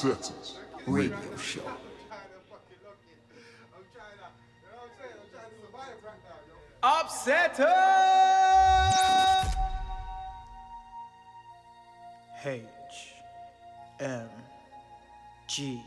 [0.00, 0.54] Upsetters
[0.86, 1.60] Radio Show.
[6.82, 7.66] Upsetter!
[12.42, 12.62] H
[14.00, 14.30] M
[15.46, 15.82] G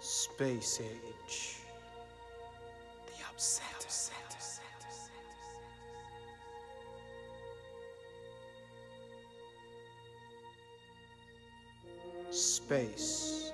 [0.00, 1.58] Space Age.
[3.06, 3.71] The Upsetter.
[12.72, 13.52] Space,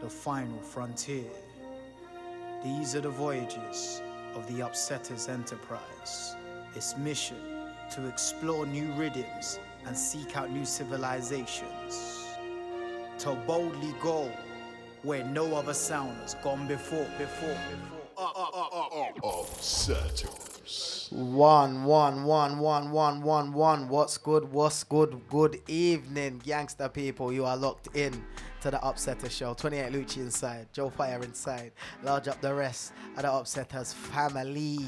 [0.00, 1.32] the final frontier.
[2.62, 4.00] These are the voyages
[4.36, 6.36] of the Upsetters Enterprise.
[6.76, 7.38] Its mission
[7.90, 12.24] to explore new rhythms and seek out new civilizations.
[13.18, 14.30] To boldly go
[15.02, 17.58] where no other sound has gone before, before,
[18.14, 19.12] before.
[19.24, 20.45] Upsetters.
[21.16, 23.88] One, one, one, one, one, one, one.
[23.88, 24.52] What's good?
[24.52, 25.18] What's good?
[25.30, 27.32] Good evening, gangster people.
[27.32, 28.22] You are locked in
[28.60, 29.54] to the Upsetter Show.
[29.54, 31.72] 28 Lucci inside, Joe Fire inside.
[32.02, 34.78] Large up the rest of the Upsetters family.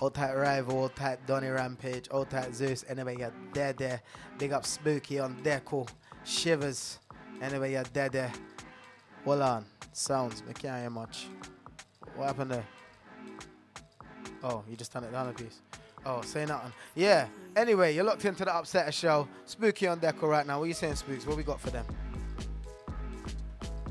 [0.00, 2.86] Old tight Rival, old tight Donny Rampage, old tight Zeus.
[2.88, 4.00] Anyway, you're there, there.
[4.38, 5.86] Big up Spooky on Deco.
[6.24, 7.00] Shivers.
[7.42, 8.32] Anyway, you're there, there.
[9.26, 9.66] Hold on.
[9.92, 10.42] Sounds.
[10.48, 11.26] I can't hear much.
[12.16, 12.79] What happened there?
[14.42, 15.60] Oh, you just turned it down a piece.
[16.06, 16.72] Oh, say nothing.
[16.94, 17.26] Yeah.
[17.56, 19.28] Anyway, you're locked into the Upsetter Show.
[19.44, 20.58] Spooky on Deco right now.
[20.58, 21.26] What are you saying, Spooks?
[21.26, 21.84] What we got for them?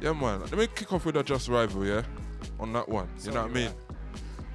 [0.02, 0.42] Yeah, man.
[0.42, 2.03] Let me kick off with a Just Rival, yeah?
[2.59, 3.08] On that one.
[3.23, 3.72] You know what I mean?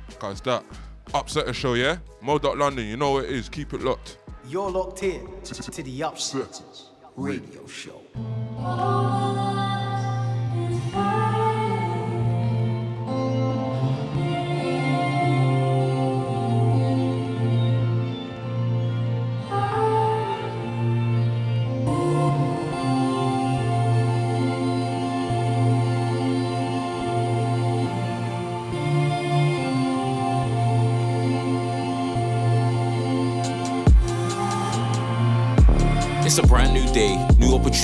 [0.09, 0.65] Because that
[1.09, 1.99] Upsetter show, yeah?
[2.21, 2.37] Mo.
[2.37, 3.49] London, you know what it is.
[3.49, 4.19] Keep it locked.
[4.49, 8.01] You're locked in to, to the Upsetter Upsetters Radio Show.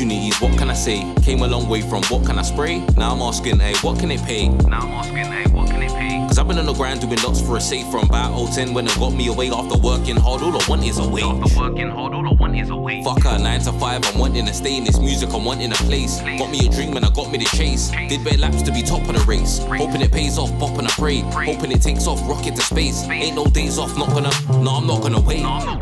[0.01, 0.41] Opportunities.
[0.41, 1.15] What can I say?
[1.23, 2.79] Came a long way from what can I spray?
[2.97, 4.49] Now I'm asking, hey, what can it pay?
[4.49, 6.27] Now I'm asking, hey, what can it pay?
[6.27, 8.87] Cause I've been on the grind doing lots for a safe from about 010 when
[8.87, 10.43] it got me away after working hard.
[10.43, 11.25] All I want is a wage.
[11.25, 13.05] After working hard, all I want is a wage.
[13.05, 15.81] Fuck her, 9 to 5, I'm wanting to stay in this music, I'm wanting a
[15.91, 16.21] place.
[16.21, 17.91] Got me a dream and I got me the chase.
[17.91, 19.59] Did bare laps to be top of the race.
[19.59, 21.21] Hoping it pays off, popping a pray.
[21.21, 23.07] Hoping it takes off, rocket to space.
[23.09, 25.43] Ain't no days off, not gonna, no, I'm not gonna wait.
[25.43, 25.79] No,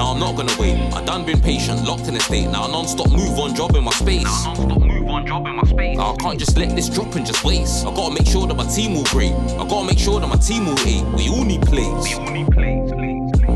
[0.00, 0.74] I'm not gonna wait.
[0.74, 0.92] No, I'm not gonna wait.
[0.92, 2.50] I done been patient, locked in a state.
[2.50, 4.24] Now non-stop move on, job in my space.
[4.24, 5.96] Now non-stop move on, job in my space.
[5.96, 7.86] Now I can't just let this drop and just waste.
[7.86, 9.32] I gotta make sure that my team will great.
[9.32, 11.04] I gotta make sure that my team will eat.
[11.14, 12.04] We all need plays.
[12.04, 12.90] We all need plays.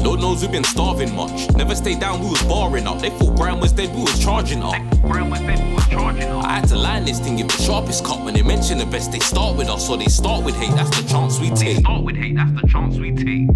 [0.04, 1.50] Lord knows we've been starving much.
[1.56, 3.00] Never stayed down, we was barring up.
[3.00, 4.74] They thought was dead, we was charging up.
[5.02, 6.44] Was dead, we was charging up.
[6.44, 8.24] I had to line this thing, give the sharpest cut.
[8.24, 10.74] When they mention the best, they start with us, or they start with hate.
[10.76, 11.78] That's the chance we take.
[11.78, 13.48] Start with hate, that's the chance we take.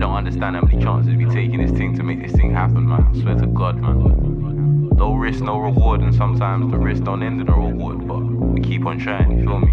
[0.00, 2.54] They don't understand how many chances we take in this thing to make this thing
[2.54, 3.12] happen, man.
[3.14, 4.88] I swear to God, man.
[4.96, 8.62] No risk, no reward, and sometimes the risk don't end in a reward, but we
[8.62, 9.72] keep on trying, you feel me?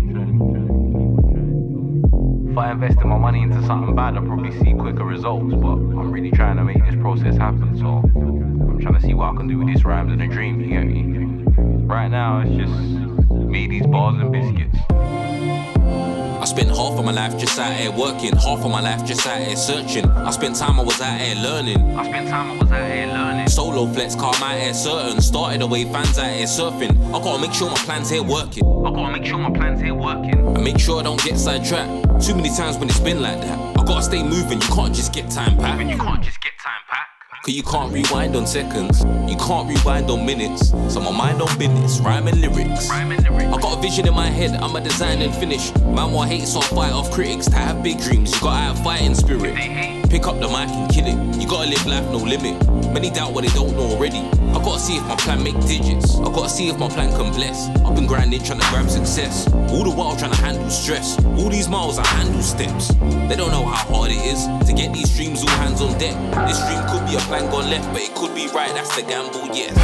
[2.52, 6.12] If I invested my money into something bad, I'd probably see quicker results, but I'm
[6.12, 9.48] really trying to make this process happen, so I'm trying to see what I can
[9.48, 11.46] do with this rhymes and a dream, you get me?
[11.86, 12.74] Right now, it's just
[13.32, 15.17] me, these bars and biscuits.
[16.48, 19.28] I spent half of my life just out here working, half of my life just
[19.28, 20.10] out here searching.
[20.12, 22.00] I spent time I was out here learning.
[22.00, 23.50] I spent time I was out here learning.
[23.50, 25.20] Solo flex, car out here certain.
[25.20, 26.96] Started away fans out here surfing.
[27.10, 28.64] I gotta make sure my plans here working.
[28.64, 30.56] I gotta make sure my plans here working.
[30.56, 32.24] I make sure I don't get sidetracked.
[32.26, 33.60] Too many times when it's been like that.
[33.78, 35.78] I gotta stay moving, you can't just get time back.
[35.86, 36.57] You can't just get.
[37.48, 40.72] Cause you can't rewind on seconds, you can't rewind on minutes.
[40.94, 42.90] So my mind on business, rhyme and lyrics.
[42.90, 45.74] I got a vision in my head, I'ma design and finish.
[45.76, 47.46] Man, what hate, so I fight off critics.
[47.46, 49.56] To have big dreams, you gotta have fighting spirit.
[50.10, 51.42] Pick up the mic and kill it.
[51.42, 52.92] You gotta live life no limit.
[52.92, 54.30] Many doubt what they don't know already.
[54.50, 56.16] I gotta see if my plan make digits.
[56.18, 57.70] I gotta see if my plan can bless.
[57.86, 59.48] I've been grinding, trying to grab success.
[59.72, 61.18] All the while trying to handle stress.
[61.38, 62.90] All these miles I handle steps.
[63.30, 66.16] They don't know how hard it is to get these dreams all hands on deck.
[66.48, 68.74] This dream could be a plan gone left, but it could be right.
[68.74, 69.76] That's the gamble, yes.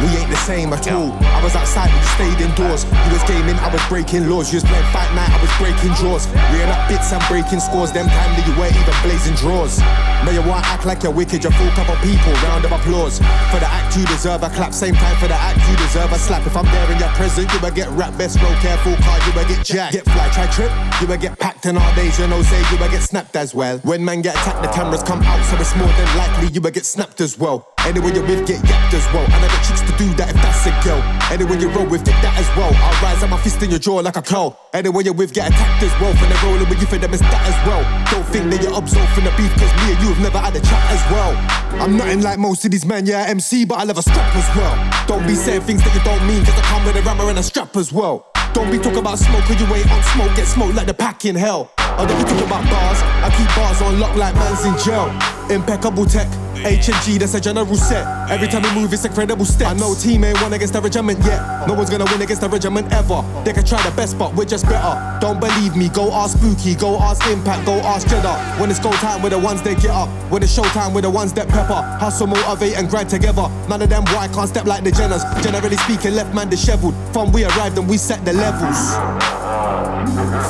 [0.00, 1.12] We ain't the same at all.
[1.12, 2.84] I was outside, we stayed indoors.
[2.84, 4.52] You was gaming, I was breaking laws.
[4.52, 6.24] You was playing fight night, I was breaking draws.
[6.52, 7.92] Reeling up bits and breaking scores.
[7.92, 9.80] Them time that you weren't even blazing draws.
[10.24, 11.44] Now you want to act like you're wicked.
[11.44, 12.32] You fool couple people.
[12.48, 13.20] Round of applause
[13.52, 14.42] for the act you deserve.
[14.42, 14.74] A clap.
[14.74, 16.10] Same time for the act you deserve.
[16.12, 16.46] A slap.
[16.46, 18.16] If I'm there in your present, you will get rap.
[18.18, 19.18] Best roll careful, car.
[19.26, 19.94] You will get jacked.
[19.94, 20.72] Get fly, try trip.
[21.00, 22.18] You will get packed in our days.
[22.18, 23.78] You know, say you will get snapped as well.
[23.78, 26.70] When man get attacked, the cameras come out, so it's more than likely you will
[26.70, 27.72] get snapped as well.
[27.86, 29.24] Anyone you're with, get yapped as well.
[29.24, 31.00] I got chicks to do that if that's a girl.
[31.32, 32.72] Anyone you roll with, get that as well.
[32.74, 34.56] I'll rise up my fist in your jaw like a claw.
[34.74, 36.12] Anyone you're with, get attacked as well.
[36.12, 37.80] When they're rolling with you, for them, it's that as well.
[38.10, 40.54] Don't think that you're absolved from the beef, cause me and you have never had
[40.56, 41.32] a chat as well.
[41.80, 44.56] I'm nothing like most of these men, yeah, MC, but I love a strap as
[44.56, 45.06] well.
[45.06, 47.38] Don't be saying things that you don't mean, cause I come with a rammer and
[47.38, 48.29] a strap as well.
[48.52, 51.24] Don't be talking about smoke, cause you ain't on smoke, get smoked like the pack
[51.24, 51.70] in hell.
[51.78, 55.10] I don't be talking about bars, I keep bars on lock like man's in jail.
[55.50, 56.28] Impeccable tech,
[56.64, 58.06] H&G, that's a general set.
[58.30, 59.70] Every time we move, it's incredible steps.
[59.70, 61.66] I know team ain't won against the regiment yet.
[61.66, 63.22] No one's gonna win against the regiment ever.
[63.44, 64.94] They can try the best, but we're just better.
[65.20, 68.60] Don't believe me, go ask Spooky, go ask Impact, go ask Jeddah.
[68.60, 70.08] When it's go time, we're the ones that get up.
[70.30, 71.82] When it's showtime, we're the ones that pepper.
[71.98, 73.48] Hustle, motivate, and grind together.
[73.68, 75.24] None of them boy can't step like the Jenners.
[75.42, 76.94] Generally speaking, left man disheveled.
[77.12, 78.96] From we arrived and we set the levels.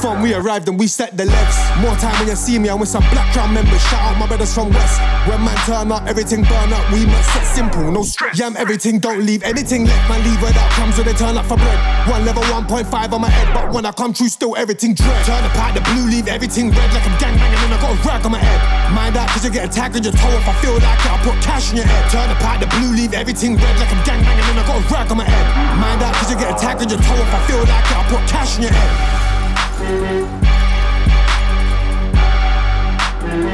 [0.01, 1.57] From we arrived and we set the legs.
[1.83, 3.83] More time when you see me, I'm with some black crown members.
[3.91, 5.01] Shout out my brothers from West.
[5.29, 6.85] When man turn up, everything burn up.
[6.93, 8.39] We must set simple, no stress.
[8.39, 10.09] Yam everything, don't leave anything left.
[10.09, 11.79] Man, leave that comes when they turn up for bread.
[12.09, 15.27] One level 1.5 on my head, but when I come true, still everything dread.
[15.27, 17.93] Turn the part the blue, leave everything red like I'm gang banging and I got
[17.93, 18.61] a rag on my head.
[18.95, 20.33] Mind out, cause you get a tag on your toe.
[20.39, 22.09] If I feel like it, I'll put cash in your head.
[22.09, 24.79] Turn the part the blue, leave everything red like I'm gang banging and I got
[24.79, 25.47] a rag on my head.
[25.77, 27.21] Mind out, cause you get a tag on your toe.
[27.21, 28.73] If I feel like it, I'll put cash in your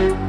[0.09, 0.26] head.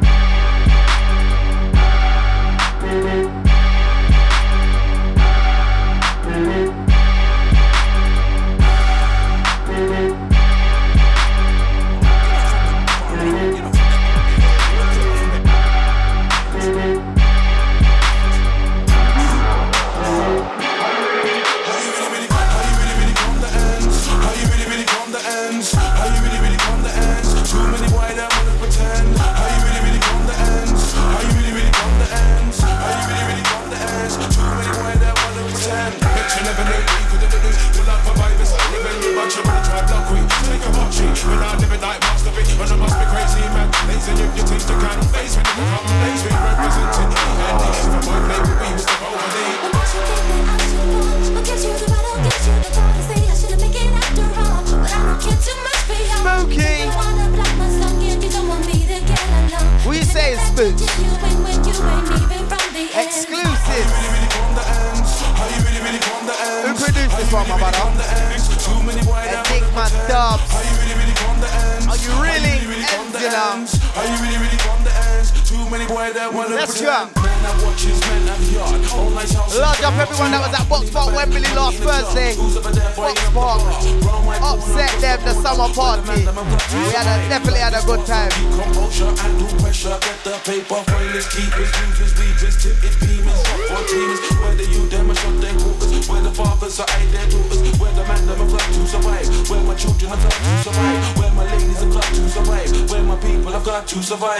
[104.08, 104.40] Survive.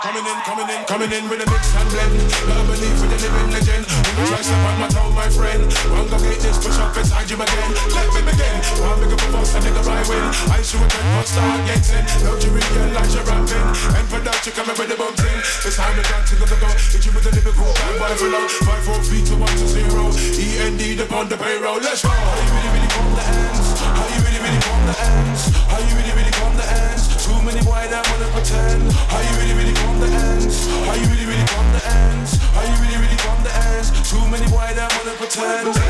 [0.00, 2.16] Coming in, coming in, coming in with a mix and blend.
[2.48, 3.84] Never believe with the living legend.
[3.84, 5.68] When try step on my town, my friend.
[5.92, 7.70] One go get this, push up inside you again.
[7.92, 8.56] Let me begin.
[8.80, 10.24] One big up a boss, a nigga I win.
[10.48, 12.08] I should return for start getting.
[12.24, 13.68] No you realize you're ramping.
[14.00, 15.38] And for that, you coming with the bumps in.
[15.38, 16.72] It's time to dance to the go.
[16.72, 18.48] Hit you with the lyrical bad boy below.
[18.64, 20.08] Five, four feet to one to zero.
[20.40, 21.84] E N D upon the payroll.
[21.84, 22.08] Let's go.
[22.08, 23.76] How you really, really from the ends?
[23.76, 25.42] How you really, really from the ends?
[25.68, 26.91] How you really, really from the ends?
[27.52, 28.80] Many boy that wanna pretend.
[29.12, 30.64] How you really, really from the ends?
[30.88, 32.40] How you really, really from the ends?
[32.40, 33.92] How you really, really from the ends?
[34.08, 35.81] Too many boy that wanna pretend.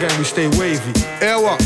[0.00, 0.98] Gang, we stay wavy.
[1.20, 1.60] Hear what?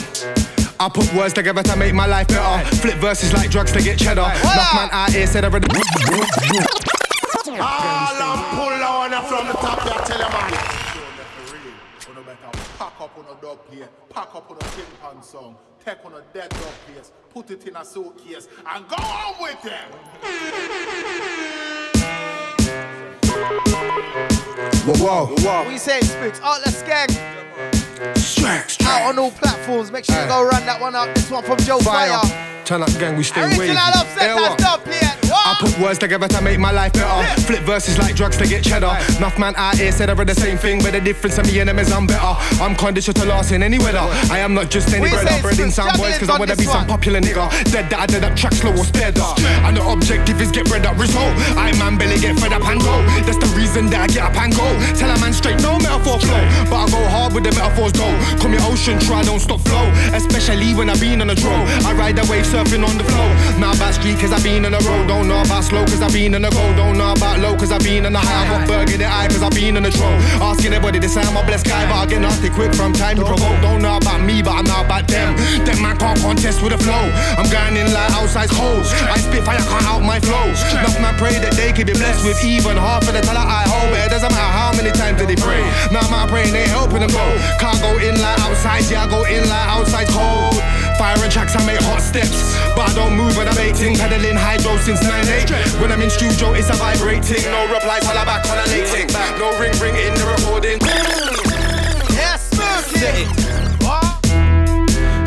[0.81, 2.65] I put words together to make my life better.
[2.77, 4.23] Flip verses like drugs to get cheddar.
[4.23, 5.69] Enough man out here said already.
[5.69, 5.81] All
[7.55, 10.53] I'm pull on from the top, I tell you man.
[12.77, 16.15] Pack up on a dub plate, pack up on a tin pan song, take on
[16.15, 19.91] a dead dog place, put it in a suitcase, and go on with them.
[25.01, 25.69] Whoa, whoa.
[25.69, 26.41] We say spooks.
[26.41, 27.09] Artless Gang.
[28.01, 29.93] Out on all platforms.
[29.93, 31.15] Make sure you go run that one up.
[31.15, 32.19] This one from Joe Fire.
[32.19, 32.65] Fire.
[32.65, 33.59] Turn up gang, we stay wavy.
[33.61, 33.77] Original
[34.19, 35.24] Hear that's dub plate.
[35.35, 37.41] I put words together to make my life better.
[37.43, 38.97] Flip verses like drugs to get cheddar.
[39.19, 41.59] Enough man out here said I read the same thing, but the difference in me
[41.61, 42.35] and them is I'm better.
[42.63, 44.05] I'm conditioned to last in any weather.
[44.31, 45.29] I am not just any We brother.
[45.29, 47.51] say Bred in it's some boys, cause I wanna be some popular nigga.
[47.73, 49.39] Dead that I did that track slow or sped up.
[49.67, 51.35] And the objective is get bread up result.
[51.57, 53.03] I man belly get fed up and go.
[53.27, 54.67] That's the reason that I get up and go.
[54.95, 56.43] Tell a man straight, no metaphor flow.
[56.71, 58.15] But I go hard with the metaphors though.
[58.39, 59.87] Call me ocean, try don't stop flow.
[60.15, 61.67] Especially when I've been on a drone.
[61.85, 63.29] I ride the wave surfing on the flow.
[63.59, 65.09] Not about street cause I been on the road.
[65.09, 66.65] Don't know about slow cause I been on the go.
[66.77, 68.45] Don't know about low cause I been on the high.
[68.45, 70.15] I got burger the eye cause I been on the troll.
[70.41, 73.25] Asking everybody say I'm a blessed guy, but I get nasty quick from time to
[73.25, 73.61] provoke.
[73.61, 75.37] Don't know about me, but I know about them.
[75.65, 77.05] Them man can't contest with the flow.
[77.39, 78.91] I'm going in like outside holes.
[79.09, 80.49] I spit fire, can't out my flow.
[80.77, 83.65] Enough man pray that they could be blessed with even half of the talent I
[83.69, 83.93] hold.
[83.93, 85.63] But it doesn't matter how many times did they pray.
[85.93, 87.27] Now my praying they helping them go.
[87.61, 90.59] Can't go in like outside, yeah, I go in like outside cold.
[90.99, 92.55] Firing tracks, I make hot steps.
[92.75, 95.81] But I don't move when I'm 18, pedaling hydro since 9-8.
[95.81, 97.45] When I'm in studio, it's a vibrating.
[97.53, 98.89] No replies, while I'm back on a late.
[99.39, 100.79] No ring, ring in the recording.
[102.17, 102.49] Yes.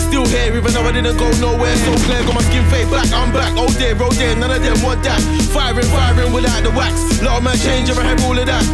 [0.02, 1.76] Still here, even though I didn't go nowhere.
[1.76, 3.12] So clear, got my skin fade black.
[3.14, 3.54] I'm back.
[3.56, 5.22] Oh dear, oh dear, none of them want that.
[5.54, 7.22] Firing, firing without the wax.
[7.22, 8.66] Lot of man change, ever have all of that.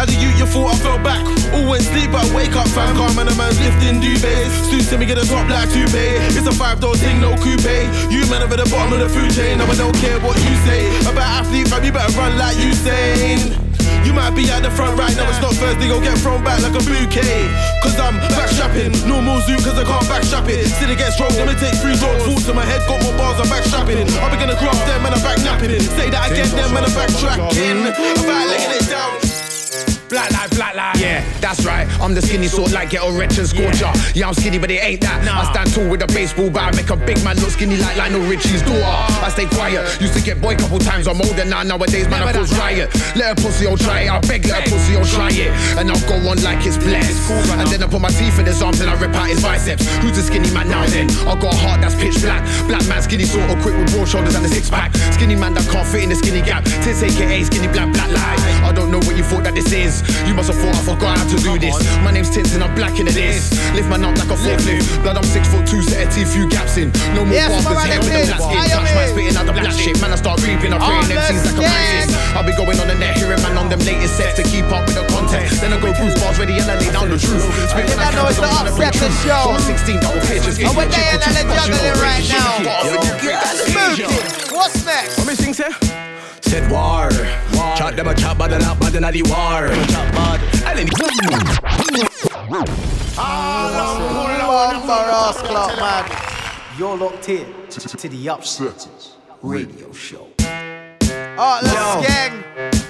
[0.00, 1.20] How do you, you thought I fell back?
[1.52, 2.96] Always sleep, but I wake up, fam.
[2.96, 4.72] Calm and a man's lifting duvets.
[4.72, 6.16] Soon see me get a top like toupee.
[6.32, 7.68] It's a five door thing, no coupe.
[8.08, 9.60] You man over the bottom of the food chain.
[9.60, 10.88] Now I don't care what you say.
[11.04, 13.52] About athlete, fam, you better run like you Usain.
[14.00, 15.76] You might be at the front right now, it's not first.
[15.76, 17.44] Thursday, go get thrown back like a bouquet.
[17.84, 20.64] Cause I'm backstrapping, normal zoom cause I can't backstrap it.
[20.80, 22.24] Still it gets strong, let me take three doors.
[22.24, 24.08] Fall to my head, got more bars, I'm backstrapping.
[24.08, 25.76] Be gonna graph them and I'm back napping.
[25.92, 27.84] Say that again, them and I'm backtracking.
[27.84, 29.29] I'm back laying it down.
[30.10, 30.98] Black life, black life.
[30.98, 31.86] Yeah, that's right.
[32.02, 33.86] I'm the skinny sort like ghetto wretch and scorcher.
[34.12, 34.26] Yeah.
[34.26, 35.22] I'm skinny, but it ain't that.
[35.22, 36.74] I stand tall with a baseball bat.
[36.74, 38.82] I make a big man look skinny like Lionel Richie's daughter.
[39.22, 39.86] I stay quiet.
[40.02, 41.06] Used to get boy couple times.
[41.06, 41.62] I'm older now.
[41.62, 42.90] Nowadays, man, I cause riot.
[43.14, 44.10] Let a pussy, I'll try it.
[44.10, 45.54] I beg, let a pussy, I'll try it.
[45.78, 47.30] And I'll go on like it's blessed.
[47.30, 49.86] And then I put my teeth in his arms and I rip out his biceps.
[50.02, 51.06] Who's the skinny man now then?
[51.22, 52.42] I got a heart that's pitch black.
[52.66, 54.90] Black man, skinny sort of quick with broad shoulders and a six pack.
[55.14, 56.66] Skinny man that can't fit in the skinny gap.
[56.82, 58.66] Tits aka skinny black, black lie.
[58.66, 59.99] I don't know what you thought that this is.
[60.26, 61.76] You must have thought I forgot how to do this.
[62.02, 63.50] My name's Tints and I'm black in it is.
[63.74, 64.86] Lift man up like a forklift.
[65.02, 66.92] Blood, I'm six foot two, set a teeth, few gaps in.
[67.14, 68.26] No more Yes, here with the black skin.
[68.30, 69.96] Touch man spitting out the black shit.
[70.00, 72.08] Man, I start reaping, I'm praying MCs the like a skin.
[72.36, 74.86] I'll be going on the net, hearing man on them latest sets to keep up
[74.86, 75.50] with the content.
[75.60, 77.44] Then I go Bruce bars ready and I lay down the truth.
[77.70, 79.54] Spit when I know it's the I'm on a upset the show.
[79.54, 80.58] Got 16 double pitches.
[80.58, 82.62] And we're there and they're juggling right now.
[84.52, 85.18] What's next?
[85.18, 86.09] What me sing, say?
[86.50, 87.08] Said war.
[87.76, 89.68] Chat them a chat bad and up bad the war.
[89.86, 90.40] Chat bad.
[90.66, 90.88] And then
[94.50, 96.04] Bumper Clock, man.
[96.76, 98.88] You're locked in to, the Upset
[99.42, 100.26] Radio Show.
[100.42, 102.42] Oh, let's gang.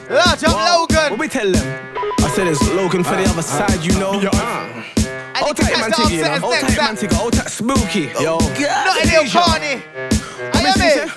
[0.08, 1.10] Large up Logan.
[1.10, 1.92] What we tell them?
[2.18, 4.12] I said it's Logan for the uh, other side, you know.
[4.14, 6.28] And Hold you can tight, man, catch the Tiggy, you know.
[6.28, 6.96] upsetters Hold next tight, man.
[6.96, 7.14] Tiggy.
[7.14, 8.08] Hold tight, spooky.
[8.22, 8.38] Yo.
[8.38, 9.82] Not in Carney.
[10.54, 11.10] I am it.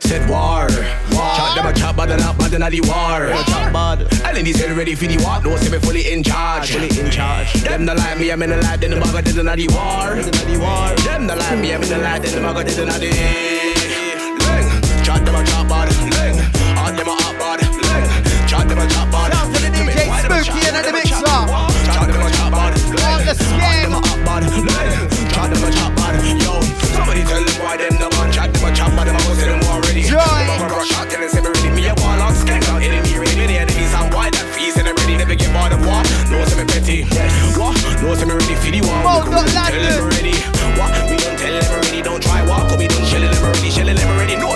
[0.00, 0.68] Said war.
[1.12, 3.32] Chat them a chat bad and up bad and the war.
[3.44, 4.00] Chat bad.
[4.26, 5.40] And then he said ready for the war.
[5.42, 6.72] No, say me fully in charge.
[6.72, 7.52] Fully in charge.
[7.62, 9.42] Them the like me, I'm in the light, then the bugger did the
[9.74, 10.14] war.
[11.02, 13.92] Them the like me, I'm in the light, then the bugger did the
[14.42, 15.04] Leng.
[15.04, 15.88] Chat them a chat bad.
[15.88, 16.38] Leng.
[16.78, 17.60] Hard them a hot bad.
[17.60, 18.48] Leng.
[18.48, 19.32] Chat them a chat bad.
[19.32, 21.36] Down to the DJ Why them a Spooky and the mixer.
[21.92, 22.72] Chat them a chat bad.
[22.72, 23.82] On the Hard skin.
[23.82, 24.42] them a hot bad.
[24.46, 25.32] Leng.
[25.32, 26.14] Chat them a chat bad.
[26.42, 26.54] Yo,
[26.94, 28.08] somebody tell them why them the
[30.12, 30.44] Joy.
[30.68, 31.70] Rush out, tell them me ready.
[31.72, 33.32] Me a wall on skank enemy ready.
[33.40, 35.16] Me the enemies and why that fees and ready.
[35.16, 36.04] Never get bored of war.
[36.28, 37.08] No say me petty.
[37.56, 37.72] What?
[38.04, 39.00] No say me ready for the war.
[39.00, 39.88] Mo, We not go Tell London.
[39.88, 40.36] them ready.
[40.76, 40.92] What?
[41.08, 42.00] We don't tell them ready.
[42.04, 42.68] Don't try walk.
[42.76, 43.70] We don't shell them ready.
[43.72, 44.36] Shell them ready.
[44.36, 44.51] No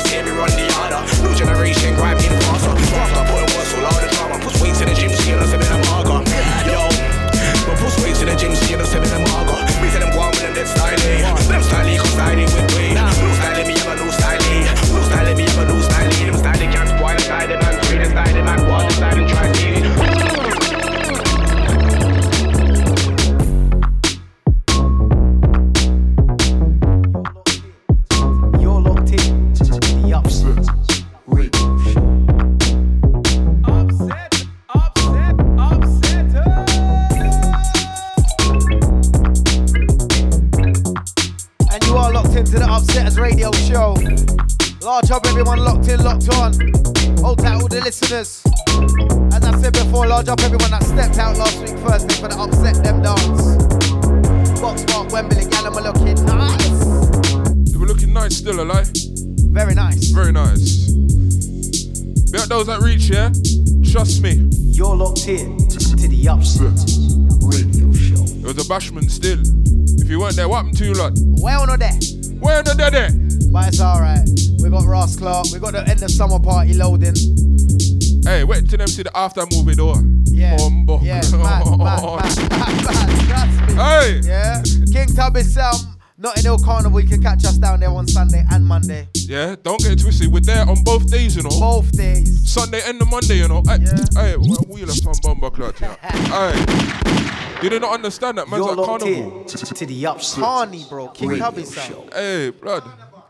[79.26, 79.96] after movie door.
[80.24, 80.56] Yeah.
[80.58, 80.98] Oh, Bumbo.
[80.98, 83.74] Oh, yeah, oh, man, man, man, man, man, trust me.
[83.74, 84.20] Hey.
[84.22, 84.62] Yeah.
[84.92, 87.00] King Tubby Sam, um, in Hill Carnival.
[87.00, 89.08] You can catch us down there on Sunday and Monday.
[89.14, 90.32] Yeah, don't get it twisted.
[90.32, 91.50] We're there on both days, you know.
[91.50, 92.48] Both days.
[92.48, 93.62] Sunday and the Monday, you know.
[93.66, 93.78] Hey,
[94.14, 95.96] hey, wheel of some bumper clot, you know.
[96.02, 97.62] Hey.
[97.62, 99.40] You did not understand that, man's You're at locked carnival.
[99.40, 99.56] in to
[99.86, 101.08] the Upsetters Carney, bro.
[101.08, 101.90] King Radio Tubby Sam.
[101.90, 102.08] Show.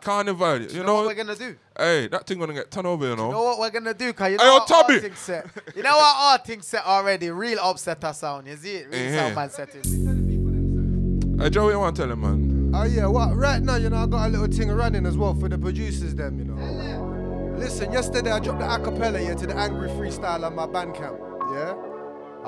[0.07, 0.37] Hey, blood.
[0.37, 0.61] Carnival.
[0.63, 1.57] You, You know know, what we're gonna do?
[1.79, 3.27] Hey, that thing gonna get turned over, you know.
[3.27, 4.13] You know what we're gonna do?
[4.13, 4.99] Cause you know yo, what our Tubby.
[5.01, 5.47] thing set.
[5.75, 7.31] You know what our thing set already?
[7.31, 8.47] Real upsetter sound.
[8.47, 8.87] You see it?
[8.91, 9.17] Real Eh-heh.
[9.17, 11.39] sound man setting.
[11.41, 12.73] Hey, Joey, you want to tell him, man?
[12.75, 13.35] Oh yeah, what?
[13.37, 16.15] Right now, you know, I got a little thing running as well for the producers,
[16.15, 17.55] them, you know.
[17.59, 21.19] Listen, yesterday I dropped the acapella here to the Angry Freestyle on my Bandcamp,
[21.53, 21.73] yeah.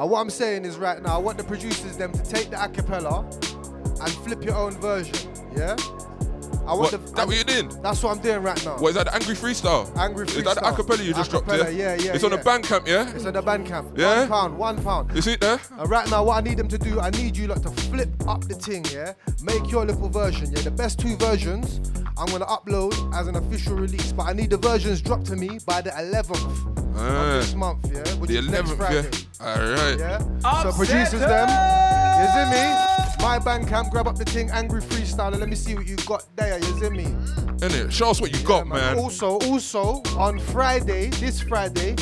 [0.01, 2.57] And what I'm saying is, right now, I want the producers them to take the
[2.57, 3.25] acapella
[4.01, 5.17] and flip your own version,
[5.57, 5.77] yeah.
[6.69, 7.71] I What, want the, that what you did?
[7.83, 8.77] That's what I'm doing right now.
[8.77, 9.07] What is that?
[9.07, 9.97] The angry freestyle.
[9.97, 10.37] Angry freestyle.
[10.39, 11.47] Is that the acapella you just dropped?
[11.49, 12.43] Acapella, yeah, yeah, It's on the yeah.
[12.43, 13.15] Bandcamp, yeah.
[13.15, 13.97] It's on the Bandcamp.
[13.99, 14.21] Yeah?
[14.21, 15.15] One pound, one pound.
[15.17, 15.59] You see it there?
[15.79, 18.11] And right now, what I need them to do, I need you like to flip
[18.29, 19.15] up the thing, yeah?
[19.43, 20.61] Make your little version, yeah?
[20.61, 21.81] The best two versions,
[22.19, 25.59] I'm gonna upload as an official release, but I need the versions dropped to me
[25.65, 27.37] by the 11th Ah.
[27.37, 28.03] of this month, yeah?
[28.17, 29.09] Which The is next 11th, Friday.
[29.41, 29.47] yeah.
[29.47, 29.99] All right.
[29.99, 30.63] Yeah?
[30.65, 31.49] So producers them,
[32.21, 33.08] you see me?
[33.21, 36.25] My Bandcamp, grab up the thing, Angry Freestyle, and let me see what you got
[36.37, 37.05] there, you see me?
[37.59, 37.91] Innit?
[37.91, 38.97] Show us what you got, man.
[38.97, 41.97] Also, also, on Friday, this Friday,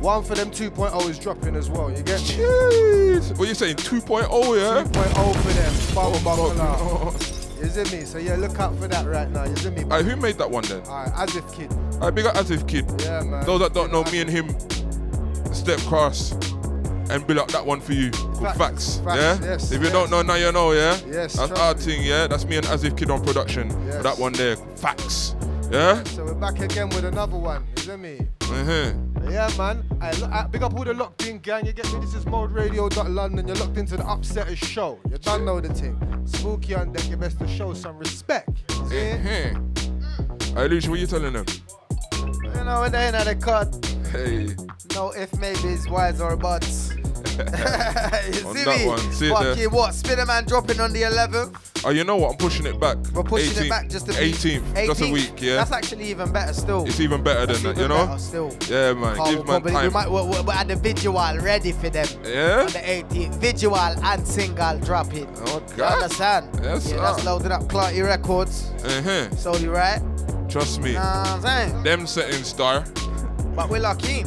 [0.00, 2.28] one for them 2.0 is dropping as well, you get me?
[2.28, 3.36] Jeez.
[3.36, 3.76] What you saying?
[3.76, 4.84] 2.0, yeah?
[4.84, 5.94] 2.0 for them.
[5.94, 7.40] Bubble buckle out.
[7.60, 8.04] You see me?
[8.04, 9.44] So yeah, look out for that right now.
[9.44, 9.82] You see me?
[9.82, 10.80] Alright, who made that one then?
[10.86, 11.70] Alright, As If Kid.
[11.94, 12.90] Alright, big up As If Kid.
[13.00, 13.44] Yeah, man.
[13.44, 14.48] Those that don't know, me and him
[15.52, 16.32] step cross
[17.10, 18.10] and build up that one for you.
[18.12, 18.96] Facts, Facts.
[18.98, 19.38] facts, yeah?
[19.42, 19.92] yes, if you yes.
[19.92, 20.96] don't know, now you know, yeah?
[21.06, 21.80] Yes, That's our me.
[21.80, 22.26] thing, yeah?
[22.26, 23.68] That's me and As If Kid on production.
[23.86, 24.02] Yes.
[24.02, 24.56] That one there.
[24.76, 25.34] Facts.
[25.70, 26.02] Yeah?
[26.04, 27.66] So we're back again with another one.
[27.76, 28.26] You see me?
[28.42, 28.92] Uh-huh.
[29.30, 29.84] Yeah, man.
[30.00, 31.66] I, I big up all the locked in gang.
[31.66, 32.00] You get me?
[32.00, 33.46] This is moderadio.london.
[33.46, 34.98] You're locked into the Upsetters show.
[35.10, 35.96] You don't know the thing.
[36.26, 37.08] Spooky on deck.
[37.08, 38.50] You best to show some respect.
[38.70, 39.56] You see it?
[39.56, 40.54] Uh-huh.
[40.56, 41.46] Hey, Lucia, what you telling them?
[42.12, 43.72] You know, when they end of the cut,
[44.10, 44.56] Hey.
[44.94, 46.90] no if, maybes, whys, or buts.
[47.46, 48.86] You On see that me?
[48.86, 49.54] one, see it there.
[49.54, 49.90] Fucking what?
[49.92, 51.56] Spiderman dropping on the 11th.
[51.84, 52.32] Oh, you know what?
[52.32, 52.98] I'm pushing it back.
[53.14, 54.34] We're pushing 18th, it back just a bit.
[54.34, 55.12] 18th, just a 18th.
[55.12, 55.56] week, yeah?
[55.56, 56.84] That's actually even better still.
[56.86, 58.06] It's even better than that, even you know?
[58.06, 58.56] better still.
[58.68, 59.16] Yeah, man.
[59.16, 59.92] Can't- Give man we, time.
[59.92, 62.06] might, we, we, we had the visual ready for them.
[62.24, 62.60] Yeah?
[62.60, 63.34] On the 18th.
[63.36, 65.26] Visual and single dropping.
[65.38, 65.76] Okay.
[65.78, 66.50] You understand?
[66.62, 67.00] Yes, yeah, sir.
[67.00, 67.62] that's loaded up.
[67.62, 68.70] Clarty Records.
[68.84, 69.30] Uh-huh.
[69.36, 70.00] So you right?
[70.50, 70.92] Trust me.
[70.94, 71.82] Know what I'm saying?
[71.82, 72.84] Them setting star.
[73.56, 74.24] But we're lucky.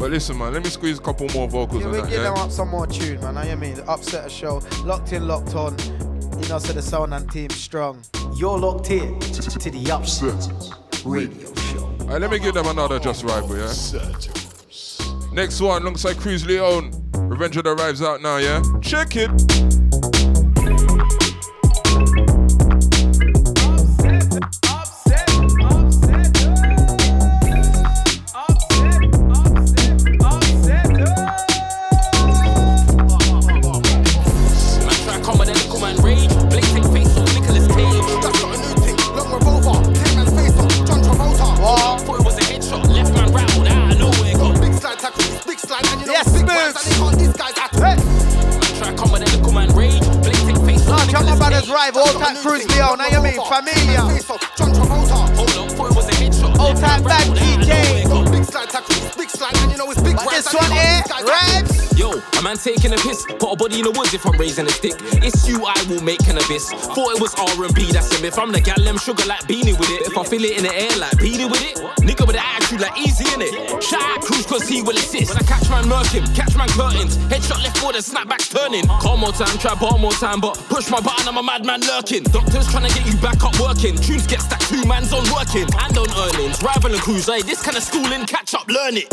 [0.00, 2.22] But listen, man, let me squeeze a couple more vocals Yeah, on we that, give
[2.22, 3.34] them up some more tune, man.
[3.34, 3.78] Know what I mean?
[3.86, 4.62] Upset a show.
[4.82, 5.78] Locked in, locked on.
[5.78, 8.02] You know, so the sound and team strong.
[8.34, 11.84] You're locked in to the Upsetters Radio Show.
[12.00, 15.32] Alright, let me give them another Just Rival, yeah?
[15.34, 16.92] Next one, alongside Cruz Leone.
[17.12, 18.62] Revenge of the Arrives out now, yeah?
[18.80, 19.79] Check it.
[54.56, 55.68] Hold on.
[55.70, 56.58] Thought it was a headshot.
[56.58, 58.30] Old time back rattled out of DJ.
[58.30, 58.99] big slide tackle.
[59.80, 61.64] Know it's big But this one here, can't disguise at all.
[61.64, 61.96] Ribes.
[61.96, 64.68] Yo, a man taking a piss, put a body in the woods if I'm raising
[64.68, 64.92] a stick.
[65.24, 66.68] It's you I will make cannabis.
[66.68, 68.28] Thought it was R&B, that's him.
[68.28, 70.04] If I'm the gal, them sugar like beanie with it.
[70.04, 72.84] If I feel it in the air like beanie with it, nigga with the attitude
[72.84, 73.56] like easy in it.
[73.80, 75.32] Shout out Cruz cause he will assist.
[75.32, 77.16] When I catch man murk him, catch man curtains.
[77.32, 78.84] Headshot left forward and snapbacks turning.
[79.00, 82.28] Call more time, try bar more time, but push my button, I'm a madman lurking.
[82.28, 83.96] Doctors trying to get you back up working.
[83.96, 85.68] Tunes get stacked, two man's on working.
[85.88, 89.08] And on earnings, rival and Cruz, hey, this kind of schooling, catch up, learn it.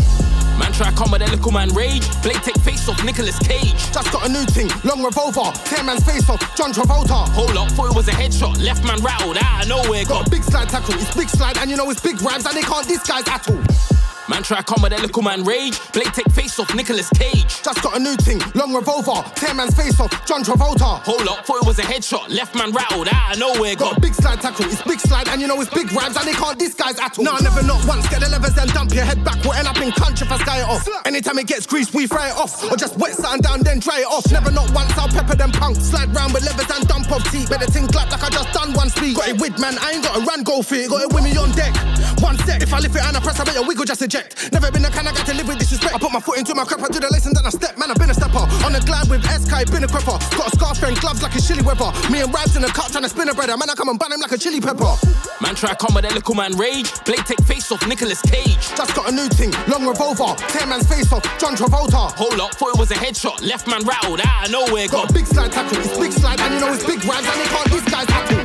[0.57, 2.05] Man try come with a little man rage.
[2.21, 3.77] Blade take face off Nicolas Cage.
[3.93, 5.51] Just got a new thing, long revolver.
[5.65, 7.27] Tear man's face off, John Travolta.
[7.33, 8.61] Hold up, thought it was a headshot.
[8.63, 10.05] Left man rattled out of nowhere.
[10.05, 12.55] Got a big slide tackle, it's big slide, and you know it's big rhymes, and
[12.55, 14.16] they can't disguise at all.
[14.29, 15.79] Man try come with that little man rage.
[15.93, 17.63] Blade take face off Nicolas Cage.
[17.63, 19.23] Just got a new thing, long revolver.
[19.35, 20.99] Tear man's face off, John Travolta.
[21.07, 22.27] Hold up, thought it was a headshot.
[22.27, 23.75] Left man rattled out of nowhere.
[23.75, 26.27] Got a big slide tackle, it's big slide, and you know it's big rhymes, and
[26.27, 27.23] they can't disguise at all.
[27.23, 28.07] Nah, never not once.
[28.09, 29.39] Get the levers and dump your head back.
[29.43, 30.87] We'll end up in country if I sky it off.
[31.05, 32.63] Anytime it gets greased, we fry it off.
[32.69, 34.29] Or just wet something down, then dry it off.
[34.31, 35.79] Never not once, I'll pepper them punks.
[35.87, 37.49] Slide round with levers and dump off seat.
[37.49, 39.15] Better think clap like I just done one speed.
[39.15, 40.89] Got it with man, I ain't got a run go for it.
[40.89, 41.73] Got it with me on deck.
[42.19, 44.51] One sec, if I lift it and I press, I bet a wiggle just eject.
[44.51, 45.93] Never been the kind of guy to live with disrespect.
[45.93, 47.77] I put my foot into my crap, I do the lesson, then I step.
[47.77, 48.45] Man, I've been a stepper.
[48.65, 50.17] On the glide with SK, been a crepper.
[50.37, 51.91] Got a scarf and gloves like a chili weather.
[52.09, 53.57] Me and Rabs in the cut trying to spin a brother.
[53.57, 54.93] Man, I come and ban him like a chili pepper.
[55.41, 56.89] Man try come with that little man rage.
[57.05, 58.61] Blade take face off Nicolas Cage.
[58.73, 60.33] Just got a new thing, long revolver.
[60.49, 62.11] Tear man's face off, John Travolta.
[62.17, 63.45] Hold up, thought it was a headshot.
[63.45, 64.87] Left man rattled out of nowhere.
[64.87, 67.37] Got a big slide tackle, it's big slide, and you know it's big rhymes, and
[67.37, 68.41] they can't disguise tackle.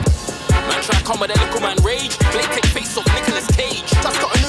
[0.69, 2.19] Man try come with that little man rage.
[2.31, 3.89] Blade take face off Nicolas Cage.
[3.89, 4.42] Just got a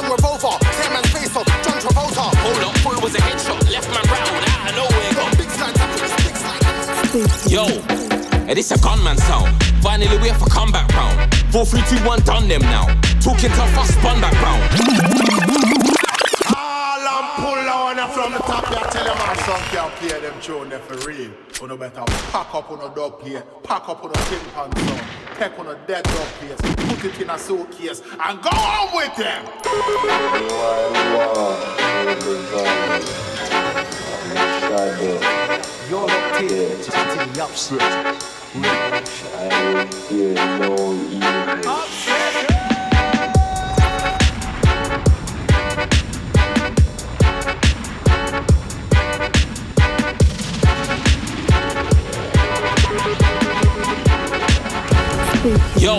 [0.00, 0.58] long revolver.
[0.60, 2.32] Tear man's face off, John Travolta.
[2.40, 3.70] Hold up, it was a headshot.
[3.70, 5.14] Left man rattled out of nowhere.
[5.14, 5.74] Got big slide
[6.24, 7.50] big slide.
[7.50, 7.64] Yo,
[8.48, 9.50] and this a gunman sound.
[9.82, 11.34] Finally, we have a comeback round.
[11.52, 12.86] Four, three, two, one, done them now.
[13.20, 15.99] Talking tough, I spun back round.
[18.00, 20.40] All I'm pull on from the top, you tell them man some can't play them
[20.40, 21.30] tune there for real.
[21.60, 24.74] You know better pack up on a dog plate, pack up on a tin pan
[24.74, 25.00] song,
[25.36, 29.14] take on a dead dog place, put it in a suitcase, and go on with
[29.16, 29.44] them.
[35.90, 38.30] You're locked in to the upset.
[55.90, 55.96] Yo,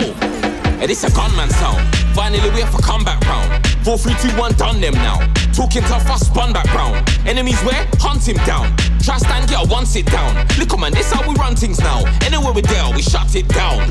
[0.80, 1.84] and this a gunman sound.
[2.16, 3.66] Finally, we have a comeback round.
[3.84, 5.18] Four, three, two, one, done them now.
[5.52, 6.96] Talking tough, I spun back round.
[7.26, 7.86] Enemies where?
[8.00, 8.74] Hunt him down.
[9.04, 10.32] Try stand, get a one sit down.
[10.58, 12.08] Look, man, this how we run things now.
[12.24, 13.84] Anywhere we there, we shut it down.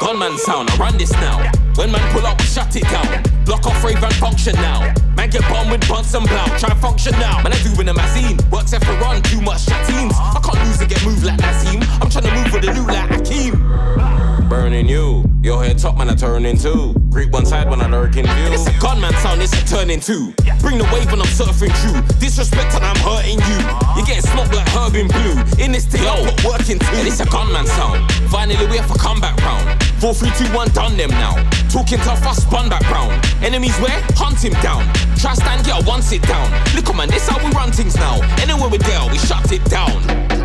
[0.00, 1.44] Gunman sound, I run this now.
[1.76, 3.22] When man pull up, we shut it down.
[3.44, 4.80] Block off rave and function now.
[5.14, 6.46] Man get bombed with buns and blow.
[6.56, 7.42] Try function now.
[7.42, 8.38] Man, I do in a machine.
[8.50, 10.16] Works F for run, too much chatteens.
[10.16, 11.84] I can't lose and get moved like Nazim.
[12.00, 14.15] I'm trying to move with the loot like Hakeem.
[14.48, 15.24] Burning you.
[15.42, 16.94] Your head top, man, I turn into.
[17.10, 18.52] Creep one side when I lurk in view.
[18.54, 20.32] It's a gunman sound, it's a turning two.
[20.60, 22.00] Bring the wave when I'm surfing through.
[22.20, 23.58] Disrespect and I'm hurting you.
[23.98, 25.34] You getting smoked like herb in blue.
[25.58, 26.86] In this thing, I put work into.
[26.94, 28.10] And it's a gunman sound.
[28.30, 29.82] Finally, we have a comeback round.
[29.98, 31.34] Four, three, two, one, done them now.
[31.68, 33.12] Talking tough, I spun back round.
[33.42, 33.98] Enemies where?
[34.14, 34.86] Hunt him down.
[35.18, 36.46] Try stand, get a one sit down.
[36.76, 38.22] Look, man, this how we run things now.
[38.38, 40.36] Anywhere we there, we shut it down.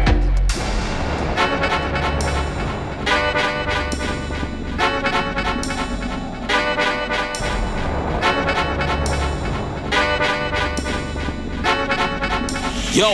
[12.93, 13.07] Yo,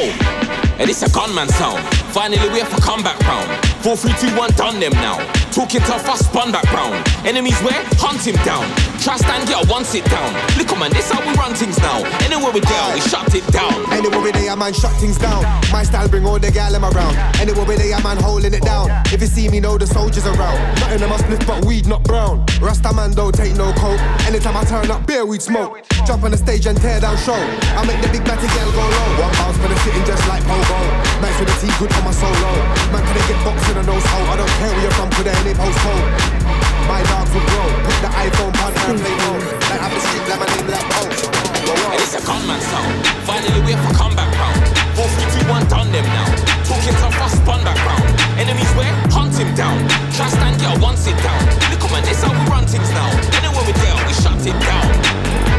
[0.80, 1.78] and it's a gunman sound.
[2.10, 3.46] Finally, we have a comeback round.
[3.84, 5.18] Four, three, two, one, done them now.
[5.52, 6.96] Talking tough, I spun back round.
[7.28, 7.86] Enemies where?
[8.02, 8.66] Hunt him down.
[9.00, 10.34] Try stand, a one sit down.
[10.58, 12.04] Look, man, this how we run things now.
[12.26, 13.74] Anywhere we there, we shut it down.
[13.94, 15.44] Anywhere we there, man, shut things down.
[15.72, 17.16] My style bring all the gal them around.
[17.40, 18.90] Anywhere we there, man, holding it down.
[19.14, 20.60] If you see me, know the soldiers around.
[20.80, 22.46] Nothing them a split, but weed, not brown.
[22.60, 24.02] Rasta man don't take no coke.
[24.28, 25.86] Anytime I turn up, beer, weed smoke.
[26.06, 27.38] Jump on the stage and tear down show.
[27.78, 29.24] I make the big batty gal go low.
[29.24, 30.80] One bounce for the sitting just like pogo.
[31.22, 32.52] Nice with the tea, good on my solo.
[32.92, 34.28] Man, can they get boxed in a nose hole?
[34.28, 36.47] I don't care where you're from, could any postcode.
[36.88, 37.68] My dogs will grow.
[37.84, 39.36] Put the iPhone on and play low.
[39.68, 41.92] Like I'm the street, like my name, like oh.
[41.92, 42.96] And it's a gunman sound.
[43.28, 44.56] Finally, we have a comeback round.
[44.96, 46.32] Four, three, two, one, done them now.
[46.64, 48.08] Talking tough, I spun back round.
[48.40, 48.96] Enemies where?
[49.12, 49.84] Hunt him down.
[50.16, 51.44] Try stand, a one sit down.
[51.68, 53.12] Look, man, this how we run things now.
[53.36, 54.88] Anywhere we there, we shut it down.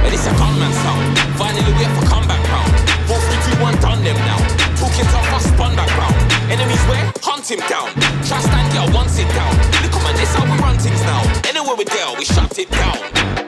[0.09, 1.05] And it's a gunman sound.
[1.37, 2.73] Finally, we have a comeback round.
[3.05, 4.67] Four, three, two, one, done them now.
[4.79, 6.14] Talking tough, I spun back round.
[6.53, 7.12] Enemies where?
[7.21, 7.91] Hunt him down.
[8.23, 9.53] Try stand, get one sit down.
[9.83, 11.23] Look, man, this how we run things now.
[11.49, 13.47] Anywhere we there, we shut it down.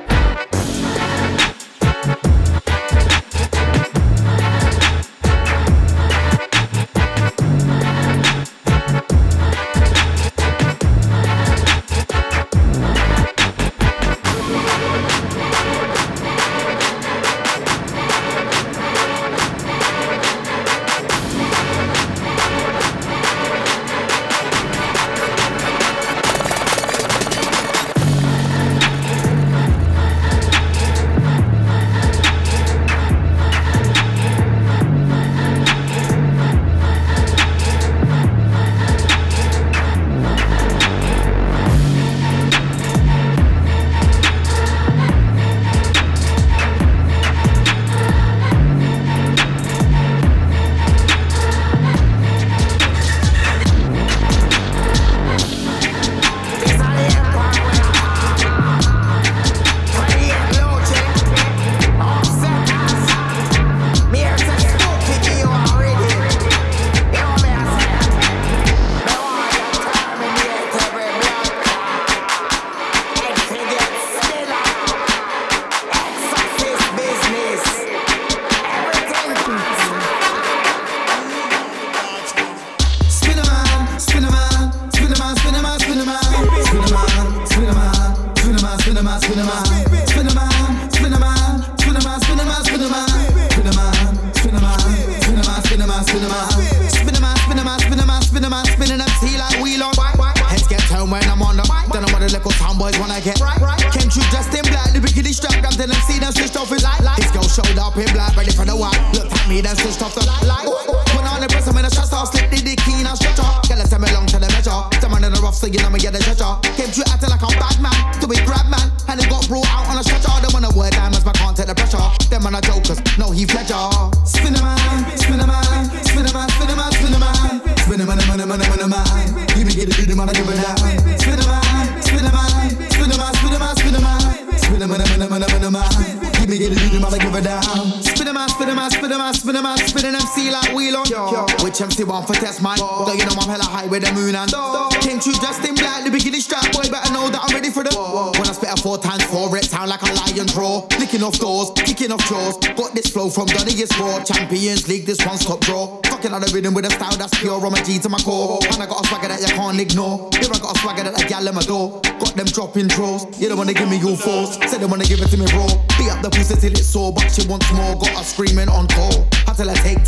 [153.81, 154.21] we score.
[154.25, 156.01] Champions League, this one's top draw.
[156.05, 157.57] Fucking on the rhythm with a style that's pure.
[157.65, 158.59] I'm a G to my core.
[158.69, 160.29] And I got a swagger that you can't ignore.
[160.37, 162.01] Here I got a swagger that a gal in my door.
[162.21, 163.25] Got them dropping draws.
[163.41, 164.61] You don't wanna give me your fours.
[164.69, 165.69] Said they wanna give it to me raw.
[165.97, 167.97] Beat up the pussy till it's sore, but she wants more.
[167.97, 169.25] Got her screaming on call.
[169.49, 170.00] Had to like take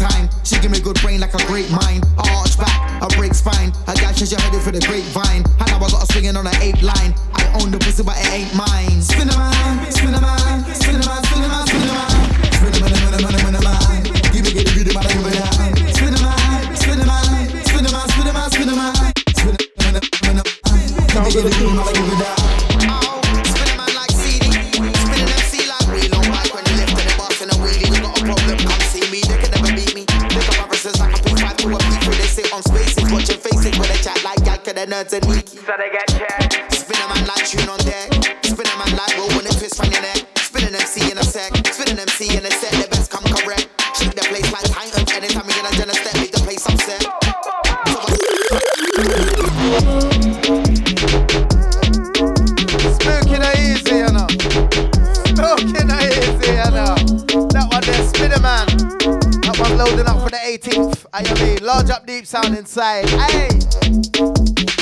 [60.63, 63.09] 18th, I am a large up deep sound inside.
[63.09, 63.49] Hey,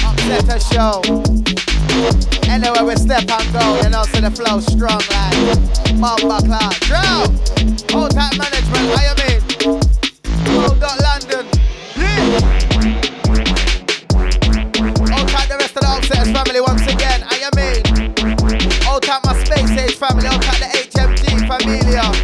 [0.05, 1.01] upset a show.
[2.51, 6.77] Anyway, we step and go, you know, so the flow strong like Mamba Clark.
[6.85, 7.25] Drow,
[7.97, 9.41] all time management, I am in.
[10.45, 11.47] Go dot London.
[11.97, 12.29] Yeah.
[15.17, 17.81] All time the rest of the upsetters family once again, I am in.
[18.87, 22.20] All time my space age family, all time the HMG familia.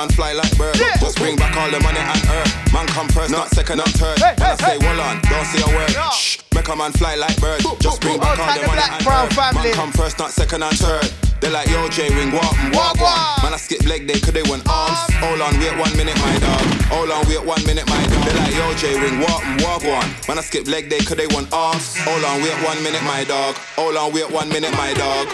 [0.00, 0.76] man fly like bird.
[0.80, 0.96] Yeah.
[0.96, 2.72] Just bring back all the money and earth.
[2.72, 4.16] Man come first, not second not third.
[4.18, 4.86] Hey, when hey, I say hey.
[4.86, 5.92] well on, don't say a word.
[5.92, 6.08] No.
[6.16, 7.60] Shh, make a man fly like bird.
[7.60, 9.28] Boop, Just bring back all, the money and earn.
[9.36, 9.68] Family.
[9.68, 11.04] Man come first, not second and third.
[11.40, 14.36] They like yo J ring walk and walk, walk Man I skip leg day cause
[14.36, 16.60] they want arms Hold on wait one minute my dog
[16.92, 19.80] Hold on wait one minute my dog They like yo J ring walk and walk
[19.80, 23.02] one Man I skip leg day cause they want arms Hold on wait one minute
[23.04, 25.28] my dog Hold on wait one minute my dog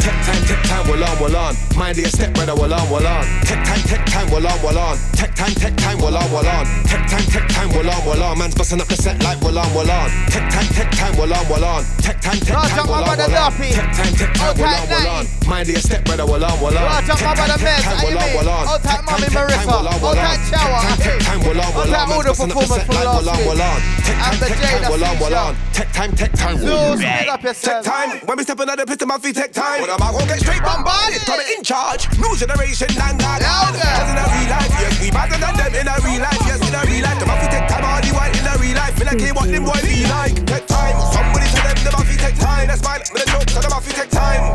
[0.00, 0.39] time
[0.70, 1.54] well on, well on.
[1.76, 3.24] Mind your step, brother, well on, well on.
[3.44, 4.96] Tech time, tech time, well on, well on.
[5.14, 6.64] Tech time, tech time, well on, well on.
[6.86, 8.38] Tech time, tech time, well on, well on.
[8.38, 10.08] Man's busting up the set like well on, well on.
[10.30, 11.82] Tech time, tech time, well on, well on.
[11.98, 13.52] Tech time, tech Right time, up my well on, brother well on.
[13.52, 13.70] Duffy.
[13.74, 15.24] Tech time, tech time, Old well tight on, well on.
[15.24, 15.48] night.
[15.50, 16.84] Mind your step, brother, well on, well on.
[16.86, 18.48] Right up my brother Mez, how you mean?
[18.70, 20.02] Old tight mommy Marissa.
[20.02, 20.80] Old tight Chowa.
[21.02, 22.12] Tech time, well on, Old well tight on.
[22.12, 23.46] all Man's the busting up the performance set from like last well on, week.
[23.50, 23.80] well on.
[24.06, 25.36] Tech time, Amber tech J, time, the well on, well feature.
[25.36, 25.52] on.
[25.72, 26.56] Tech time, tech time.
[26.58, 27.84] Zeus, big up yourself.
[27.84, 28.18] Tech time.
[28.26, 29.80] When we step another pit to my feet, take time.
[29.82, 31.24] When I'm out, get straight bombarded.
[31.26, 32.08] Coming in charge.
[32.18, 33.40] New generation, and that.
[33.44, 36.60] Cause in a real life, yes, we better than them in a real life, yes,
[36.62, 37.18] in a real life.
[37.20, 38.94] The Muffy take time, all the white in a real life.
[38.98, 40.36] Me like hear what them boy be like.
[40.46, 40.96] Take time.
[41.12, 42.66] Somebody tell them the Muffy take time.
[42.68, 43.00] That's fine.
[43.12, 44.52] Me the joke, so the Muffy take time.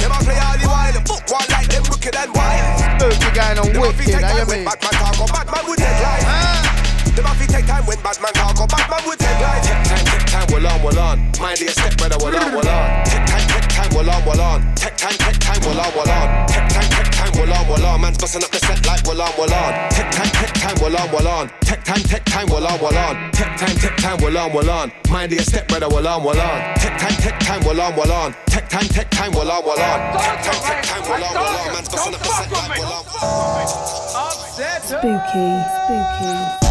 [0.00, 0.92] Them a play all the while.
[0.92, 2.64] The book one like them wicked and wild.
[3.00, 4.68] Spooky going on The Muffy wicked, take how you time when mean?
[4.68, 6.26] Batman talk, or Batman would take life.
[7.16, 9.64] The Muffy take time when Batman talk, or Batman would take life.
[9.64, 11.16] Take time, take time, well on, well on.
[11.40, 13.09] Mind your step, brother, well on, well on.
[14.00, 14.40] Take time, take time,
[14.96, 16.46] well on, well time, take time, well on, well on.
[16.48, 18.00] Take time, take time, well on, well on.
[18.00, 19.90] Man's busting up the set like well on, well on.
[19.90, 21.50] Take time, take time, well on, well on.
[21.60, 23.30] Take time, take time, well on, well on.
[23.32, 24.92] Take time, take time, well on, well on.
[25.10, 26.74] Mind your step, brother, well on, well on.
[26.76, 28.34] Take time, take time, well on, well on.
[28.46, 30.00] Take time, take time, well on, well on.
[30.16, 31.72] Take time, take time, well on, well on.
[31.74, 33.66] Man's busting up the set like well on.
[34.80, 36.70] Spooky, spooky.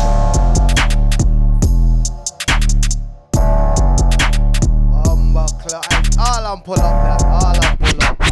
[5.06, 5.99] Bumba clock.
[6.20, 7.24] All I'm pull up that.
[7.24, 8.18] All I'm pull up.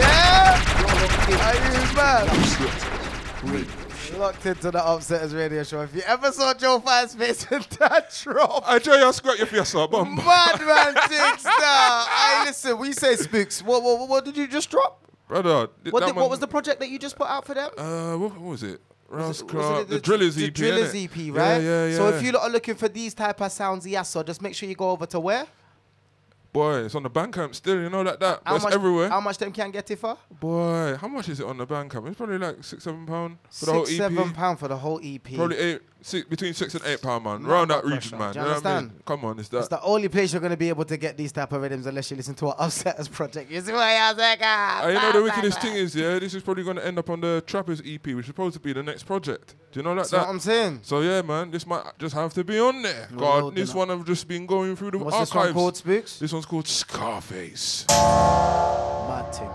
[0.00, 0.56] yeah?
[1.46, 1.60] Are you
[1.94, 2.26] mad?
[4.18, 5.80] Locked into the Upsetters radio show.
[5.82, 8.64] If you ever saw Joe Fire's face in that drop.
[8.66, 10.16] I tell you, I scratch your face up, bum.
[10.16, 10.94] Madman
[11.44, 12.06] now.
[12.08, 13.62] Hey, listen, we say spooks.
[13.62, 15.04] What, what, what did you just drop?
[15.28, 17.70] Brother, What, did, what was the project that you just put out for them?
[17.78, 18.80] Uh, what, what was it?
[19.10, 20.54] Rouse Was it the, the, Drillers the EP.
[20.54, 20.94] Drillers?
[20.94, 21.58] EP, right?
[21.58, 24.22] Yeah, yeah, So if you lot are looking for these type of sounds, yes, so
[24.22, 25.46] just make sure you go over to where?
[26.52, 28.40] Boy, it's on the Bandcamp still, you know, like that.
[28.44, 29.08] How But it's much, everywhere.
[29.08, 30.16] How much them can get it for?
[30.40, 32.06] Boy, how much is it on the Bandcamp?
[32.08, 34.10] It's probably like six, seven pound for the whole Six, EP.
[34.10, 35.22] seven pound for the whole EP.
[35.34, 37.42] Probably eight, six, between six and eight pound, man.
[37.42, 38.16] Not Around that region, pressure.
[38.16, 38.32] man.
[38.32, 38.76] Do You you know what I mean?
[38.78, 39.04] understand?
[39.06, 39.58] Come on, it's that.
[39.58, 42.10] It's the only place you're gonna be able to get these type of rhythms unless
[42.10, 43.50] you listen to an Upsetters project.
[43.50, 44.38] You see what I'm saying?
[44.42, 47.20] Uh, you know the wickedest thing is, yeah, this is probably gonna end up on
[47.20, 49.54] the Trappers EP, which is supposed to be the next project.
[49.72, 50.20] Do you know like That's that?
[50.22, 50.80] what I'm saying.
[50.82, 53.08] So yeah, man, this might just have to be on there.
[53.12, 55.54] We're God, loading this one I've just been going through the What's this archives.
[55.54, 56.18] one called, Spooks?
[56.18, 57.84] This one's called Scarface.
[57.88, 59.50] Mad thing.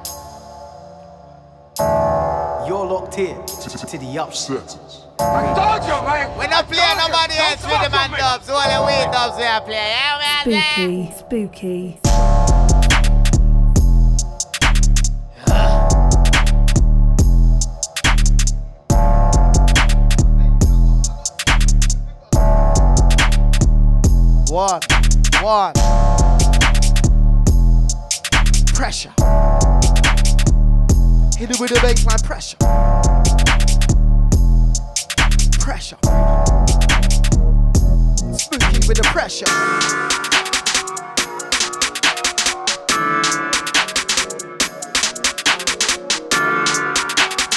[2.68, 5.05] You're locked in to, to the Upsetters.
[5.18, 8.50] We're not playing nobody else with the man dubs.
[8.50, 9.78] All the weed dubs we are playing.
[9.78, 12.00] Yeah, we Spooky, spooky.
[24.50, 24.82] One,
[25.42, 25.74] one.
[28.74, 29.14] Pressure.
[31.38, 33.25] Hit it with the baseline pressure.
[35.66, 35.98] Pressure.
[38.38, 39.46] Spooky with the pressure.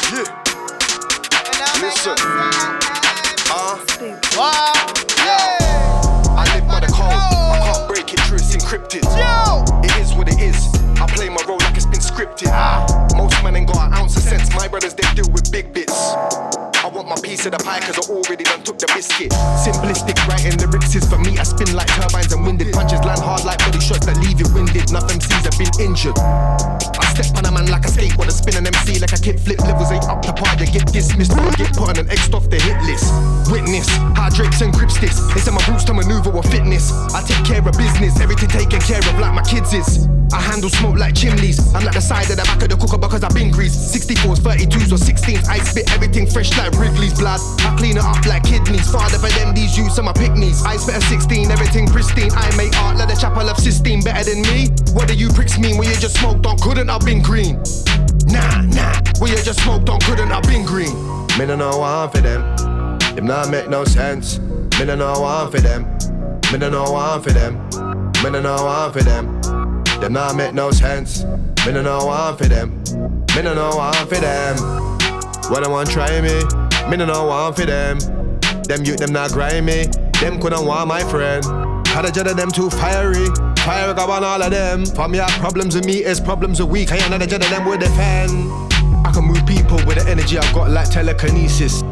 [0.08, 0.24] Yeah.
[1.82, 2.16] Listen.
[3.50, 3.76] Uh,
[4.38, 4.72] wow.
[5.18, 5.58] Yeah.
[6.30, 7.12] I live by the code.
[7.12, 9.04] I can't break it, true, it's encrypted.
[9.84, 10.66] It is what it is.
[10.98, 12.48] I play my role like it's been scripted.
[13.18, 14.50] Most men ain't got an ounce of sense.
[14.54, 16.14] My brothers, they deal with big bits.
[16.88, 19.28] I want my piece of the pie cause I already done took the biscuit.
[19.60, 21.36] Simplistic writing lyrics is for me.
[21.36, 22.72] I spin like turbines and winded.
[22.72, 24.88] Punches land hard like body shots that leave you winded.
[24.88, 26.16] Enough MCs have been injured.
[26.16, 29.58] I step on a man like a skateboarder, spin an MC like a kickflip.
[29.66, 31.32] Levels ain't up to par, they get dismissed.
[31.32, 33.10] Or get put on an X off the hit list.
[33.50, 35.18] Witness how Drake's and Crips this.
[35.34, 36.92] It's in my roots to maneuver with fitness.
[37.14, 40.08] I take care of business, everything taken care of like my kids is.
[40.32, 41.56] I handle smoke like chimneys.
[41.74, 43.80] I'm like the side of the back of the cooker because I've been greased.
[43.94, 45.48] 64s, 32s, or 16s.
[45.48, 47.40] I spit everything fresh like Wrigley's blood.
[47.64, 48.90] I clean it up like kidneys.
[48.92, 50.62] Father for them, these youths are my picnics.
[50.64, 52.28] I spit a 16, everything pristine.
[52.32, 54.02] I make art like the chapel of Sistine.
[54.02, 54.68] Better than me?
[54.92, 56.58] What do you pricks mean when you just smoked on?
[56.58, 57.56] Couldn't have been green.
[58.26, 59.00] Nah, nah.
[59.18, 60.94] When you just smoked on, couldn't have been green.
[61.38, 62.42] Me no know one for them.
[63.14, 64.38] Them not make no sense.
[64.78, 65.84] Me no know one for them.
[66.52, 67.54] Me no know one for them.
[68.22, 69.40] Me no know one for them.
[70.00, 71.24] Them not make no sense.
[71.64, 72.76] Me no know one for them.
[73.34, 74.56] Me no know one for them.
[75.50, 76.42] Well, I want try me.
[76.90, 77.98] Me no know one for them.
[78.68, 79.86] Them youth them not grind me.
[80.20, 81.42] Them couldn't want my friend.
[81.86, 83.28] Had a jet of them too fiery.
[83.68, 84.80] Fire go on all of them.
[85.10, 86.90] Me, I problems with me is problems with weak.
[86.90, 88.32] I ain't jet of them will defend.
[89.06, 91.82] I can move people with the energy I got like telekinesis.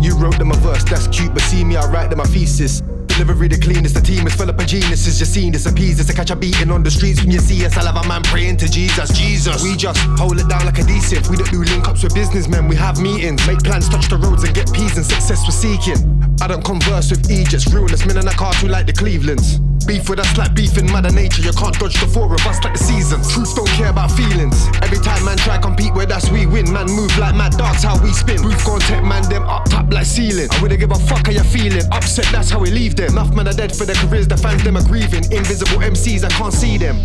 [0.00, 2.80] You wrote them a verse, that's cute, but see me, I write them a thesis.
[3.06, 3.94] delivery the cleanest.
[3.94, 5.20] The team is full of geniuses.
[5.20, 6.08] You seen this, appease this.
[6.08, 7.76] to catch a beating on the streets when you see us.
[7.76, 9.16] I'll have a man praying to Jesus.
[9.16, 9.62] Jesus.
[9.62, 11.30] We just hold it down like adhesive.
[11.30, 12.66] We don't do link ups with businessmen.
[12.66, 16.02] We have meetings, make plans, touch the roads and get peas and success we're seeking.
[16.42, 19.60] I don't converse with Egypt's realest men in a cartoon like the Clevelands.
[19.86, 21.42] Beef with us like beef in Mother Nature.
[21.42, 23.32] You can't dodge the four of us like the seasons.
[23.32, 24.68] Truths don't care about feelings.
[24.82, 26.70] Every time man try compete with us, we win.
[26.72, 28.40] Man move like mad dogs, how we spin.
[28.42, 30.48] Booth gon' take man them up top like ceiling.
[30.50, 31.82] I wouldn't give a fuck how you feeling.
[31.90, 33.12] Upset, that's how we leave them.
[33.12, 35.24] Enough men are dead for their careers, the fans them are grieving.
[35.32, 36.96] Invisible MCs, I can't see them.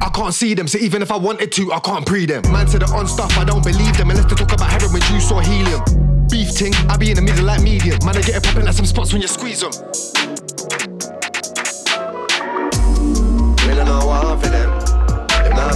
[0.00, 2.42] I can't see them, so even if I wanted to, I can't pre them.
[2.50, 5.30] Man said it on stuff, I don't believe them unless they talk about heroin juice
[5.30, 5.82] or helium.
[6.28, 7.98] Beef ting, I be in the middle like medium.
[8.04, 10.31] Man, I get it popping like some spots when you squeeze them.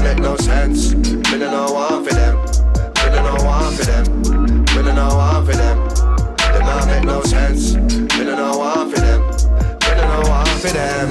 [0.06, 0.94] Make no sense.
[0.94, 2.36] Me no one for them.
[3.02, 4.04] Me no one for them.
[4.74, 5.78] Me no one for them.
[6.36, 7.74] Them not make no sense.
[7.74, 9.20] Me no one for them.
[9.86, 11.08] Me no one for them.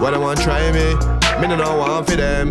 [0.00, 0.94] Why they want try me?
[1.40, 2.50] Me no one for them.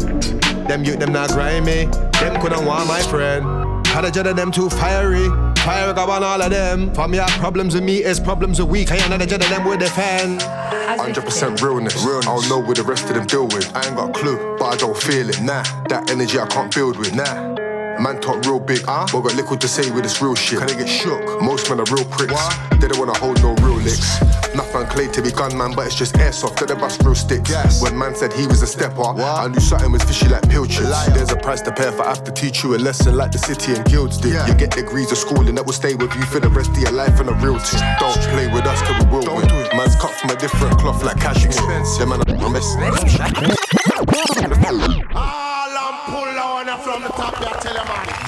[0.67, 1.85] Them youth them not grind me.
[2.19, 3.72] Them couldn't want my friend.
[3.93, 5.29] Had a jet of them too fiery.
[5.59, 6.91] Fire go on all of them.
[6.95, 8.91] For me, have problems with me, is problems with weak.
[8.91, 10.41] I ain't another jet of them with defend.
[10.41, 12.03] 100% realness.
[12.03, 12.27] realness.
[12.27, 13.71] I'll know what the rest of them deal with.
[13.75, 15.39] I ain't got a clue, but I don't feel it.
[15.41, 17.13] Nah, that energy I can't build with.
[17.13, 17.62] Nah.
[17.99, 19.05] Man talk real big, huh?
[19.11, 20.59] but got little to say with this real shit.
[20.59, 21.41] Can they get shook?
[21.41, 22.33] Most men are real pricks.
[22.33, 22.81] What?
[22.81, 24.21] They don't wanna hold no real licks.
[24.55, 26.59] Nothing clay to be gunman, but it's just airsoft.
[26.59, 27.49] They the bust real sticks.
[27.49, 27.81] Yes.
[27.81, 29.19] When man said he was a stepper, what?
[29.19, 30.89] I knew something was fishy like pilchards.
[31.13, 33.39] There's a price to pay for I have to teach you a lesson like the
[33.39, 34.33] city and guilds did.
[34.33, 34.47] Yeah.
[34.47, 36.91] You get degrees of schooling that will stay with you for the rest of your
[36.91, 37.81] life and a real team.
[37.99, 39.47] Don't play with us cause we will Don't win.
[39.47, 39.73] Do it.
[39.75, 41.51] Man's cut from a different cloth like cashmere.
[41.97, 42.75] Them man are mess.
[45.15, 45.42] Ah.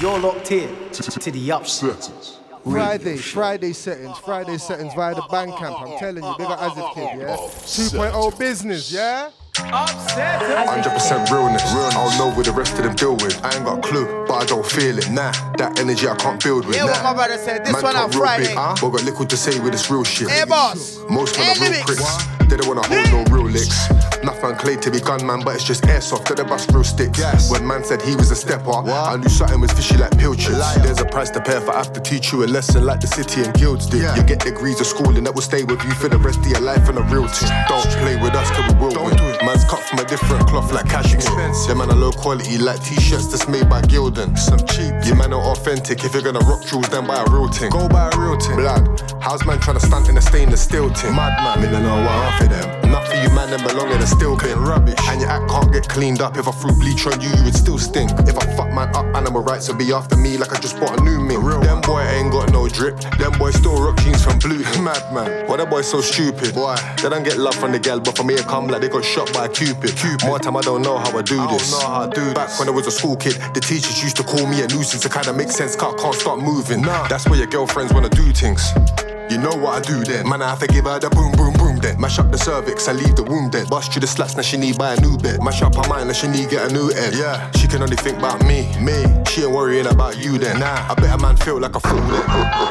[0.06, 2.38] You're locked in to the upsetters.
[2.64, 5.82] Friday, Friday settings, Friday settings via the Bandcamp.
[5.82, 7.36] I'm telling you, bigger as a kid, yeah?
[7.36, 9.32] 2.0 business, yeah?
[9.56, 11.64] 100% realness.
[11.74, 11.90] Real.
[11.94, 13.44] I'll know what the rest of them deal with.
[13.44, 15.10] I ain't got a clue, but I don't feel it.
[15.10, 16.76] Nah, that energy I can't build with.
[16.76, 16.92] Yeah, nah.
[16.92, 17.66] what my brother said.
[17.66, 18.48] This Man one talk on real Friday.
[18.50, 18.76] Big, huh?
[18.80, 20.30] but got little to say with this real shit.
[20.30, 21.00] Hey, boss.
[21.10, 21.96] Most men Hey, are real lyrics.
[21.96, 22.26] pricks.
[22.48, 23.88] They don't wanna hold no real licks.
[24.26, 26.36] Nothing clay to be gunman, but it's just airsoft.
[26.36, 27.20] They bust real sticks.
[27.20, 27.52] Yes.
[27.52, 30.58] When man said he was a stepper, I knew something was fishy like pilchards.
[30.82, 33.08] There's a price to pay for I have to teach you a lesson like the
[33.08, 34.02] city and guilds did.
[34.18, 36.62] You get degrees of schooling that will stay with you for the rest of your
[36.62, 37.54] life and a real team.
[37.70, 39.16] Don't play with us cause we will win.
[39.16, 39.46] Do it.
[39.46, 41.22] Man's cut from a different cloth like cashmere.
[41.22, 44.36] Them man are low quality like t-shirts that's made by Gildan.
[44.38, 44.94] Some cheap.
[45.06, 46.04] You man are authentic.
[46.04, 47.70] If you're gonna rock jewels, then buy a real thing.
[47.70, 48.58] Go buy a real thing.
[48.58, 48.90] Blood.
[49.22, 51.14] How's man trying to stunt in a stainless steel thing?
[51.14, 51.62] Madman.
[51.62, 52.90] Me no know what half of them.
[52.90, 54.60] Enough of you man them belong in a steel bin.
[54.60, 54.96] Rubbish.
[55.10, 56.38] And your act can't get cleaned up.
[56.38, 58.12] If I threw bleach on you, you would still stink.
[58.28, 61.00] If I fuck man up, animal rights will be after me like I just bought
[61.00, 61.44] a new mink.
[61.44, 63.00] Them boy ain't got no drip.
[63.20, 64.64] Them boys still rock jeans from blue.
[64.86, 65.48] Madman.
[65.48, 66.56] Why that boy so stupid?
[66.56, 66.76] Why?
[67.02, 69.04] They don't get love from the gal, but for me it come like they got
[69.04, 69.96] shot by a cupid.
[69.96, 70.26] Cupid.
[70.26, 71.72] More time I don't know how I do this.
[71.72, 74.24] Know how I do Back when I was a school kid, the teachers used to
[74.24, 75.06] call me a nuisance.
[75.06, 76.82] It kinda makes sense, car can't start moving.
[76.82, 77.08] Nah.
[77.08, 78.74] That's where your girlfriends wanna do things.
[79.30, 80.30] You know what I do then.
[80.30, 82.00] Man, I have to give her the boom, boom, boom then.
[82.00, 83.70] Mash up the cervix and leave the womb dead.
[83.70, 85.42] Bust through the slats, now she need buy a new bed.
[85.42, 87.14] Mash up her mind, now she need get a new head.
[87.16, 88.94] Yeah, she can only think about me, me.
[89.28, 90.60] She ain't worrying about you then.
[90.60, 92.26] Nah, I bet a man feel like a fool then.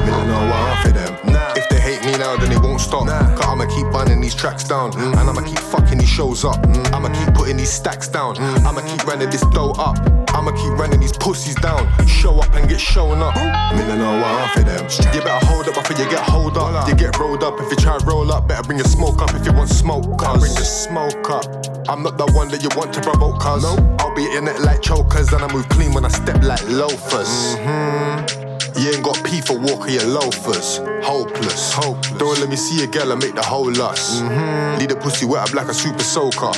[0.05, 1.33] Me don't know what half of them.
[1.33, 3.05] Nah, if they hate me now, then it won't stop.
[3.05, 4.91] Nah, cause I'ma keep running these tracks down.
[4.93, 5.17] Mm.
[5.17, 6.61] And I'ma keep fucking these shows up.
[6.63, 6.93] Mm.
[6.93, 8.35] I'ma keep putting these stacks down.
[8.35, 8.65] Mm.
[8.65, 10.24] I'ma keep running this dough up.
[10.35, 11.87] I'ma keep running these pussies down.
[12.05, 13.35] Show up and get shown up.
[13.35, 14.83] Me don't know what half of them.
[15.15, 16.87] You better hold up before you get hold up.
[16.89, 18.47] You get rolled up if you try to roll up.
[18.47, 20.03] Better bring your smoke up if you want smoke.
[20.19, 21.45] Cause bring your smoke up.
[21.87, 23.63] I'm not the one that you want to provoke, cuz.
[23.63, 27.55] I'll be in it like chokers and I move clean when I step like loafers.
[27.55, 28.79] Mm-hmm.
[28.79, 30.79] You ain't got P for walker, you loafers.
[31.01, 31.71] Hopeless.
[31.71, 32.17] Hopeless.
[32.19, 34.21] Don't let me see a girl and make the whole lust.
[34.21, 34.79] Mm-hmm.
[34.79, 36.51] Lead the pussy wet up like a super soaker.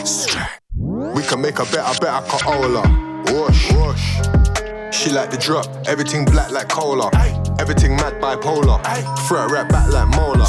[0.73, 3.06] We can make a better, better Corolla.
[3.31, 3.71] Whoosh.
[3.73, 4.07] Whoosh.
[4.91, 7.11] She like the drop, everything black like cola.
[7.59, 8.79] Everything mad bipolar.
[9.27, 10.45] Throw a rap back like Mola.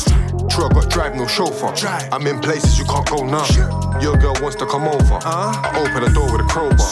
[0.51, 1.73] Truck got drive, no chauffeur.
[2.13, 3.45] I'm in places you can't go now.
[4.01, 5.19] Your girl wants to come over.
[5.25, 6.91] I open the door with a crowbar.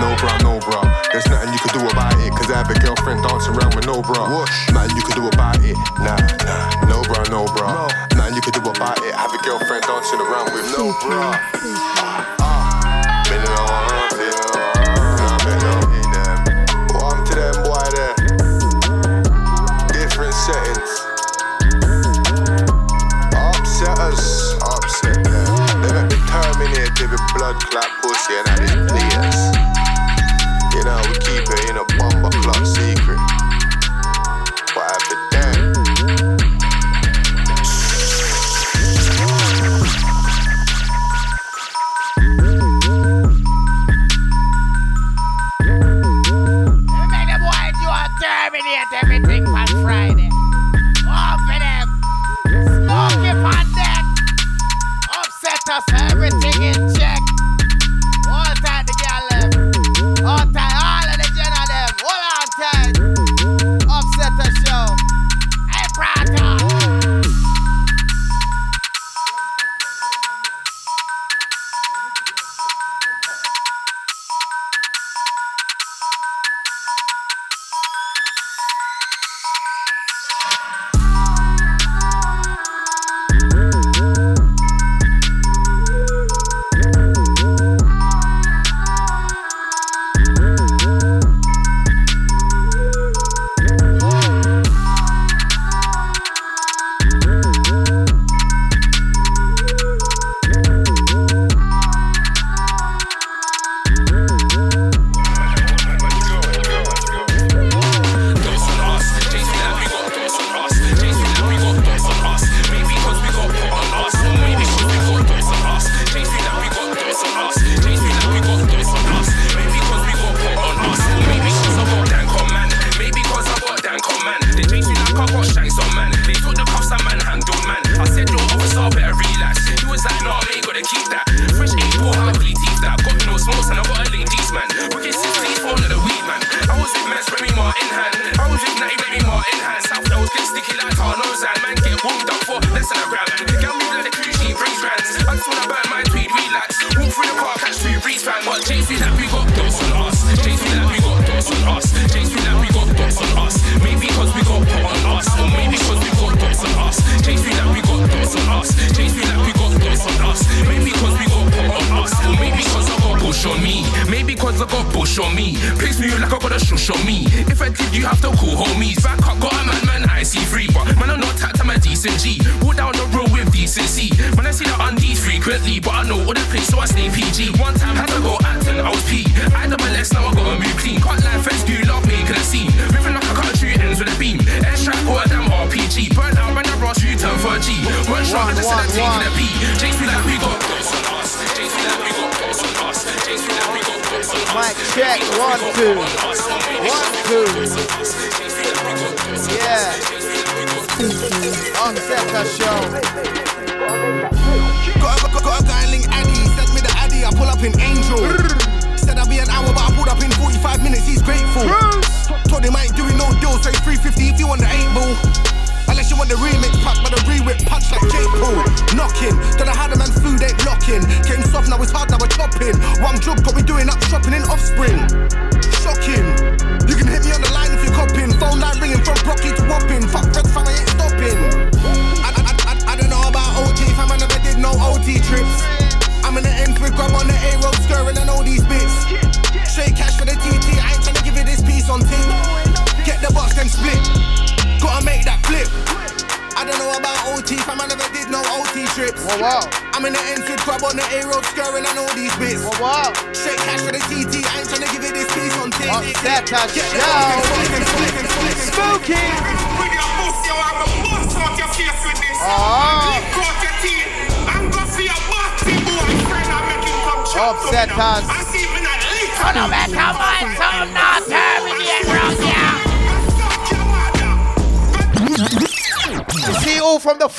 [0.00, 0.84] No bra, no bra.
[1.12, 2.30] There's nothing you can do about it.
[2.32, 4.44] Cause I have a girlfriend dancing around with no bra.
[4.72, 5.76] Nothing you can do about it.
[6.04, 6.88] Nah, nah.
[6.88, 7.88] No bra, no bra.
[8.16, 9.14] Nothing you can do about it.
[9.14, 12.43] I have a girlfriend dancing around with no bra.
[26.94, 29.38] Terminate with blood clot pussy and that is players.
[30.74, 33.03] You know, we keep it in a bomber clock secret.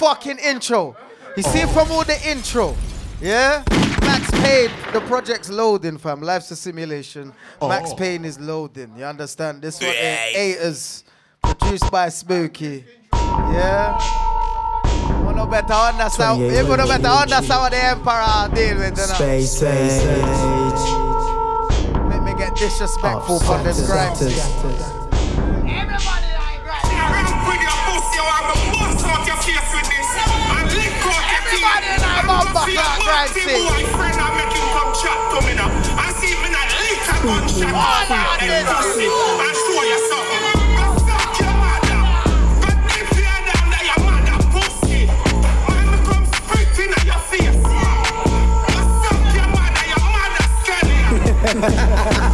[0.06, 0.95] Fucking intro.
[1.36, 2.76] You see from all the intro.
[3.20, 3.64] Yeah?
[4.01, 6.22] Max Payne, the project's loading, fam.
[6.22, 7.34] Life's a simulation.
[7.60, 7.95] Max Oh.
[7.95, 8.93] Payne is loading.
[8.97, 9.64] You understand?
[9.64, 11.03] This one ain't Haters.
[11.41, 12.86] Produced by Spooky.
[13.14, 13.97] Yeah?
[15.36, 16.38] No better understand.
[16.39, 19.20] 28 You no better understand what the Emperor deal with, you know?
[19.20, 20.06] Space age.
[22.10, 24.95] Make me get disrespectful for this grind.
[33.26, 33.65] Your clock grind body, sing.
[33.65, 35.69] boyfriend, make him come chat to me now.
[35.97, 37.73] I see me not lick a gunshot.
[37.73, 40.43] Oh, no, and this pussy, is- and show you something.
[40.78, 42.01] Go suck your mother.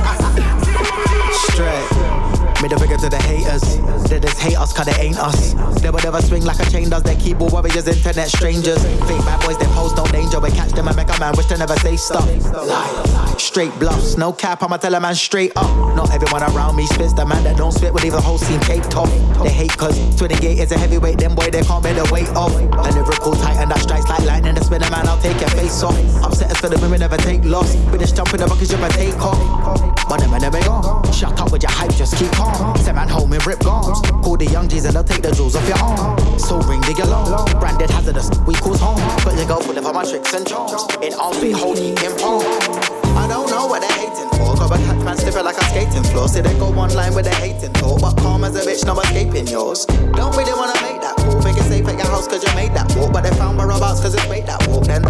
[2.61, 3.63] A figure to the haters.
[4.07, 5.53] They just hate us cause they ain't us.
[5.81, 7.01] They would never swing like a chain does.
[7.03, 8.81] They keyboard warriors, internet strangers.
[8.81, 10.39] Fake bad boys, they pose no danger.
[10.39, 12.23] We catch them and make a man wish to never say stuff.
[12.53, 13.35] Lie.
[13.37, 15.67] Straight bluffs, no cap, I'ma tell a man straight up.
[15.97, 17.13] Not everyone around me spits.
[17.13, 19.09] The man that don't spit will leave the whole scene caked off.
[19.43, 22.53] They hate cause 28 is a heavyweight, them boy they can't bear the weight off.
[22.53, 24.55] A lyrical titan that strikes like lightning.
[24.55, 25.97] The spinner man, I'll take your face off.
[26.23, 27.75] Upset us for the women, never take loss.
[27.91, 30.07] We just jump in the buckets, you better take off.
[30.07, 31.11] But them and ain't gone.
[31.11, 32.77] Shut up with your hype, just keep calm.
[32.77, 34.01] Send man home in rip guards.
[34.23, 36.39] Call the young G's and they'll take the jewels off your arm.
[36.39, 37.59] So ring the alarm.
[37.59, 38.99] Branded hazardous, we cause harm.
[39.23, 40.83] But you go of all my tricks and charms.
[41.01, 42.90] In arms, we hold in palm.
[43.17, 44.55] I don't know what they're hating for.
[44.55, 46.27] Got a catch man slipping like a skating floor.
[46.27, 48.01] See they go one line with their hating talk.
[48.01, 49.85] But calm as a bitch, no escaping yours.
[50.15, 51.41] Don't really wanna make that call.
[51.41, 53.13] Think it's safe at your house cause you made that walk.
[53.13, 54.85] But they found whereabouts cause it's made that walk.
[54.85, 55.01] Then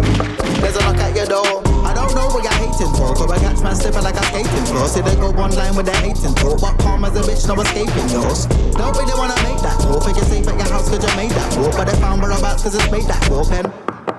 [0.60, 1.62] there's a knock at your door.
[1.82, 3.14] I don't know what you're hating for.
[3.14, 4.86] Got a catch man slipping like a skating floor.
[4.88, 6.60] See they go one line with their hating talk.
[6.60, 8.46] But calm as a bitch, no escaping yours.
[8.78, 10.00] Don't really wanna make that call.
[10.00, 11.76] Think it's safe at your house cause you made that walk.
[11.76, 13.48] But they found whereabouts cause it's made that walk.
[13.48, 13.66] Then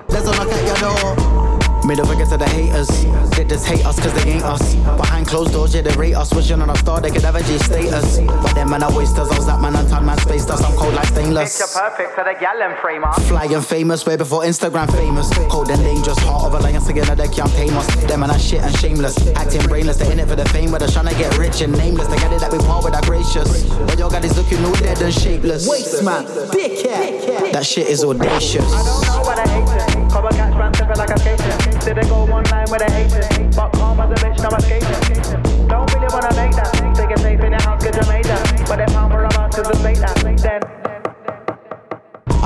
[0.08, 1.43] there's a knock at your door.
[1.84, 2.88] Middle finger to the haters.
[3.36, 4.74] They just hate us cause they ain't us.
[4.96, 6.32] Behind closed doors, yeah, they rate us.
[6.32, 8.20] Wishing on a star, they could have a G status.
[8.20, 9.28] But them man are wasters.
[9.28, 10.64] I was that man untied man space dust.
[10.64, 11.60] I'm cold like stainless.
[11.76, 13.12] perfect for the gallon framer.
[13.28, 15.28] Flying famous, way before Instagram famous.
[15.50, 17.86] Cold and dangerous, heart of a lion singing that they can't tame us.
[18.04, 19.18] Them man are shit and shameless.
[19.36, 21.76] Acting brainless, they in it for the fame, but they're trying to get rich and
[21.76, 22.08] nameless.
[22.08, 23.68] They get it that we part with our gracious.
[23.84, 25.68] But your God is looking all dead and shapeless.
[25.68, 27.52] Waste man, dickhead.
[27.52, 28.64] That shit is audacious.
[28.72, 31.73] what I hate Come and catch man like a skater.
[31.84, 33.20] Did they go one line with a hater?
[33.54, 35.68] But calm as a bitch, now I'm.
[35.68, 36.72] Don't really wanna make that.
[36.96, 38.64] Take it safe in the house, made that.
[38.66, 40.16] But they found where I'm cause it's that.
[40.16, 40.83] Then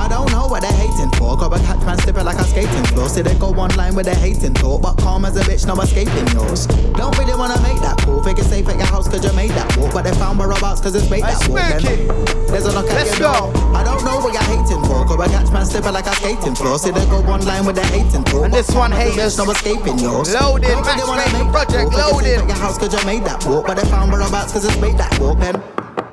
[0.08, 1.36] I don't know what they're hating for.
[1.36, 3.08] Got a catch man slipping like a skating floor.
[3.10, 6.26] See they go online with their hating talk, but calm as a bitch, no escaping
[6.32, 6.66] yours.
[6.96, 8.22] Don't really wanna make that call.
[8.22, 10.80] Think it's safe at your house cause you made that walk, but they found whereabouts
[10.80, 11.60] cause it's made that walk.
[11.84, 12.08] Then
[12.48, 13.52] There's a knock at Let's your go.
[13.52, 13.76] door.
[13.76, 16.54] I don't know what you're hating for, cause I catch man slipping like a skating
[16.54, 16.78] floor.
[16.78, 18.44] See they go online with their hating talk.
[18.48, 19.16] And this one haters.
[19.16, 20.32] There's no escaping yours.
[20.32, 22.38] Loaded, Don't really wanna make that project, it's safe loaded.
[22.40, 24.96] at your house cause you made that walk, but they found whereabouts cause it's made
[24.96, 25.36] that walk.
[25.38, 25.60] Then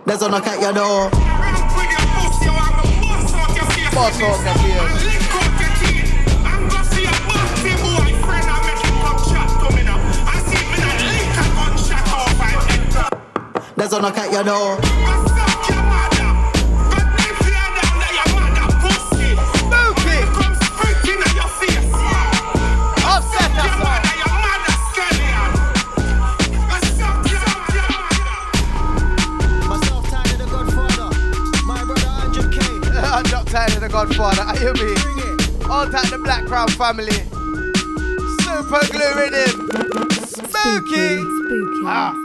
[0.03, 1.07] there's a knock at your door.
[3.95, 4.35] The field.
[13.77, 15.14] There's a knock at your door.
[33.55, 34.41] I'm not tired of the Godfather.
[34.41, 34.91] I hear me.
[35.69, 37.13] All time the Black Crown family.
[38.43, 40.11] Super glue rhythm.
[40.11, 41.19] Spooky.
[41.87, 42.24] Ah.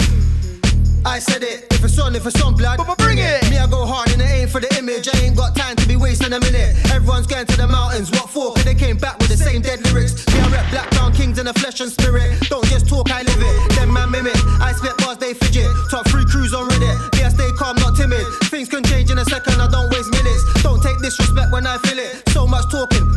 [1.05, 2.77] I said it, if it's on, if it's on, blood.
[2.77, 3.49] But bring it.
[3.49, 5.09] Me, I go hard and it ain't for the image.
[5.09, 6.77] I ain't got time to be wasting a minute.
[6.93, 8.11] Everyone's going to the mountains.
[8.11, 8.53] What for?
[8.53, 10.27] Cause they came back with the same dead lyrics.
[10.29, 12.37] Me, I rep Black Town Kings in the flesh and spirit.
[12.49, 13.77] Don't just talk, I live it.
[13.77, 14.37] Them man mimic.
[14.61, 15.69] I spit bars, they fidget.
[15.91, 16.97] Top three crews on Reddit.
[17.17, 18.25] Me, I stay calm, not timid.
[18.53, 20.45] Things can change in a second, I don't waste minutes.
[20.63, 22.29] Don't take disrespect when I feel it.
[22.29, 23.09] So much talking,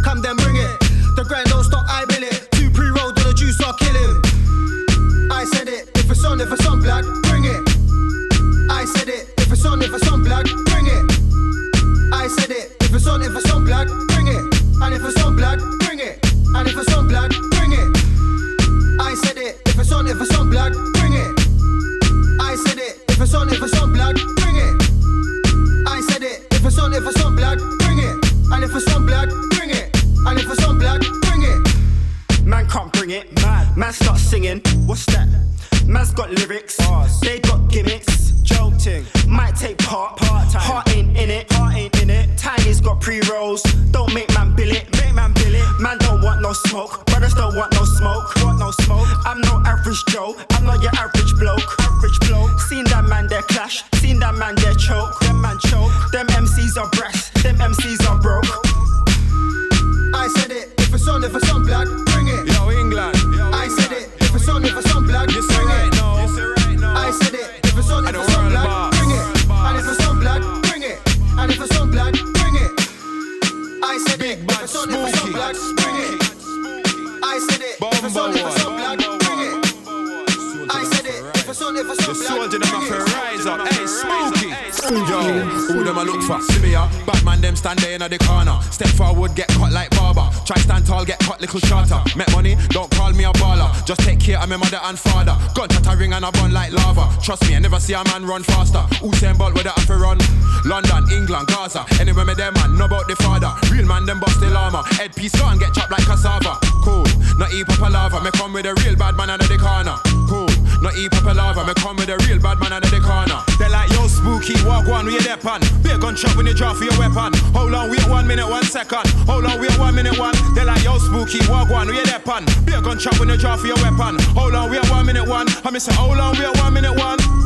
[97.93, 98.83] see a man run faster.
[99.01, 100.17] Usain Bolt the have to run.
[100.65, 101.85] London, England, Gaza.
[101.99, 103.51] Anywhere me them man, know about the father.
[103.69, 104.83] Real man them bust the llama.
[104.97, 106.57] Head piece go get chopped like cassava.
[106.83, 107.05] Cool,
[107.37, 108.21] not eat papa lava.
[108.23, 109.95] Me come with a real bad man under the corner.
[110.29, 110.49] Cool,
[110.81, 111.65] not eat papa lava.
[111.67, 113.39] Me come with a real bad man under the corner.
[113.59, 115.61] They like yo spooky, walk one with your pan.
[115.83, 117.35] Be a gunshot when you draw for your weapon.
[117.53, 119.05] Hold on, wait one minute, one second.
[119.27, 120.35] Hold on, wait one minute, one.
[120.55, 122.47] They like yo spooky, walk one with your pan.
[122.65, 124.17] Be a gunshot when you draw for your weapon.
[124.33, 125.47] Hold on, wait one minute, one.
[125.63, 127.42] I miss say hold on, wait one minute, one.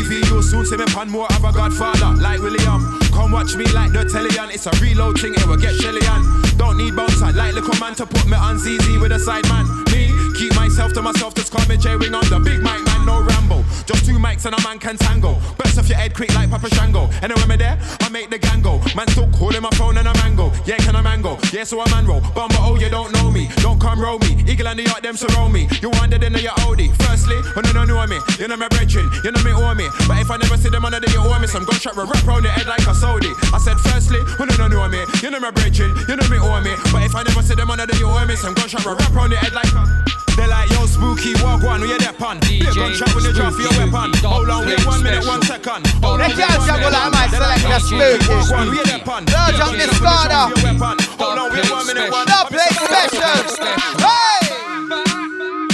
[0.00, 2.98] TV, you'll soon see me pan more of a godfather like William.
[3.12, 4.52] Come watch me like the tellion.
[4.52, 6.24] It's a reload thing, it will get Shelly-Ann.
[6.56, 9.66] Don't need bouncer like little man to put me on ZZ with a side man.
[9.92, 13.20] Me, keep myself to myself, just call me J-Wing on the big mic, man, no
[13.22, 13.62] Rambo.
[13.84, 15.36] Just two mics and a man can tango.
[15.58, 17.10] Best off your head quick like Papa Shango.
[17.20, 18.78] And then when me there, I make the gang go.
[18.94, 20.52] Man still calling my phone and a mango.
[20.66, 21.38] Yeah, can a mango?
[21.52, 22.20] Yeah, so a man roll.
[22.20, 23.48] Bumba, oh, you don't know me.
[23.56, 24.42] Don't come roll me.
[24.46, 25.68] Eagle and the yacht, them surround me.
[25.80, 26.88] You wanted in your Audi.
[27.06, 29.74] Firstly, when you don't know me, you know my brethren, you know me oh, owe
[29.74, 29.88] me.
[30.08, 32.06] But if I never see them under the you owe me, some gun shot will
[32.06, 33.30] wrap round your head like a Saudi.
[33.54, 36.38] I said, firstly, when you don't know me, you know my brethren, you know me
[36.40, 36.74] oh, owe me.
[36.92, 38.96] But if I never see them under the you owe me, some gun shot will
[38.96, 39.99] wrap round your head like a
[40.36, 42.38] they like yo spooky, walk one, where you that pan.
[42.46, 44.10] Be a gunshot when you drop for your weapon.
[44.24, 45.86] Hold on, wait one minute, one second.
[46.04, 48.28] On, They can't juggle like my selector yo spooky.
[48.30, 49.22] Walk one, where you that pan.
[49.30, 50.70] Large Be a up this gunshot when you drop corner.
[50.78, 50.96] your.
[51.20, 52.26] Hold on, wait one minute, one.
[52.26, 53.70] Stop play special.
[54.00, 54.42] Hey!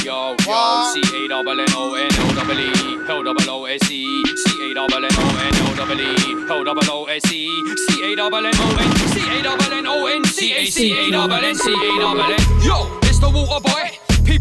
[0.07, 2.71] Yo, yo, C A double N O N O double E,
[3.11, 6.63] L double O S E, C A double N O N O double E, L
[6.65, 7.51] double O S E,
[7.89, 10.93] C A double N O N, C A double N O N, C A C
[11.09, 12.39] A double N, C A double N.
[12.63, 13.66] Yo, it's the water.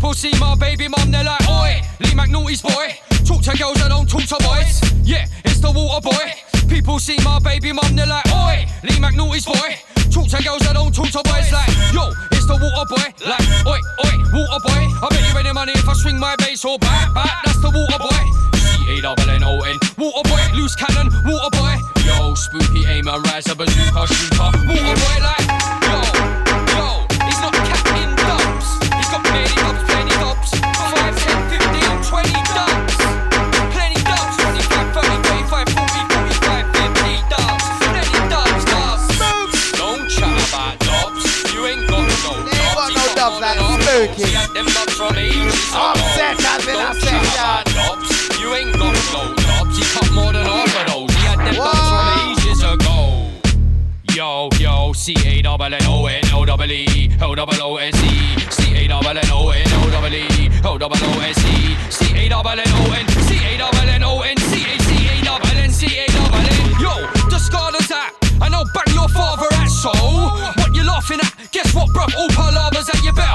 [0.06, 2.94] People see my baby mum, they're like, oi, Lee McNaughty's boy.
[3.26, 4.80] Talk to girls, I don't talk to boys.
[5.02, 6.30] Yeah, it's the water boy.
[6.70, 9.74] People see my baby mum, they're like, oi, Lee McNaughty's boy.
[10.14, 11.50] Talk to girls, I don't talk to boys.
[11.50, 13.08] Like, yo, it's the water boy.
[13.26, 14.82] Like, oi, oi, water boy.
[15.02, 17.42] I bet you any money if I swing my bass or back, back.
[17.44, 18.24] That's the water boy.
[18.62, 19.80] C A double N O N.
[19.98, 21.82] Water boy, loose cannon, water boy.
[22.06, 24.54] Yo, spooky aim and rise a bazooka shooter.
[24.70, 25.50] Water boy, like,
[25.82, 26.05] yo.
[45.08, 45.50] From ago.
[45.76, 48.40] Upset has been upset, chat about dubs.
[48.40, 49.78] You ain't got no dubs.
[49.78, 51.12] He cut more than half of those.
[51.14, 53.30] He had them dubs from ages ago.
[54.16, 57.96] Yo, yo, C A double N O N O double E, O double O S
[58.04, 61.76] E, C A double N O N O double E, O double O S E,
[61.92, 65.20] C A double N O N, C A double N O N, C A C
[65.20, 66.80] A double N, C A double N.
[66.80, 68.14] Yo, discard that.
[68.42, 69.92] I know bang your father at so.
[69.92, 71.52] What you laughing at?
[71.52, 72.16] Guess what, bruv?
[72.16, 73.35] All palavas that you better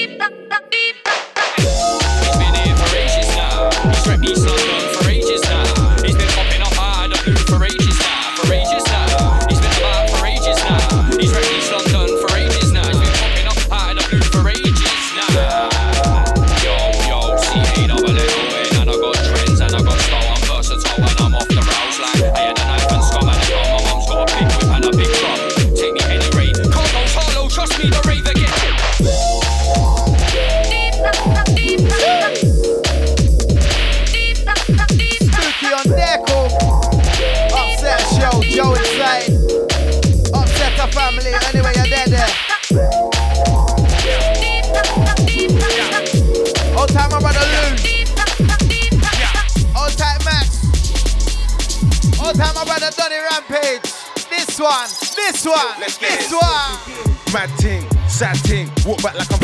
[54.61, 56.35] one, this one, Let's get this it.
[56.35, 57.11] one.
[57.33, 59.39] Mad ting, sad ting, walk back like I'm.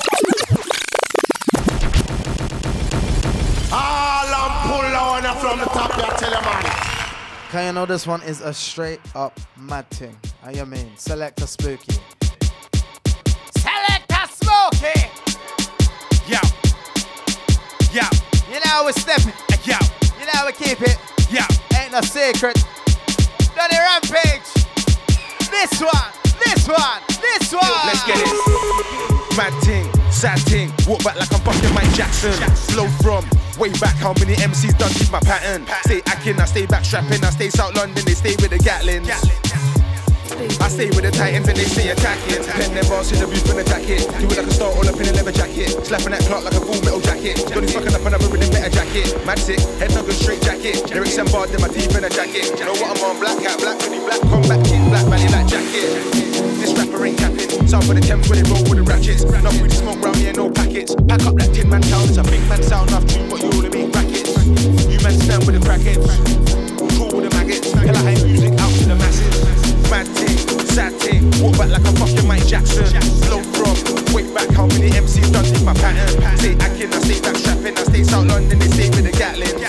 [3.69, 6.63] All I'm pull on from the top, I tell you, man.
[7.51, 10.15] Can you know this one is a straight up mad thing?
[10.43, 10.91] How you mean?
[10.97, 11.93] Select a spooky.
[13.57, 15.09] Select a spooky!
[16.27, 16.41] Yeah.
[17.91, 18.09] Yeah.
[18.49, 19.33] You know how we stepping.
[19.65, 19.79] Yeah.
[20.19, 20.97] You know how we keep it.
[21.31, 21.47] Yeah.
[21.79, 22.57] Ain't no secret.
[23.55, 24.56] Donny Rampage.
[25.49, 26.11] This one,
[26.43, 27.61] this one, this one.
[27.85, 29.37] Let's get it.
[29.37, 32.33] Mad ting, sad ting, walk back like I'm fucking Mike Jackson.
[32.71, 33.23] Flow from
[33.59, 35.65] way back, how many MCs done keep my pattern?
[35.83, 39.07] Stay acting, I stay back strapping, I stay South London, they stay with the Gatlins.
[40.37, 42.45] I stay with the Titans and they stay attacking.
[42.45, 44.05] Pen their bars in the booth in a jacket.
[44.21, 45.73] Do it like a star all up in a leather jacket.
[45.81, 47.41] Slapping that clock like a full metal jacket.
[47.49, 49.17] Johnny's fucking up another a better jacket.
[49.25, 50.85] Mad sick, head good straight jacket.
[50.93, 52.53] Lyrics and bars in my teeth in a jacket.
[52.61, 56.05] Know what I'm on, black hat, black hoodie, black combat kit, black valley, black jacket.
[56.61, 57.49] This rapper ain't capping.
[57.65, 59.25] South for the Thames where they roll with the ratchets.
[59.25, 60.93] Not with the smoke round here, no packets.
[61.09, 62.93] Pack up that tin man sound, it's a big man sound.
[62.93, 64.37] I've tuned, but you all make rackets.
[64.85, 66.05] You man stand with the crackheads.
[66.93, 67.73] Cool with the maggots.
[67.73, 69.66] Hell, I hate music out to the masses.
[69.89, 71.23] Mad ting, sad ting.
[71.41, 72.85] Walk back like a fucking Mike Jackson.
[73.23, 73.73] Flow from
[74.13, 76.07] way back, how many MCs done take my pattern?
[76.37, 77.77] Stay acting, I stay back strapping.
[77.77, 79.63] I stay South London, they stay with the Gatlins.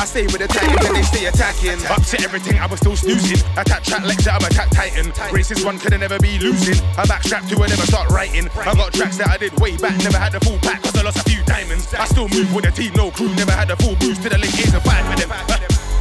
[0.00, 1.84] I stay with the Titans and they stay attacking.
[1.90, 3.42] Upset everything, I was still snoozing.
[3.58, 5.12] Attack track lecture, I'm attack titan.
[5.34, 6.78] Races one could never be losing.
[6.96, 8.48] I backstrap to and never start writing.
[8.54, 11.02] I got tracks that I did way back, never had the full pack, cause I
[11.02, 11.92] lost a few diamonds.
[11.92, 14.38] I still move with the team, no crew, never had the full boost to the
[14.38, 15.59] link is a five for them.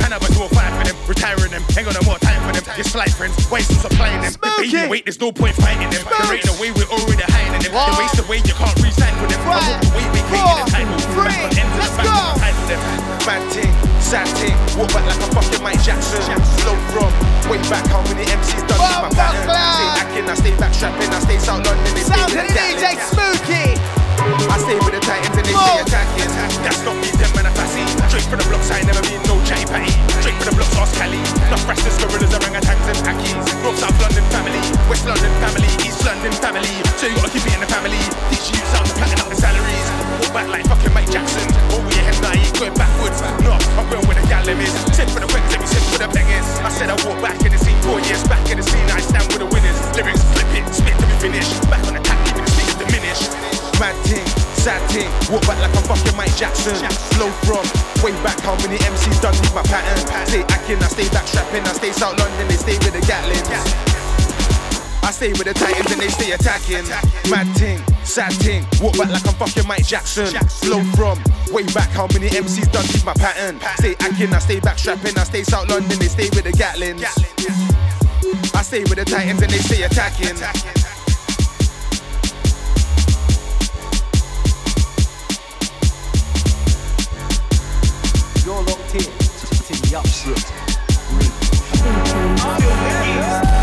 [0.10, 2.66] I was all five for them, retiring them, ain't got no more time for them.
[2.82, 4.34] It's fly friends, why still supplying them?
[4.34, 6.02] The baby wait, there's no point fighting them.
[6.02, 7.70] There ain't no way we're already hiding them.
[7.70, 9.42] They waste away, you can't re-sign with them.
[9.46, 10.98] I walk away, we creating a title.
[11.78, 12.16] Let's go!
[13.30, 13.70] Mad ting,
[14.02, 16.22] sad ting, walk back like a fucking Mike Jackson.
[16.66, 17.14] Flow from
[17.46, 19.46] way back, how many MCs done keep my pattern?
[19.46, 22.98] Stay acting, I stay back strapping, I stay South London, they Sound to the DJ
[22.98, 24.09] Gatlins.
[24.20, 26.32] I stay with the Titans and they stay attacking.
[26.60, 27.84] That's not me, them man a fussy.
[28.12, 29.96] Straight for the blocks, I ain't never been no chatty patty.
[30.20, 31.24] Straight for the blocks, ask Cali.
[31.48, 33.40] Enough rastas, gorillas, orangutans and packies.
[33.64, 34.60] North South London family,
[34.92, 36.74] West London family, East London family.
[37.00, 38.02] So you gotta keep it in the family.
[38.28, 39.88] Teach you sound, cutting up the salaries.
[40.20, 41.48] Walk back like fucking Mike Jackson.
[41.72, 43.24] Over your head, now I ain't going backwards.
[43.40, 44.76] No, I'm going where the gallem is.
[44.92, 46.48] Send for the wings, let me send for the bangers.
[46.60, 49.00] I said I walk back in the scene, four years back in the scene, I
[49.00, 49.80] stand with the winners.
[49.96, 51.56] Lyrics, flip it, spit to be finished.
[51.72, 52.29] Back on the diminished.
[53.80, 54.28] Mad ting,
[54.60, 56.76] sad ting, walk back like I'm fucking Mike Jackson.
[57.16, 57.64] Flow from
[58.04, 59.96] way back, how many MCs done keep my pattern?
[60.28, 63.48] Stay acting, I stay back strapping, I stay South London, they stay with the Gatlins.
[65.02, 66.86] I stay with the Titans and they stay attacking.
[67.32, 68.68] Mad ting, sad ting.
[68.84, 70.28] Walk back like I'm fucking Mike Jackson.
[70.62, 71.18] Flow from
[71.50, 71.90] way back.
[71.90, 73.60] How many MCs done keep my pattern?
[73.80, 75.18] Stay acting, I stay back strapping.
[75.18, 77.02] I stay South London, they stay with the Gatlins.
[78.54, 80.36] I stay with the Titans and they stay attacking.
[88.46, 89.02] You're locked in.
[89.02, 90.70] To the upset.
[92.40, 93.59] Find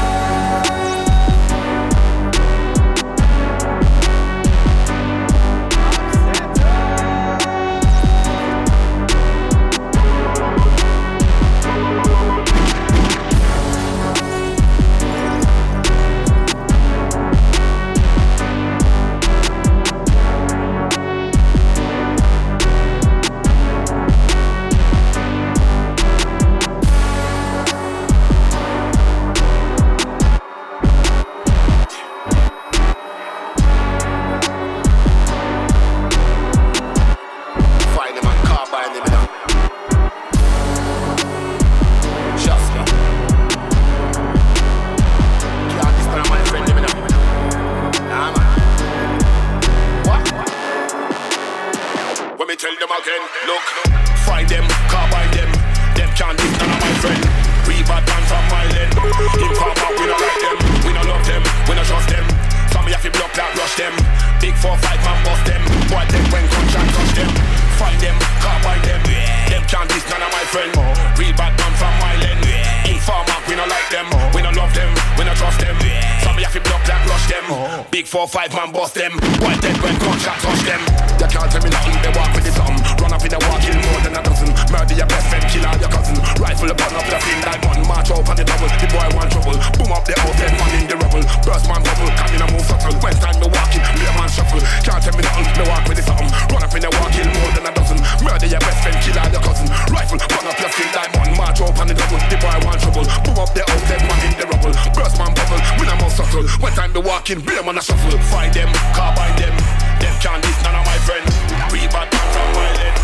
[107.27, 108.19] time me walking, be a shuffle.
[108.31, 109.55] Find them, carbine them.
[109.99, 111.25] Them can't this none of my friend.
[111.73, 112.97] We bad man from my land.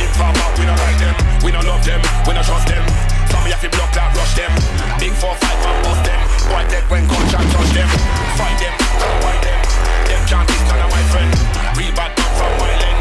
[0.00, 1.14] In farmer, we don't like them.
[1.44, 2.00] We don't love them.
[2.26, 2.84] We don't trust them.
[3.30, 4.52] Some me have to block that rush them.
[5.00, 6.20] Big four five man bust them.
[6.52, 7.88] Boy dead when contract touch them.
[8.36, 9.60] Find them, carbine them.
[10.08, 11.30] Them can't this none of my friend.
[11.76, 12.98] We bad man from my land.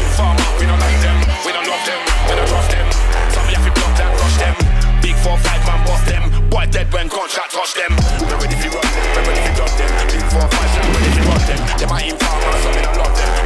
[0.00, 1.18] In farmer, we don't like them.
[1.44, 2.00] We don't love them.
[2.28, 2.91] We don't trust them.
[5.22, 6.22] Four five man bust them.
[6.50, 7.92] Boy dead when contract touch them.
[8.20, 9.04] We ready to run them.
[9.14, 9.90] We ready to drop them.
[10.10, 11.60] Big four five man ready to run them.
[11.78, 13.41] Them are in farmer, so me don't love them.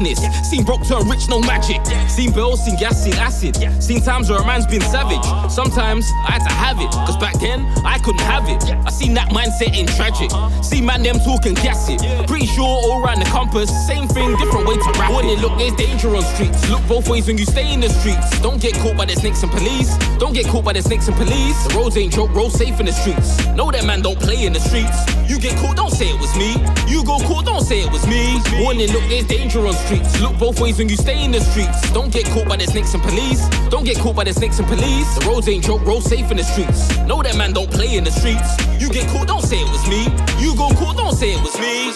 [0.00, 0.50] And sadness.
[0.50, 1.84] Seen broke turn rich, no magic.
[2.08, 3.56] Seen bills, seen gas, seen acid.
[3.82, 5.24] Seen times where a man's been savage.
[5.50, 8.62] Sometimes I had to have it, cause then I couldn't have it.
[8.86, 10.30] I seen that mindset in tragic.
[10.62, 12.00] See man them talking gas it.
[12.26, 15.10] Pretty sure all around the compass, same thing, different way to rap.
[15.24, 16.68] It look, there's danger on streets.
[16.70, 18.40] Look both ways when you stay in the streets.
[18.40, 19.96] Don't get caught by the snakes and police.
[20.18, 21.56] Don't get caught by the snakes and police.
[21.66, 23.46] The roads ain't joke, roll safe in the streets.
[23.54, 24.96] Know that man don't play in the streets.
[25.28, 26.56] You get caught, don't say it was me.
[26.86, 28.40] You go caught, don't say it was me.
[28.62, 30.20] Warning, look, there's danger on streets.
[30.20, 31.90] Look both ways when you stay in the streets.
[31.92, 33.46] Don't get caught by the snakes and police.
[33.68, 35.08] Don't get caught by the snakes and police.
[35.18, 36.96] The roads ain't joke, roll safe in the streets.
[37.06, 38.56] Know that man don't play in the streets.
[38.80, 40.06] You get caught, don't say it was me.
[40.38, 41.92] You go caught, don't say it was me.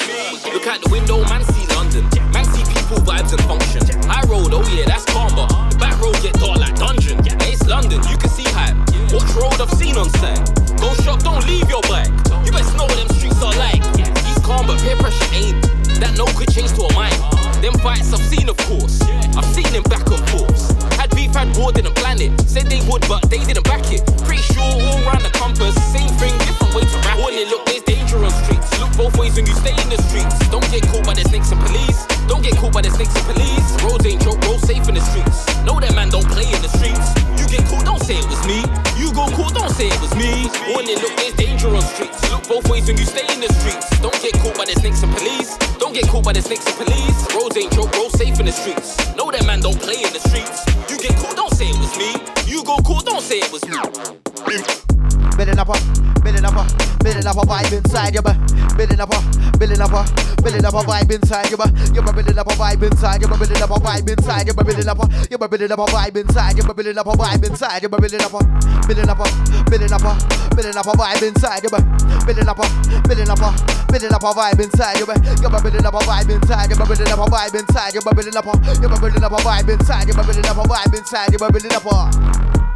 [0.52, 2.04] Look out the window, man, see London.
[2.32, 3.80] Man, see people vibes and function.
[4.10, 5.46] High road, oh yeah, that's calmer.
[5.70, 7.18] The back road get dark like dungeon.
[7.48, 8.76] It's London, you can see hype.
[9.14, 10.36] Watch road I've seen on set.
[10.80, 12.10] Go shop, don't leave your bike.
[12.44, 13.80] You best know what them streets are like.
[13.96, 15.56] He's calm, but peer pressure ain't.
[16.02, 17.14] That no could change to a mind.
[17.62, 19.00] Them fights I've seen, of course.
[19.36, 20.98] I've seen them back and forth.
[20.98, 22.40] Had beef, had war, didn't plan it.
[22.40, 24.04] Said they would, but they didn't back it.
[24.26, 27.18] Pretty sure all round the compass, same thing, different way to rap.
[27.18, 28.81] Warning, look, there's danger on streets.
[28.97, 30.36] Both ways when you stay in the streets.
[30.49, 32.07] Don't get caught by the snakes and police.
[32.28, 33.66] Don't get caught by the snakes and police.
[33.82, 35.49] Roads ain't joke, roll safe in the streets.
[35.64, 37.09] Know that man don't play in the streets.
[37.40, 38.61] You get caught, don't say it was me.
[39.01, 40.49] You go caught, don't say it was me.
[40.72, 42.20] Warning, look, there's danger on streets.
[42.30, 43.88] Look both ways when you stay in the streets.
[44.01, 45.57] Don't get caught by the snakes and police.
[45.80, 47.18] Don't get caught by the snakes and police.
[47.34, 48.97] Roads ain't joke, roll safe in the streets.
[49.16, 50.68] Know that man don't play in the streets.
[50.90, 52.12] You get caught, don't say it was me.
[52.45, 53.76] You go caught, don't say it was me.
[53.76, 55.01] Mm.
[55.36, 55.76] Building up a,
[56.22, 56.62] building up a,
[57.02, 59.18] building up a vibe inside you, building up a,
[59.58, 60.04] building up a,
[60.42, 61.56] building up a vibe inside you,
[61.94, 64.98] you're building up a vibe inside you, building up a vibe inside you, building up
[65.00, 68.20] a, you're building up a vibe inside you, building up a vibe inside you, building
[68.20, 68.44] up a,
[68.86, 69.26] building up a,
[69.70, 70.12] building up a,
[70.54, 72.66] building up a vibe inside you, building up a,
[73.08, 73.48] building up a,
[73.90, 75.06] building up a vibe inside you,
[75.40, 78.46] you're building up a vibe inside you, building up a vibe inside you, building up
[78.46, 81.72] a, you're building up a vibe inside you, building up a vibe inside you, building
[81.72, 82.71] up a.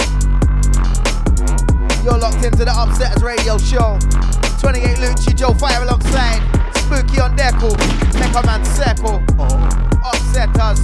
[2.07, 3.98] You're locked into the Upsetters radio show.
[4.61, 6.38] 28 Lucci, Joe Fire alongside.
[6.76, 7.74] Spooky on Deco.
[8.14, 9.18] Mecha Man Circle.
[10.07, 10.78] Upsetters.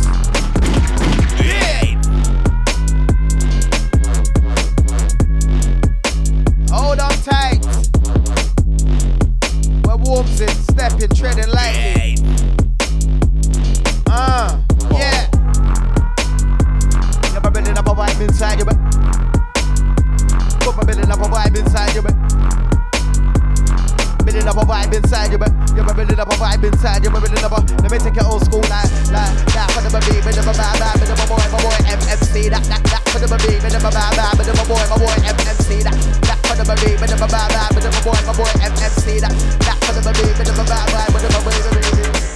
[6.72, 7.64] Hold on tight.
[9.86, 12.16] We're warms in, stepping, treading lightly.
[14.08, 14.60] Uh,
[14.90, 15.30] yeah.
[17.32, 19.01] You're building up a vibe inside you, but
[20.62, 22.14] Put my building up a vibe inside you, but
[24.24, 27.20] building up a vibe inside you, but you're building up a vibe inside you, but
[27.20, 27.60] building up a.
[27.82, 30.54] Let me take it old school like, like that for the baby, bit of a
[30.54, 33.60] bad bad, bit of a boy, my boy MMC, that that that for the baby,
[33.60, 35.96] bit of a bad bad, bit of a boy, my boy MMC, that
[36.30, 38.52] that for the baby, bit of a bad bad, bit of a boy, my boy
[38.62, 39.34] MMC, that
[39.68, 42.31] that for the baby, bit of a bad bad, bit of a baby,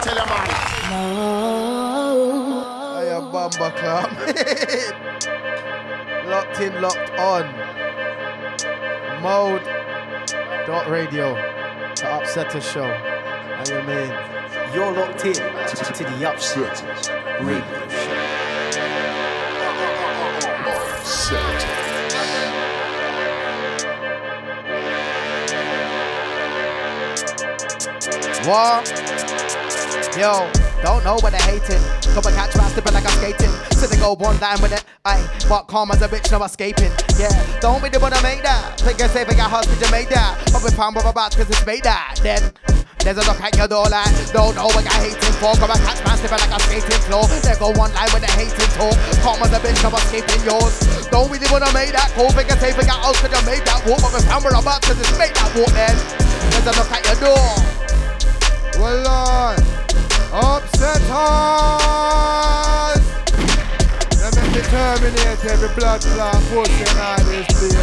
[0.00, 0.48] tell you, man.
[2.92, 4.10] I am Bamba Club.
[6.26, 7.44] locked in, locked on.
[9.22, 9.64] Mode.
[10.66, 11.34] Dot radio.
[11.96, 12.86] To upset the Show.
[12.86, 14.39] How you mean?
[14.72, 17.08] You're locked in to, the Upsetters
[17.44, 18.50] radio show.
[28.48, 28.88] What?
[30.16, 30.50] Yo,
[30.84, 31.82] don't know what they're hating.
[32.14, 33.50] Come and catch me slipping like I'm skating.
[33.72, 34.84] So they go one line with it.
[35.04, 36.92] Aye, but calm as a bitch, no escaping.
[37.18, 38.78] Yeah, don't be the one to make that.
[38.80, 40.38] Think it's safe, I got husband to make that.
[40.52, 42.20] But we pound with a bat cause it's made that.
[42.22, 42.52] Then
[43.04, 45.56] there's a look at your door like, don't know what you're hating for.
[45.56, 47.24] Come and catch man slipping like a skating floor.
[47.40, 48.92] They go one line with the hating talk.
[49.24, 50.74] Calm as a bitch, no escaping yours.
[51.08, 52.28] Don't really wanna make that call.
[52.28, 54.04] It's safe, I got cause you made that walk.
[54.04, 55.96] But we pound with a bat cause it's made that walk then.
[56.52, 57.48] There's a look at your door.
[58.76, 59.60] Well, uh, Lord,
[60.44, 61.10] upsetters.
[64.20, 67.80] Let me terminate every blood clot in all this place.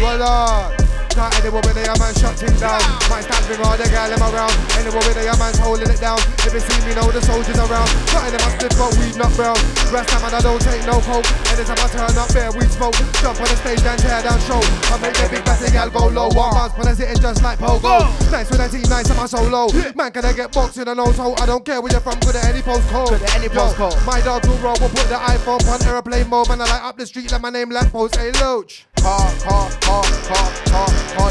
[0.00, 0.87] Well, uh,
[1.18, 2.78] Lord, Can't anywhere with a man shut things down.
[3.10, 4.54] Might stand me round, the girl them around.
[4.78, 6.18] Anywhere with a man's holding it down.
[6.46, 7.90] If you see me, know the soldiers around.
[8.14, 9.58] Cutting them up split, but weed not brown.
[9.90, 11.26] Rest time and I don't take no coke.
[11.50, 12.94] Anytime I turn up there, we smoke.
[13.18, 14.62] Jump on the stage and tear down show.
[14.62, 16.30] I make the big batty gal go low.
[16.30, 18.06] One month when I sit in just like pogo.
[18.30, 19.74] Nice with that team, nice and my solo.
[19.98, 21.34] Man, can I get boxed in a nose hole?
[21.42, 23.18] I don't care where you're from, good at any postcode.
[23.18, 23.98] Good at any Yo, postcode.
[24.06, 26.48] My dog will roll, will put the iPhone on airplane mode.
[26.48, 28.14] Man, I light up the street like my name lamppost.
[28.14, 28.86] Hey, Loach.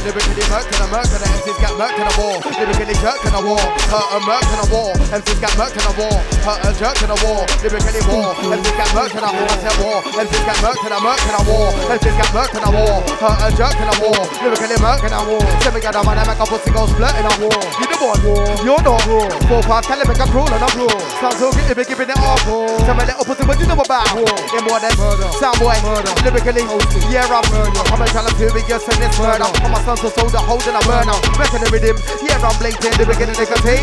[0.08, 2.40] Lyrically murked and a murked and the MCs got murked in a war.
[2.40, 3.60] Lyrically jerked in a war.
[3.92, 4.96] Hurt and murked in a war.
[5.12, 6.16] MCs got murked in a war.
[6.48, 7.44] Hurt jerked in a war.
[7.60, 8.32] Lyrically war.
[8.40, 9.52] MCs got murked in a war.
[9.52, 10.00] I said war.
[10.16, 11.68] MCs got murked in a in war.
[11.92, 12.96] MCs got murked in a war.
[13.20, 14.22] Hurt jerked in a war.
[14.40, 15.44] Lyrically in a war.
[15.76, 17.60] Me a man and make a pussy go split in a war.
[17.84, 18.48] You the boy war.
[18.64, 19.28] You're not war.
[19.52, 21.04] Four five tell him make a crawl and a brawl.
[21.20, 22.48] Sound so good if you giving it off.
[22.88, 24.08] Tell me little pussy what you know about.
[24.16, 24.96] In more than
[25.36, 25.76] sound boy.
[26.24, 26.64] Lyrically,
[27.12, 29.48] yeah I'm I'm a trying to do it, just in this murder.
[29.48, 31.18] I'm a son so soldier holding a burner.
[31.40, 32.94] Reckon the rhythm, yeah I'm blatant.
[32.98, 33.78] The beginning of the.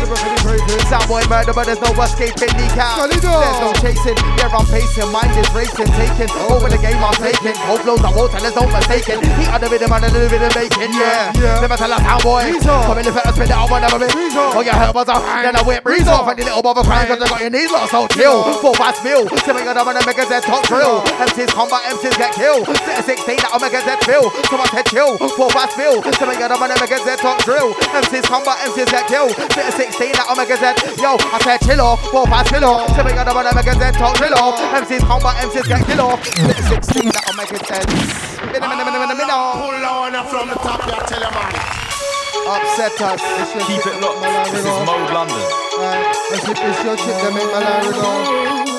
[0.85, 3.09] Sound boy murder, but there's no escaping kneecap.
[3.09, 5.09] There's no chasing, yeah I'm pacing.
[5.09, 7.57] Mind is racing, taking over the game I'm taking.
[7.65, 9.19] Cold blows I won't there's no mistaking.
[9.35, 11.33] Heat of the rhythm and the rhythm making, yeah.
[11.59, 12.53] Never tell a sound boy.
[12.61, 14.07] Come in the first spit it out, be.
[14.55, 17.09] Oh yeah, heard was a then I whip breeze off and the little bother crying
[17.09, 18.45] cause I got your knees lost, so chill.
[18.61, 21.01] Four fast spill, sipping on them and the make a top drill.
[21.17, 22.69] MCs combat, MCs get killed.
[22.69, 24.29] Sit a 16 that'll make a Z fill.
[24.49, 27.17] So I said chill, four fast spill, sipping on them and the make a Z
[27.21, 27.73] top drill.
[27.73, 29.33] MCs combat, MCs get killed.
[29.53, 30.65] Sit a 16 that'll make a Z.
[31.01, 32.89] Yo, I said chill off, four fast spill off.
[32.95, 34.59] Sipping on them and the make a Z top drill off.
[34.85, 36.19] MCs combat, MCs get killed off.
[36.25, 37.73] Sit a 16 that'll make a Z.
[39.57, 41.53] Pull on from the top, yeah, tell your man.
[42.45, 43.23] Upsetters.
[43.65, 44.53] Keep it locked.
[44.53, 45.41] This is Mode London.
[46.29, 48.74] It's, it's your chick that make my line ring off.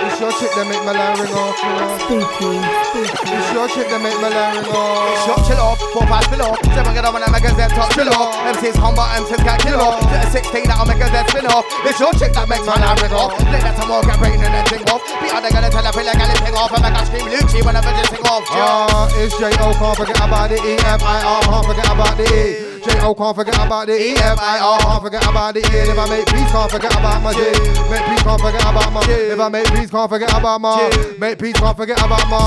[0.00, 1.56] It's your chick that make my line ring off.
[1.60, 2.00] You know.
[2.00, 2.52] Spooky,
[2.88, 3.36] spooky.
[3.36, 5.28] It's your chick that make my line ring off.
[5.28, 6.56] Shot chill off, four five spill off.
[6.72, 8.32] Seven get on when I make a Z top chill off.
[8.56, 10.00] MC's combat, MC's got kill off.
[10.08, 11.68] Sit a 16 that'll make a Z spin off.
[11.84, 13.36] It's your chick that makes my line ring off.
[13.52, 15.04] Let that tomorrow get brain and then ting off.
[15.20, 17.60] Be other gonna tell her feel like I ping off and make her scream Lucci
[17.60, 18.44] whenever they sing off.
[18.56, 19.76] Ah, it's J.O.
[19.76, 21.40] Can't forget about the E-F-I-R.
[21.44, 22.69] Can't forget about the E.
[22.80, 23.10] J.O.
[23.10, 24.78] Oh, can't forget about the E-F-I-R.
[24.80, 25.78] Can't forget about the E.
[25.80, 27.52] And if I make peace, can't forget about my J.
[27.92, 30.88] Make peace, can't forget about my If I make peace, can't forget about my
[31.18, 32.40] Make peace, can't forget about my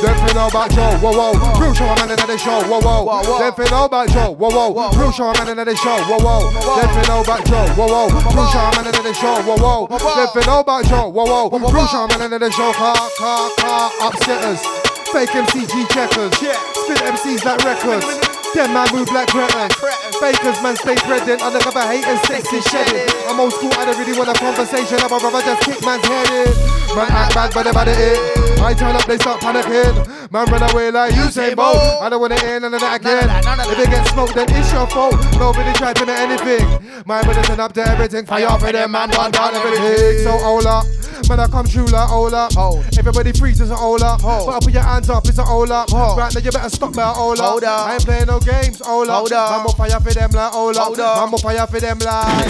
[0.00, 1.60] Don't feel know about Joe, whoa, whoa.
[1.60, 3.22] Real show, I'm in the show, whoa, whoa.
[3.38, 4.90] Don't feel know about Joe, whoa, whoa.
[4.96, 6.48] Real show, I'm in the show, whoa, whoa.
[6.48, 8.08] Don't feel know about Joe, whoa, whoa.
[8.08, 9.86] Real show, I'm in the show, whoa, whoa.
[9.88, 11.72] Don't feel know about Joe, whoa, whoa.
[11.72, 14.62] Real show, I'm in the show, car, car, car, upsetters.
[15.12, 16.34] Fake MCG checkers.
[16.34, 18.33] Spit MCs like records.
[18.54, 19.74] Them man move like cretins.
[20.20, 21.42] Fakers man stay threading.
[21.42, 23.10] Undercover haters sexy shedding.
[23.26, 24.98] I'm old school, I don't really want a conversation.
[25.00, 26.96] I'm a brother just kick man's head in.
[26.96, 28.43] Man act bad, but bad it.
[28.64, 30.32] I turn up, they start panicking.
[30.32, 31.76] Man run away like Usain Bolt.
[31.76, 33.28] I don't wanna hear none of that again.
[33.70, 35.14] If it gets smoked, then it's your fault.
[35.38, 36.64] Nobody try to make anything.
[37.06, 38.24] My brother turn up to everything.
[38.24, 40.24] Fire for them, man, one down everything.
[40.24, 40.86] So hold up.
[41.28, 42.52] Man, I come true like hold up.
[42.98, 44.22] Everybody freezes a hold up.
[44.22, 45.92] But put your hands up, it's a hold up.
[45.92, 47.16] Right now, you better stop that up.
[47.16, 47.86] Hold up.
[47.86, 49.18] I ain't playing no games, hold up.
[49.18, 49.50] Hold up.
[49.50, 50.84] Man, more fire for them like hold up.
[50.84, 51.20] Hold up.
[51.20, 52.48] Man, more fire for them like.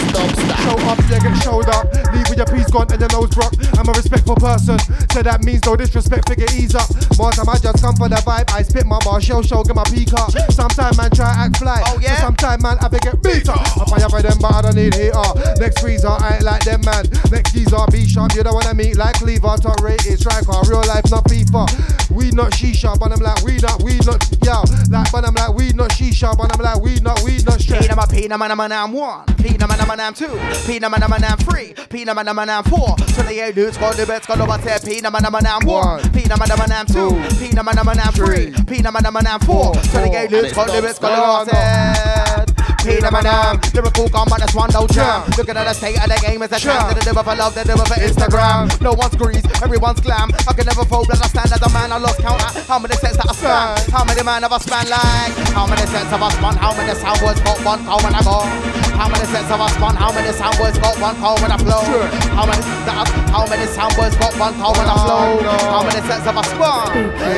[0.63, 1.93] Show up, yeah, get showed up.
[2.15, 3.53] Leave with your piece gone and your nose broke.
[3.77, 4.79] I'm a respectful person,
[5.11, 6.87] so that means no disrespect, figure ease up.
[7.17, 8.51] More time I just come for the vibe.
[8.53, 10.31] I spit my bar, show, show, get my peak up.
[10.51, 11.81] Sometimes man try act fly.
[11.87, 12.15] Oh yeah.
[12.21, 13.59] So sometimes man I get beat up.
[13.81, 15.31] I fire for them, but I don't need heater.
[15.57, 17.09] Next freezer, I ain't like them man.
[17.31, 18.35] Next geezer, be sharp.
[18.35, 20.53] You don't wanna meet like Cleaver, top rated striker.
[20.69, 21.65] Real life, not FIFA.
[22.11, 24.63] We not she shisha, but I'm like we not, we not, yo.
[24.89, 27.59] Like, but I'm like we not she shisha, but I'm like we not, we not
[27.59, 27.81] straight.
[27.81, 29.25] Pina man, Pina man, I'm one.
[29.37, 30.39] Pina man, I'm two.
[30.65, 31.73] Pina man, I'm three.
[31.89, 32.95] Pina man, I'm four.
[32.97, 34.79] Twenty-eight dudes got the best, got over ten.
[34.81, 35.94] Pina man, man, I'm one.
[36.13, 37.15] Pina man, man, I'm two.
[37.39, 38.51] Pina man, man, I'm three.
[38.65, 39.73] Pina man, man, I'm four.
[39.73, 42.45] Got the best, got over ten.
[42.85, 45.25] Pina man, I'm lyrical combat, that's one no jam.
[45.37, 46.93] Looking at the state of the game as a champ.
[46.93, 48.69] They do it for love, they do it for Instagram.
[48.81, 50.29] No one's grease, everyone's glam.
[50.47, 51.91] I can never fold, but I stand as a man.
[51.91, 53.91] I lost count at how many sets that I span.
[53.91, 55.33] How many man have I span like?
[55.57, 56.55] How many sets have I spun?
[56.57, 58.84] How many sound words got one when I go?
[58.95, 59.95] How many sets have I spun?
[59.95, 61.83] How many sound words got one call when I flow?
[62.31, 65.43] How many that, How many sound words got one call when I flow?
[65.69, 66.87] How many sets have I spun?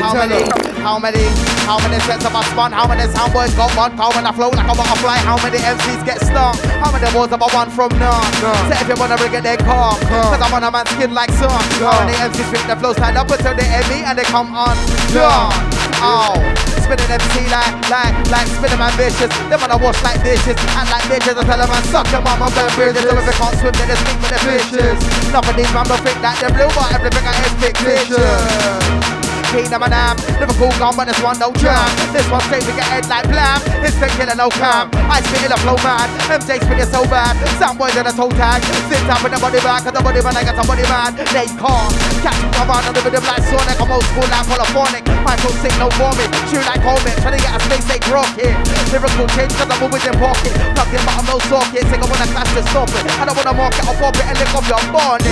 [0.01, 0.41] How many?
[0.81, 1.25] How many?
[1.65, 2.71] How many sets have I spun?
[2.71, 5.17] How many sound words got one call when I flow like a butterfly?
[5.25, 6.55] How many MCs get stung?
[6.79, 8.23] How many words have I won from none?
[8.69, 9.97] Say if you wanna bring it, then come.
[10.07, 11.51] Cause I'm on a man's skin like sun.
[11.81, 14.53] How many MCs pick the flow stand up until they hit me and they come
[14.53, 14.77] on?
[15.11, 15.86] Done.
[15.99, 16.37] Oh,
[16.85, 19.33] spinning MC like, like, like spinning man vicious.
[19.49, 21.37] They wanna wash like dishes and like bitches.
[21.37, 23.01] I tell them man suck them up, I'm going bridges.
[23.01, 24.97] So if they can't swim, then they speak with the fishes.
[25.33, 29.26] Nothing these man don't think that they're blue, but everything I is fictitious.
[29.51, 30.15] Keen, I'm an am.
[30.39, 31.87] Liverpool gone, but this one no jam.
[32.11, 33.59] This one straight to get head like blam.
[33.83, 34.91] Instant killer, no cam.
[35.07, 36.07] I spit in a flow man.
[36.27, 37.35] MJ spit it so bad.
[37.59, 38.63] Some boys in a toe tag.
[38.91, 41.15] Sit up with the body back, cause the body man, I got a body man.
[41.31, 41.91] They calm.
[42.23, 43.79] Catch me come on, the rhythm like Sonic.
[43.79, 45.03] I'm old school like polyphonic.
[45.23, 46.29] Michael sick, no vomit.
[46.51, 47.15] Shoot like Coleman.
[47.23, 48.53] Trying to get a space, they rocket.
[48.91, 50.53] Lyrical change, cause I'm always in pocket.
[50.87, 51.83] In, but I'm no socket.
[51.87, 53.03] Think I wanna clash to stop it.
[53.19, 55.27] I don't wanna mark it, I'll pop it and lick off your bonnet.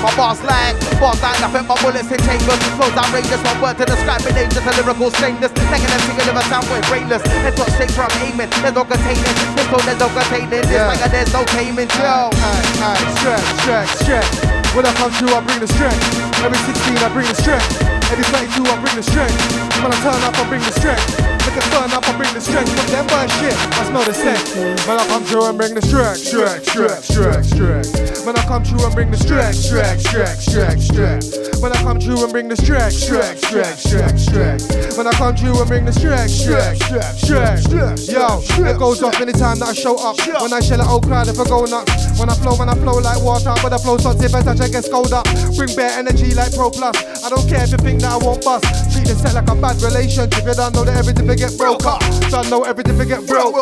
[0.00, 2.60] My boss like, boss like, nothing my bullets in chambers.
[2.98, 4.66] Outrageous, one word to describe it dangerous.
[4.66, 5.52] A lyrical stainless.
[5.54, 7.22] Taking them single liver sound boy brainless.
[7.46, 8.50] Head got straight from aiming.
[8.58, 9.34] There's no containing.
[9.54, 10.50] Pistol, there's no containing.
[10.50, 10.90] This Yeah.
[10.90, 11.88] like there's no taming.
[11.94, 12.28] Yo.
[12.34, 14.32] Alright, stretch, stretch, stretch.
[14.74, 16.02] When I come through, I bring the strength.
[16.44, 17.70] Every 16, I bring the strength.
[18.12, 19.38] Every 32, I bring the strength.
[19.82, 21.06] When I turn up, I bring the strength.
[21.46, 22.74] Look at turn up, I bring the strength.
[22.76, 24.54] But them by shit, I smell the sex.
[24.86, 28.26] When I come through and bring the stretch, stretch, stretch, stretch, stretch.
[28.26, 31.47] When I come through and bring the stretch, stretch, stretch, stretch, stretch.
[31.60, 34.62] When I come through and bring the stretch, stretch, stretch, stretch, stretch.
[34.96, 36.78] When I come through and bring the stretch, stretch,
[37.18, 38.08] stretch, stretch.
[38.08, 40.16] Yo, it goes off anytime that I show up.
[40.40, 42.18] When I shell an old crowd, if I go nuts.
[42.18, 44.60] When I flow, when I flow like water, but I flow so tip and touch,
[44.60, 45.26] I get scold up.
[45.56, 46.94] Bring bare energy like Pro Plus.
[47.24, 48.64] I don't care if you think that I won't bust.
[48.94, 50.46] Treat the set like a bad relationship.
[50.46, 52.00] You don't know that everything will get broke up.
[52.30, 53.54] Don't know everything will get broke.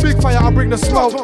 [0.00, 1.20] Big fire, I bring the smoke.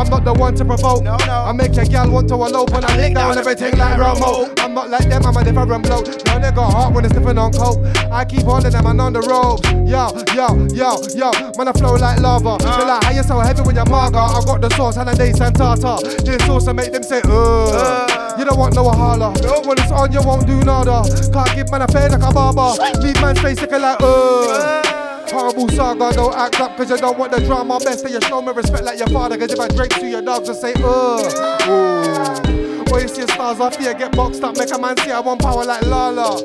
[0.00, 1.04] I'm not the one to provoke.
[1.06, 4.48] I make your gal want to elope when I lick down everything like Romo.
[4.60, 6.06] I'm not like them, I'm a different bloke.
[6.24, 7.84] No, they got heart when it's different on coke.
[8.10, 9.68] I keep holding them, I'm on the ropes.
[9.84, 12.56] Yo, yo, yo, yo, man, I flow like lava.
[12.64, 14.24] Feel like how you so heavy when you're marga.
[14.24, 16.00] I got the sauce and a day and tartar.
[16.24, 18.36] This sauce to make them say, uh.
[18.38, 19.34] You don't want no holler.
[19.42, 19.60] No.
[19.68, 21.04] When it's on, you won't do nada.
[21.30, 22.72] Can't give man a fade like a barber.
[23.02, 24.99] Leave man's face looking like, uh.
[25.32, 27.78] Horrible saga, don't act up cause you don't want the drama.
[27.78, 29.38] Best that you show me respect like your father.
[29.38, 31.70] Cause if I drink to your dogs, I say, uh.
[31.70, 32.84] Ooh.
[32.84, 35.40] Boy, you see stars off here, get boxed up, make a man see I want
[35.40, 36.42] power like Lala.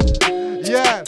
[0.66, 1.04] Yeah.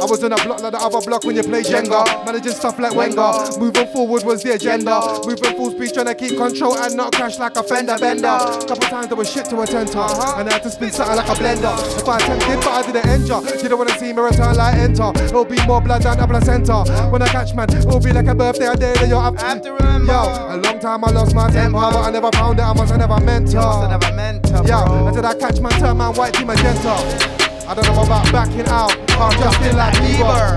[0.00, 2.24] I was on a block like the other block when you play Jenga.
[2.24, 3.32] Managing stuff like Wenger.
[3.58, 4.98] Moving forward was the agenda.
[5.24, 8.38] Moving full speed, trying to keep control and not crash like a fender bender.
[8.66, 10.00] Couple times there was shit to attend to.
[10.00, 10.40] Uh-huh.
[10.40, 11.74] And I had to spin something like a blender.
[11.98, 13.62] If I attempted, but I didn't enter.
[13.62, 15.12] You don't wanna see me return like enter.
[15.22, 17.10] It'll be more blood than a placenta.
[17.10, 19.38] When I catch man, it'll be like a birthday a day that you're up.
[19.38, 20.12] Have to remember.
[20.12, 22.62] Yo, a long time I lost my temper, but I never found it.
[22.62, 23.86] I must have never meant to.
[23.88, 27.51] never meant to, Yo, until I catch man, turn man white, team magenta.
[27.72, 28.92] I don't know about backing out.
[29.16, 30.52] I'm just feel like Bieber.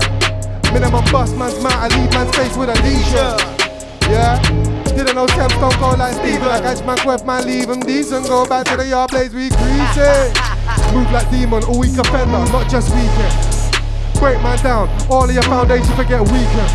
[0.70, 3.40] Minimum bust man's mouth, I leave man's face with a leisure.
[4.12, 4.36] Yeah.
[4.92, 6.44] Didn't know temps don't go like Steven.
[6.44, 8.28] I catch man quest man, leave him decent.
[8.28, 10.12] Go back to the yard blaze, we greasy.
[10.92, 13.32] Move like demon, a weak offender, not just weekend.
[14.20, 16.68] Break man down, all of your foundation forget weaker.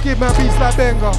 [0.00, 1.12] Give man beats like Benga.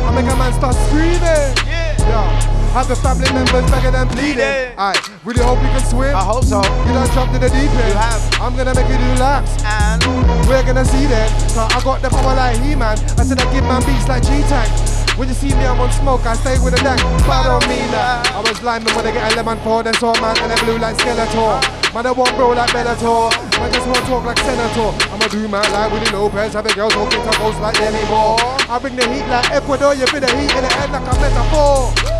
[0.00, 1.52] I make a man start screaming.
[1.68, 2.63] Yeah.
[2.74, 4.74] Have the family members begging and bleeding.
[4.74, 6.10] I really hope you can swim.
[6.10, 6.58] I hope so.
[6.58, 7.86] You don't jump in the deep end.
[7.86, 8.18] You have.
[8.42, 9.62] I'm gonna make you do laps.
[9.62, 10.02] And
[10.50, 11.30] we're gonna see then.
[11.54, 12.98] Cause I got the power like He-Man.
[13.14, 14.66] I said I give man beats like G-Tank.
[15.14, 16.98] When you see me, I'm on smoke, I stay with a deck.
[17.22, 18.26] But I don't mean that.
[18.34, 20.74] I was lineman when I get a lemon for them, so man, and a blue
[20.82, 21.62] like Skeletor.
[21.94, 23.30] Man, I won't bro like Bellator.
[23.54, 24.90] Man, just won't talk like Senator.
[25.14, 26.58] I'ma do my life with the Lopez.
[26.58, 28.42] Have a girl talking to ghosts like anymore.
[28.66, 29.94] I bring the heat like Ecuador.
[29.94, 32.13] You feel the heat in the end like a metaphor.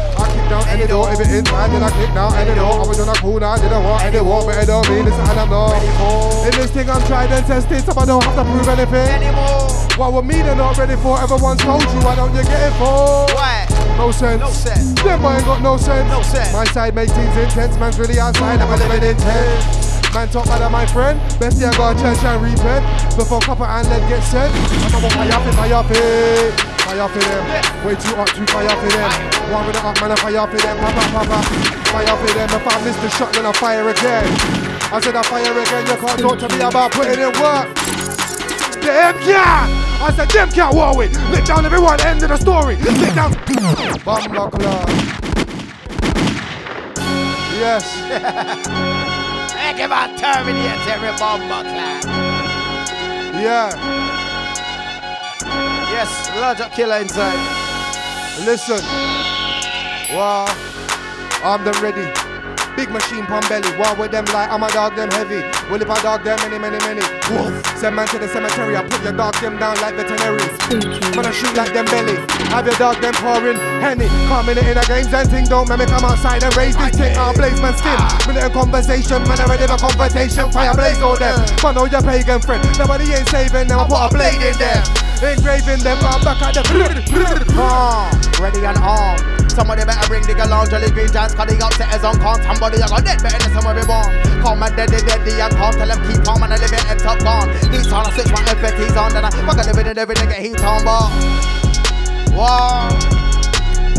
[0.45, 2.77] Kick down any door, if it inside, then I kick down any door.
[2.77, 5.17] I was on a cool now, didn't want any war, but it don't mean it's
[5.17, 5.81] and I'm not.
[6.45, 9.73] In this thing, I'm tried and tested, so I don't have to prove anything anymore.
[9.97, 11.17] What with me, they're not ready for.
[11.19, 13.25] Everyone's told you, why don't you get it for?
[13.33, 13.65] Why?
[13.97, 14.39] No sense.
[14.39, 14.93] No sense.
[15.01, 16.11] Them ain't got no sense.
[16.11, 16.53] No sense.
[16.53, 19.94] My side makes things intense, man's really outside, I'm a living intense.
[20.15, 22.87] Man talk of my friend, best I go to church and repent.
[23.19, 24.55] Before copper and lead get sent
[24.95, 26.55] I'm a fire up, fire it.
[26.87, 27.43] Fire for them,
[27.83, 29.11] way too hot to fire for them.
[29.51, 31.39] Warming it up man, I fire for them, papa papa.
[31.91, 34.31] Fire for them, if I miss the shot then I fire again.
[34.95, 37.75] I said I fire again, you can't talk to me about putting in work.
[38.87, 39.67] Them can't!
[39.99, 41.11] I said can't war with.
[41.33, 42.77] Lick down everyone, end of the story.
[42.77, 43.35] Lick down.
[43.99, 44.85] Club
[47.59, 48.91] Yes
[49.65, 52.05] Hey, give out Terminator, every bomber clap.
[53.33, 53.73] Yeah.
[55.89, 57.41] Yes, large killer inside.
[58.45, 58.85] Listen.
[60.15, 60.45] Wow.
[61.43, 62.05] I'm them ready.
[62.77, 63.65] Big machine pump belly.
[63.79, 65.41] War with them like I'm a dog them heavy.
[65.71, 67.01] Well if I dog them many, many, many.
[67.33, 67.65] Woof.
[67.79, 68.77] Send man to the cemetery.
[68.77, 70.45] I put your dog them down like veterinary.
[71.17, 72.21] Man I shoot like them belly.
[72.55, 74.07] Have your dog them pouring henny.
[74.31, 75.43] Coming in a games and thing.
[75.51, 77.19] Don't make me come outside and raise this thing.
[77.19, 77.99] I'll blaze man skin.
[78.31, 79.27] Minute in conversation.
[79.27, 80.47] Man I ready for confrontation.
[80.55, 81.35] Fire blaze all them.
[81.59, 82.63] Fun all your pagan friend.
[82.79, 83.83] Nobody ain't saving them.
[83.83, 84.87] I put a blade in them.
[85.19, 85.99] Engraving them.
[86.07, 86.63] I'm back at the.
[87.59, 88.07] Ah,
[88.39, 89.51] Ready and armed.
[89.51, 92.39] Somebody better bring the galon, jelly green giants, cause the upset is on con.
[92.43, 94.11] Somebody I got dead, better we born.
[94.43, 95.75] Calm and dead, dead, dead, and calm.
[95.75, 97.51] Tell them keep calm and I live it and top gone.
[97.75, 100.39] He's on, I switch my FFT's on, then I fuck a living and every nigga
[100.39, 101.44] heat on, but.
[102.35, 102.91] War.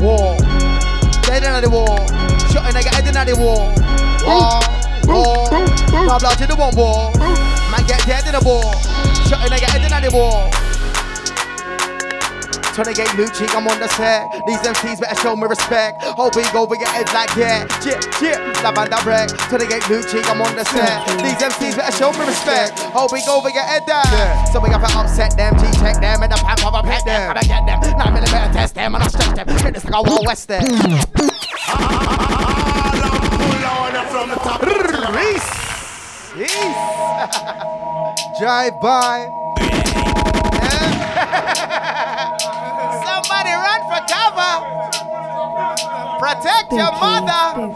[0.04, 0.38] War.
[1.24, 1.98] Dead in the war.
[2.52, 3.72] Shot a nigga head in the war.
[4.28, 4.60] War.
[5.08, 6.20] War.
[6.20, 7.12] Blah to the one war.
[7.72, 8.74] Man get dead in the war.
[9.30, 10.50] Shot a nigga head in the war.
[12.76, 14.28] Trying to get Lucci, I'm on the set.
[14.46, 16.04] These MCs better show me respect.
[16.20, 18.52] Hope we go over your head like yeah, yeah, yeah.
[18.68, 19.32] Lavanda break.
[19.48, 21.08] Trying to get Lucci, I'm on the set.
[21.24, 22.78] These MCs better show me respect.
[22.92, 24.04] Hope we go over your head there.
[24.52, 27.00] So we got to upset them, G check them, and the pants of a pet
[27.06, 27.34] them.
[27.34, 27.80] Gotta get them.
[27.96, 29.48] Nine millimeter test them, and I stretch them.
[29.48, 30.60] Hit this like a Wild West there.
[34.12, 34.60] From the top.
[35.16, 35.48] Reese.
[36.36, 36.76] Reese.
[38.38, 39.32] Drive by.
[43.26, 44.54] Somebody run for cover.
[46.20, 47.74] Protect your mother.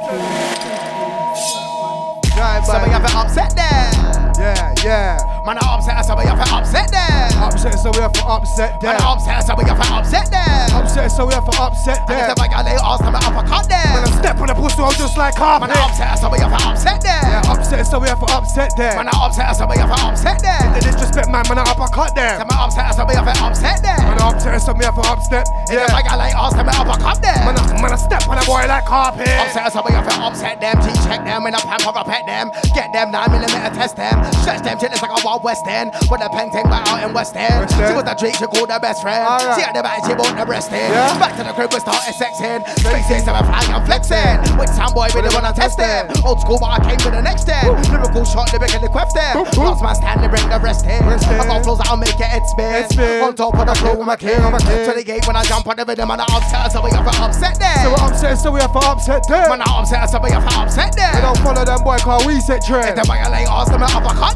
[2.65, 4.28] Somebody have to upset them.
[4.39, 5.41] Yeah, yeah.
[5.43, 7.43] Man, I upset somebody have to upset them.
[7.43, 8.95] Upset, so we have to upset them.
[8.95, 10.79] Man, I upset somebody have to upset them.
[10.79, 12.23] Upset, so we have to upset And them.
[12.23, 13.89] if the bag lay them to uppercut them.
[13.91, 15.67] When I step on the pussy, I'm just like carpet.
[15.67, 17.23] Man, I upset somebody have to upset them.
[17.27, 18.95] Yeah, upset, so we have to upset them.
[18.95, 20.63] Man, I upset somebody have to upset them.
[20.71, 22.39] They disrespect man, man, I uppercut them.
[22.39, 23.99] Man, I upset somebody have to upset them.
[24.07, 25.47] Man, I upset, so we have to upset.
[25.67, 25.91] If the Yeah.
[25.91, 27.39] bag lay them to uppercut them.
[27.43, 29.27] Man, I, man, I step on a boy like carpet.
[29.27, 32.51] Upset somebody have to upset them, G check them, a pants of a pet them,
[32.77, 35.91] get them 9 millimeter test them, stretch them shit it's like a wild west end,
[36.09, 37.65] with a pen thing right out in West End.
[37.65, 39.25] West She was the Drake, she called her best friend.
[39.25, 39.57] Alright.
[39.57, 40.89] She had the back, she bought the breast in.
[40.89, 41.19] Yeah.
[41.19, 42.63] Back to the crib, we started sexing.
[42.79, 44.37] Spaces to a flying and flexing.
[44.57, 46.07] With some boy, we didn't wanna test them.
[46.23, 47.65] Old school, but I came with the next step.
[47.89, 49.43] Lyrical shot, lyric and the quest them.
[49.57, 51.01] Last man stand, they bring the rest in.
[51.03, 52.89] I got flows that'll make it head spin.
[52.89, 53.23] Spin.
[53.23, 54.39] On top of the flow, I'm a king.
[54.39, 54.53] I'm.
[54.59, 57.03] To the gate when I jump on the rhythm and I upset, so we have
[57.03, 57.79] to upset them.
[57.83, 59.49] So we're upset, so we have to upset them.
[59.49, 61.13] Man, I upset, so we have to upset them.
[61.15, 62.97] They don't follow them boy, cause we set If trend.
[62.97, 63.81] they violate us, them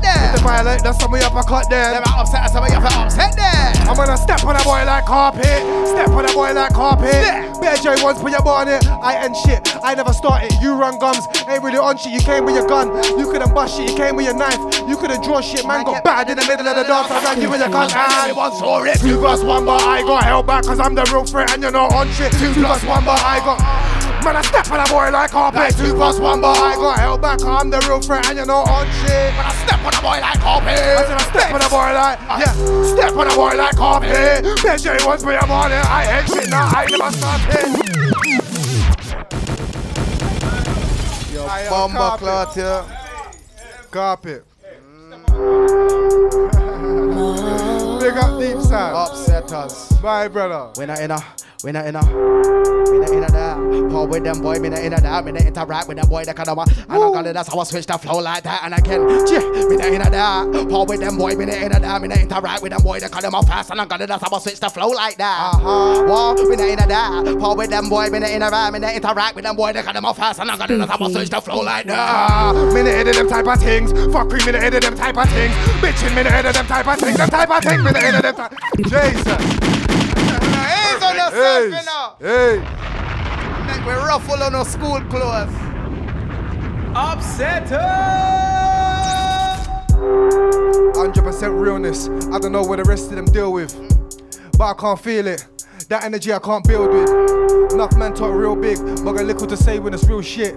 [0.02, 0.20] them.
[0.32, 1.94] If they violate, that's when we uppercut them.
[1.94, 3.90] Them upset us, so we have upset them.
[3.90, 5.60] I'm gonna step on a boy like carpet.
[5.88, 7.14] Step on a boy like carpet.
[7.14, 7.52] Yeah.
[7.60, 8.86] Bear J once put your boy on it.
[8.88, 9.62] I end shit.
[9.84, 10.52] I never started.
[10.62, 11.28] You run gums.
[11.48, 12.12] Ain't really on shit.
[12.12, 12.88] You came with your gun.
[13.20, 13.90] You couldn't bust shit.
[13.90, 14.60] You came with your knife.
[14.88, 15.66] You couldn't draw shit.
[15.68, 17.12] Man got bad in the middle of the dance.
[17.12, 17.92] I ran you with your gun.
[17.92, 19.00] And everyone saw it.
[19.00, 21.72] Two plus one, but I got held back cause I'm the real threat and you're
[21.72, 22.32] not on shit.
[22.34, 24.13] Two plus one, but I got.
[24.24, 25.60] Man, I step on a boy like carpet.
[25.60, 27.44] Like two plus one, but I got held back.
[27.44, 29.34] I'm the real threat and you're not on shit.
[29.36, 30.80] Man, I step on a boy like carpet.
[30.80, 32.54] I said I step on a boy like, yeah,
[32.96, 34.46] step on a boy like carpet.
[34.80, 35.84] J once put your boy on it.
[35.84, 36.70] I hate shit now.
[36.72, 37.68] I never started.
[41.34, 42.86] Yo, Bomber clot, yeah.
[43.92, 44.46] Carpet.
[48.00, 48.94] Big up deep side.
[48.96, 50.02] Upsetters.
[50.02, 50.72] Bye, brother.
[50.78, 51.20] We not in a,
[51.64, 53.58] we not in a, we not in a that.
[53.90, 55.24] Paul with them boy, me not in a that.
[55.24, 56.58] Me not interact with them boy, that kind of.
[56.58, 58.64] And I got it, that's how I switch the flow like that.
[58.66, 60.68] And I can, yeah, me not in a that.
[60.70, 62.02] Paul with them boy, me not in a that.
[62.02, 63.72] Me not interact with them boy, that kind of fast.
[63.72, 65.54] And I got it, that's how I switch the flow like that.
[65.56, 66.04] Uh-huh.
[66.04, 67.38] Whoa, me not in a that.
[67.40, 68.74] Paul with them boy, me not in a that.
[68.74, 70.40] Me not interact with them boy, that kind of fast.
[70.40, 72.56] And I got it, that's how I switch the flow like that.
[72.74, 73.94] Me the head them type of things.
[73.94, 75.54] Fuckery, me head of them type of things.
[75.80, 77.18] Bitching, me head of them type of things.
[77.18, 78.54] Them type of things, me the head of them type.
[78.78, 79.63] Jesus.
[81.32, 82.60] Hands on yourself, Hey, you know.
[82.60, 83.68] hey.
[83.68, 85.54] Make we ruffle on our school clothes.
[86.96, 87.68] Upset
[90.94, 92.08] 100% realness.
[92.32, 93.74] I don't know what the rest of them deal with,
[94.58, 95.46] but I can't feel it.
[95.90, 97.74] That energy I can't build with.
[97.74, 100.56] Enough man talk real big, but got little to say when it's real shit.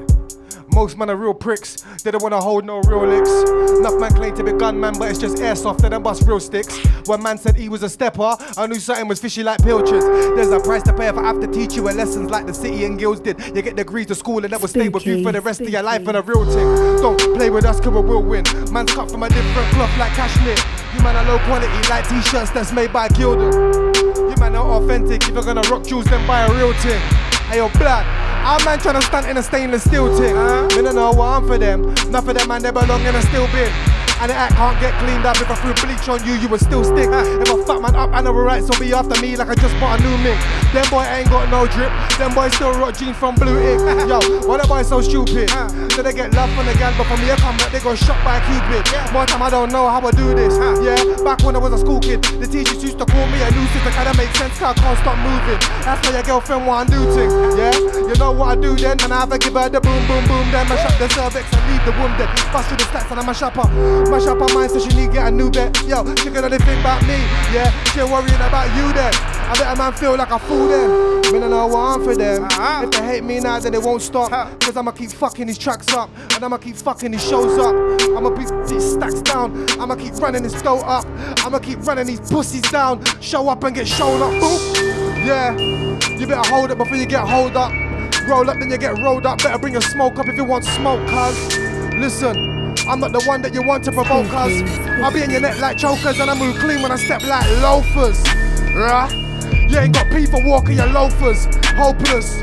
[0.76, 3.30] Most man are real pricks, they don't wanna hold no real licks.
[3.78, 6.76] Enough man claim to be gunman, but it's just airsoft, they don't bust real sticks.
[7.06, 10.04] When man said he was a stepper, I knew something was fishy like pilchards.
[10.04, 12.52] There's a price to pay if I have to teach you a lessons like the
[12.52, 13.42] city and guilds did.
[13.56, 15.70] You get degrees to school and that will stay with you for the rest of
[15.70, 17.00] your life and a real thing.
[17.00, 18.44] Don't play with us cause we will win.
[18.70, 20.58] Man's cut from a different cloth like cashmere.
[20.94, 23.94] You man are low quality like t-shirts that's made by Gildan.
[24.30, 27.35] You man are authentic, if you're gonna rock jewels then buy a real thing.
[27.46, 28.04] Hey blood.
[28.44, 30.34] Our man tryna stunt in a stainless steel thing.
[30.76, 31.84] Me don't know what I'm for them.
[32.08, 33.72] Enough of them man, they belong in a steel bin.
[34.20, 36.60] And the act can't get cleaned up if I threw bleach on you, you would
[36.60, 37.12] still stink.
[37.12, 39.76] If I fuck man up, I know right, so be after me like I just
[39.78, 40.40] bought a new mink.
[40.72, 44.08] Them boy ain't got no drip, them boys still rock jeans from Blue Inc.
[44.10, 44.18] Yo,
[44.48, 45.50] why the boy so stupid?
[45.92, 48.16] So they get love from the gang, but from here come back, they got shot
[48.24, 48.88] by a cupid.
[49.14, 50.56] One time I don't know how I do this.
[50.80, 53.50] Yeah, back when I was a school kid, the teachers used to call me a
[53.52, 53.84] nuisance.
[53.84, 55.60] It kinda make sense, 'cause I can't stop moving.
[55.84, 57.32] That's why your girlfriend want to do things.
[57.56, 57.76] Yeah,
[58.08, 60.24] you know what I do then, and I have to give her the boom, boom,
[60.26, 60.44] boom.
[60.50, 62.28] Then mash up the cervix and leave the womb dead.
[62.52, 64.05] Bust through the stats and I mash up her.
[64.10, 65.76] Mash up her mind so she need get a new bet.
[65.86, 67.18] Yo, she can only think about me.
[67.52, 69.12] Yeah, she ain't worrying about you then.
[69.14, 71.20] I let a man feel like I fool them.
[71.32, 72.44] Me don't know what I'm for them.
[72.44, 72.84] Uh-huh.
[72.84, 74.30] If they hate me now, then they won't stop.
[74.60, 76.10] Cause I'ma keep fucking these tracks up.
[76.34, 77.74] And I'ma keep fucking these shows up.
[78.16, 79.66] I'ma beat these stacks down.
[79.80, 81.04] I'ma keep running this dough up.
[81.44, 83.04] I'ma keep running these pussies down.
[83.20, 84.32] Show up and get shown up.
[85.24, 85.56] Yeah.
[86.16, 87.72] You better hold up before you get hold up.
[88.28, 89.38] Roll up, then you get rolled up.
[89.38, 91.58] Better bring your smoke up if you want smoke, cuz.
[91.94, 92.55] Listen,
[92.88, 94.62] I'm not the one that you want to provoke, cuz.
[95.02, 97.46] I'll be in your neck like chokers, and I move clean when I step like
[97.60, 98.22] loafers.
[98.74, 99.10] Right?
[99.68, 101.46] You ain't got people walking your loafers.
[101.74, 102.42] Hopeless.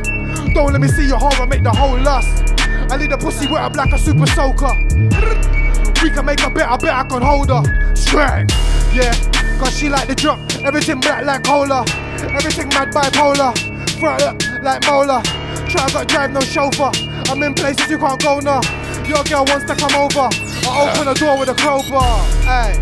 [0.53, 2.43] Don't let me see your horror, make the whole lust.
[2.91, 4.73] I leave the pussy wet up like a super soaker.
[6.03, 7.95] We can make a bet, I bet I can hold her.
[7.95, 8.51] Straight.
[8.93, 9.13] Yeah,
[9.57, 10.39] cause she like the drop.
[10.63, 11.85] Everything black like cola.
[12.35, 13.73] Everything mad bipolar.
[14.03, 15.21] Up like molar.
[15.69, 16.91] Try got drive no chauffeur.
[17.31, 18.59] I'm in places you can't go now.
[19.07, 20.29] Your girl wants to come over.
[20.63, 22.23] I open the door with a crowbar.
[22.47, 22.79] Hey,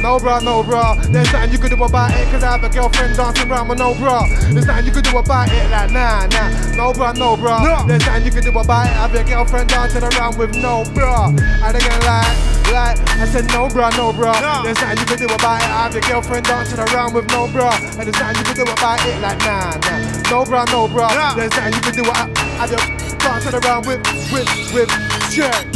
[0.00, 0.94] no bra, no bra.
[0.94, 2.30] There's nothing you could do about it.
[2.30, 4.26] Cause I have a girlfriend dancing around with no bra.
[4.52, 5.70] There's nothing you could do about it.
[5.70, 6.76] Like, nah, nah.
[6.76, 7.84] No bra, no bra.
[7.86, 8.94] There's nothing you could do about it.
[8.94, 11.28] I have a girlfriend dancing around with no bra.
[11.28, 12.32] And again, like,
[12.72, 14.32] like, I said no bra, no bra.
[14.62, 15.68] There's nothing you can do about it.
[15.68, 17.74] I have a girlfriend dancing around with no bra.
[17.98, 19.20] And there's nothing you can do about it.
[19.20, 20.13] Like, nah, nah.
[20.34, 21.32] No bra, no bra.
[21.36, 22.08] There's nothing you can do it.
[22.10, 24.02] I just dancing around with,
[24.32, 24.90] with, with,
[25.30, 25.72] straight.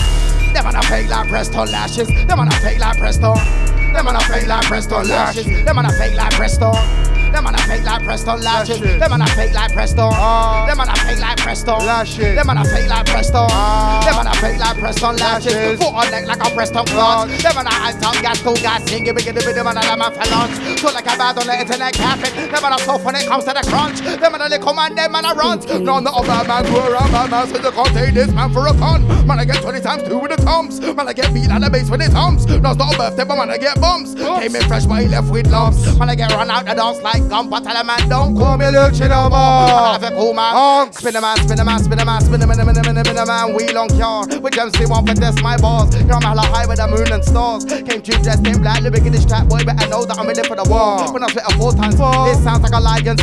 [0.53, 2.09] Them man a fake like Presto lashes.
[2.09, 3.37] Them man a fake like Presto.
[3.37, 5.47] Them man a fake like Presto lashes.
[5.65, 6.73] Them man a fake like Presto.
[7.33, 8.81] Them man a fake like Presto lashes.
[8.81, 10.11] Them man a fake like Presto.
[10.11, 12.35] Them man a fake like Presto lashes.
[12.35, 13.47] Them man a fake like Presto.
[13.47, 15.79] Them man a fake like Presto lashes.
[15.79, 17.43] Foot on neck like a Presto clutch.
[17.43, 19.05] Them man a high tongue gas to gas sing.
[19.05, 20.57] Give me give me them man a man for lunch.
[20.81, 22.31] So like a bad on the internet cafe.
[22.49, 24.01] Them man a soft when it comes to the crunch.
[24.01, 24.95] Them man a little man.
[24.95, 25.67] Them man a runs.
[25.67, 27.47] No, not a bad man go around bad man.
[27.49, 29.07] So you can't take this man for a con.
[29.27, 30.81] Man I get 20 times two with the toms.
[30.81, 32.47] Man I get beat at the base when it hums.
[32.47, 34.15] No, it's not a birthday, but man I get bumps.
[34.15, 35.97] Came in fresh, but he left with lumps.
[35.99, 37.51] Man I get run out the dance like gum.
[37.51, 39.39] But tell a man don't call me Lucci no more.
[39.39, 40.93] I have a cool man.
[40.93, 42.75] Spin a man, spin a man, spin a man, spin a man, spin a man,
[42.75, 43.55] spin a man, spin a man.
[43.55, 44.27] Wheel on car.
[44.41, 45.95] With them see one for test my balls.
[45.97, 47.65] You're on hella high with the moon and stars.
[47.65, 50.27] Came to dressed in black, living in this trap boy, but I know that I'm
[50.27, 51.13] ready for the war.
[51.13, 53.17] When I spit a four times, it sounds like a lion.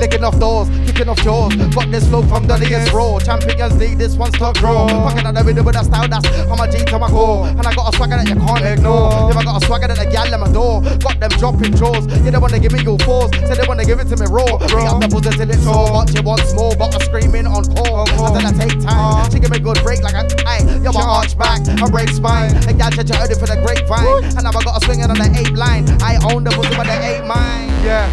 [0.00, 1.54] Licking off doors, kicking off jaws.
[1.54, 3.18] Got this flow from the League's raw.
[3.18, 4.88] Champions League, this one's top draw.
[4.88, 7.46] Fucking on the rhythm with a style that's I'm a G to my core.
[7.46, 9.10] And I got a swagger that you can't ignore.
[9.30, 10.82] Yeah, I got a swagger that the gal at my door.
[10.82, 12.06] Got them dropping draws.
[12.24, 13.30] Yeah, they wanna give me your fours.
[13.46, 14.58] Say they wanna give it to me raw.
[14.68, 15.90] Bring up the buzzer till it's sore.
[15.92, 18.08] But you want more, but I'm screaming on call.
[18.08, 19.22] Until I take time.
[19.22, 19.30] Uh-huh.
[19.30, 22.08] She give me a good break like a hey, yo, my arch back, I break
[22.10, 22.56] spine.
[22.68, 24.24] A gal said you heard it for the grapevine.
[24.24, 25.86] And now I got a swinging on the eight line.
[26.02, 27.68] I own the buzzer, but they ain't mine.
[27.84, 28.08] Yeah.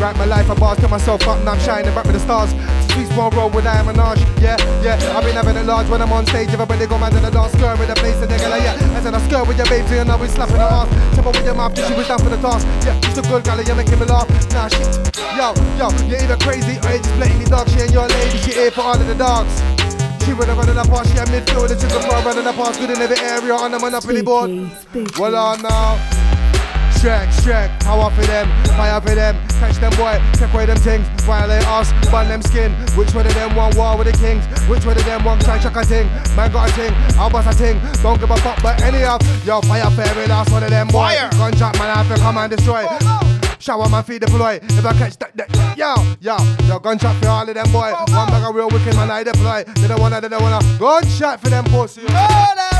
[0.00, 2.54] Write my life, I bars, get myself up, now I'm shining back with the stars.
[2.90, 4.18] Streets won't roll with I am Minaj.
[4.40, 6.50] Yeah, yeah, I've been having it large when I'm on stage.
[6.50, 8.96] Everybody go mad in the dance, skirt with the place, and they go like, yeah.
[8.96, 10.88] I said, I skirt with your baby, and now we slapping her ass.
[11.14, 12.66] Tip her with your mouth, 'cause she was down for the task.
[12.84, 14.28] Yeah, she's a good girl, you're making me laugh.
[14.52, 14.90] Nah, shit.
[15.38, 17.68] Yo, yo, you're either crazy or you're just blatantly dog.
[17.70, 19.54] She ain't your lady, she here for all of the dogs.
[20.24, 22.44] She would have run in the past, she had midfield, and she's a pro running
[22.44, 24.50] the past, good in every area on the monopoly board.
[25.18, 26.29] Well on now.
[27.00, 28.46] Shrek, Shrek, how for them,
[28.76, 32.72] fire for them, catch them boy, take away them things, violate us, burn them skin,
[32.94, 35.58] which one of them want war with the kings, which one of them want try
[35.58, 36.06] chuck a thing,
[36.36, 39.18] man got a thing, I'll bust a thing, don't give a fuck, but any of,
[39.46, 42.36] yo, fire for every last one of them boy, gunshot man, I have to come
[42.36, 42.84] and destroy.
[43.58, 44.58] Shower man feet deploy.
[44.62, 46.36] If I catch that, that yo, yo,
[46.66, 47.92] yo, gunshot for all of them boy.
[47.92, 49.64] One bag of real wicked man I deploy.
[49.64, 50.60] They don't wanna, they don't wanna.
[50.78, 52.02] Gunshot for them pussy.
[52.08, 52.70] Anybody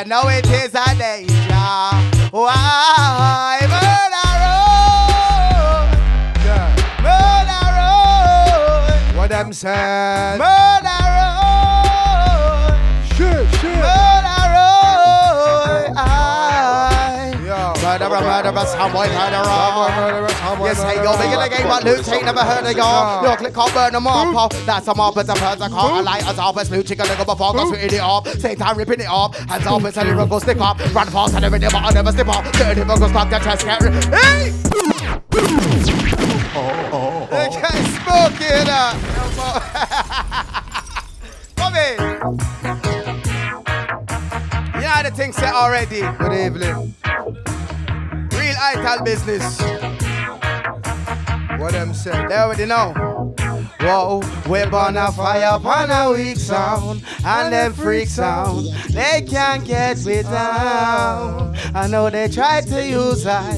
[0.00, 1.34] you know it is a danger.
[2.30, 3.58] Why?
[3.74, 5.88] Murder road.
[7.04, 9.16] Murder road.
[9.18, 10.38] What them said?
[10.38, 10.79] Murder
[18.20, 19.44] Some boy murderer.
[20.62, 23.24] Yes, hey, yo, big in the game, but Luke ain't never heard of y'all.
[23.24, 24.64] Yo, click on burn them off, pal.
[24.64, 26.58] That's a mob, it's a birds, I can't light as off.
[26.58, 28.28] It's Luke chicken, nigga, before I spitting it off.
[28.38, 29.36] Same time ripping it off.
[29.36, 30.78] Hands off, it's a lyrical stick up.
[30.94, 32.44] Run fast and everything, but I never slip up.
[32.52, 33.82] Dirty buggers, stop the chest, get
[34.14, 34.52] Hey!
[36.52, 37.36] Oh, oh, oh.
[37.36, 38.92] It gets smoky in there.
[41.56, 41.96] Come in.
[44.74, 46.00] You know the thing set already.
[46.18, 46.94] Good evening.
[48.62, 49.58] Ital business.
[51.58, 52.28] What them said?
[52.28, 52.92] They already know.
[53.80, 54.20] Whoa,
[54.50, 60.04] we burn a fire upon a weak sound, and them freak sound, they can't get
[60.04, 61.56] me down.
[61.74, 63.52] I know they try to use I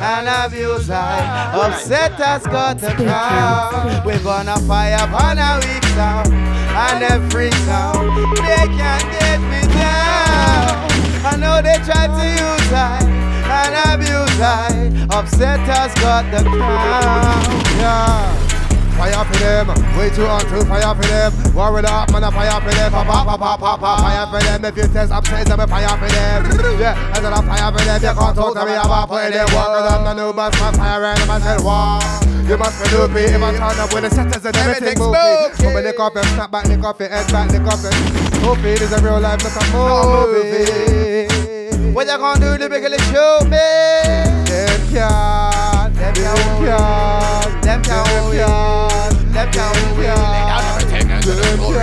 [0.00, 4.04] and abuse I, upset us got the crown.
[4.04, 9.40] We burn a fire upon a weak sound, and them freak sound, they can't get
[9.40, 10.90] me down.
[11.24, 17.42] I know they try to use I and abuse I, upset us got the crown.
[17.80, 18.48] Yeah.
[18.98, 21.54] Fire for them, way too on to fire for them.
[21.54, 22.90] War with up, man, a fire for them.
[22.90, 24.64] Pop, pop, pop, pop, pop, fire for them.
[24.64, 26.80] If you test upstairs, I'm a fire for them.
[26.80, 28.02] Yeah, I said a fire for them.
[28.02, 29.46] You can't talk to me about putting them.
[29.54, 32.00] Walk around the new bus, my fire and I said, wow.
[32.48, 35.62] You must be loopy if I turn up with the setters and everything movie.
[35.62, 37.94] Come lick off them, snap back, lick off it, head back, lick off it.
[38.42, 41.47] Movie, this a real life, not a movie.
[41.98, 43.58] What you gonna do to make it show me?
[44.46, 50.14] Them can't, them can't, them can't, them can't we lay
[50.46, 51.82] down everything into the story.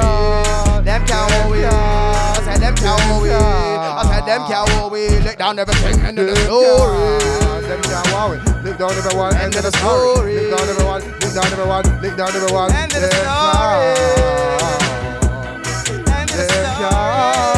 [0.86, 5.60] Them can't we, I said them can't we, I said them can't we lay down
[5.60, 7.68] everything into the story.
[7.68, 8.40] Them can't worry.
[8.64, 10.36] Lick down everyone, end of the story.
[10.40, 12.72] Lick down everyone, lick down everyone, lick down everyone.
[12.72, 13.92] Of the Them story.
[16.08, 16.48] Of the
[16.80, 17.55] story.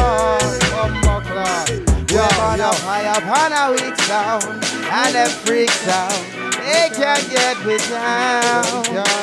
[2.58, 2.72] Yeah, yeah.
[2.72, 6.10] Fire upon a weak sound, and them freak out.
[6.58, 8.64] They can't get me down.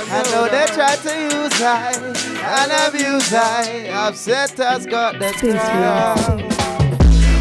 [0.08, 3.90] I know they try to use I and abuse I.
[4.08, 6.55] Upset us, got the crown.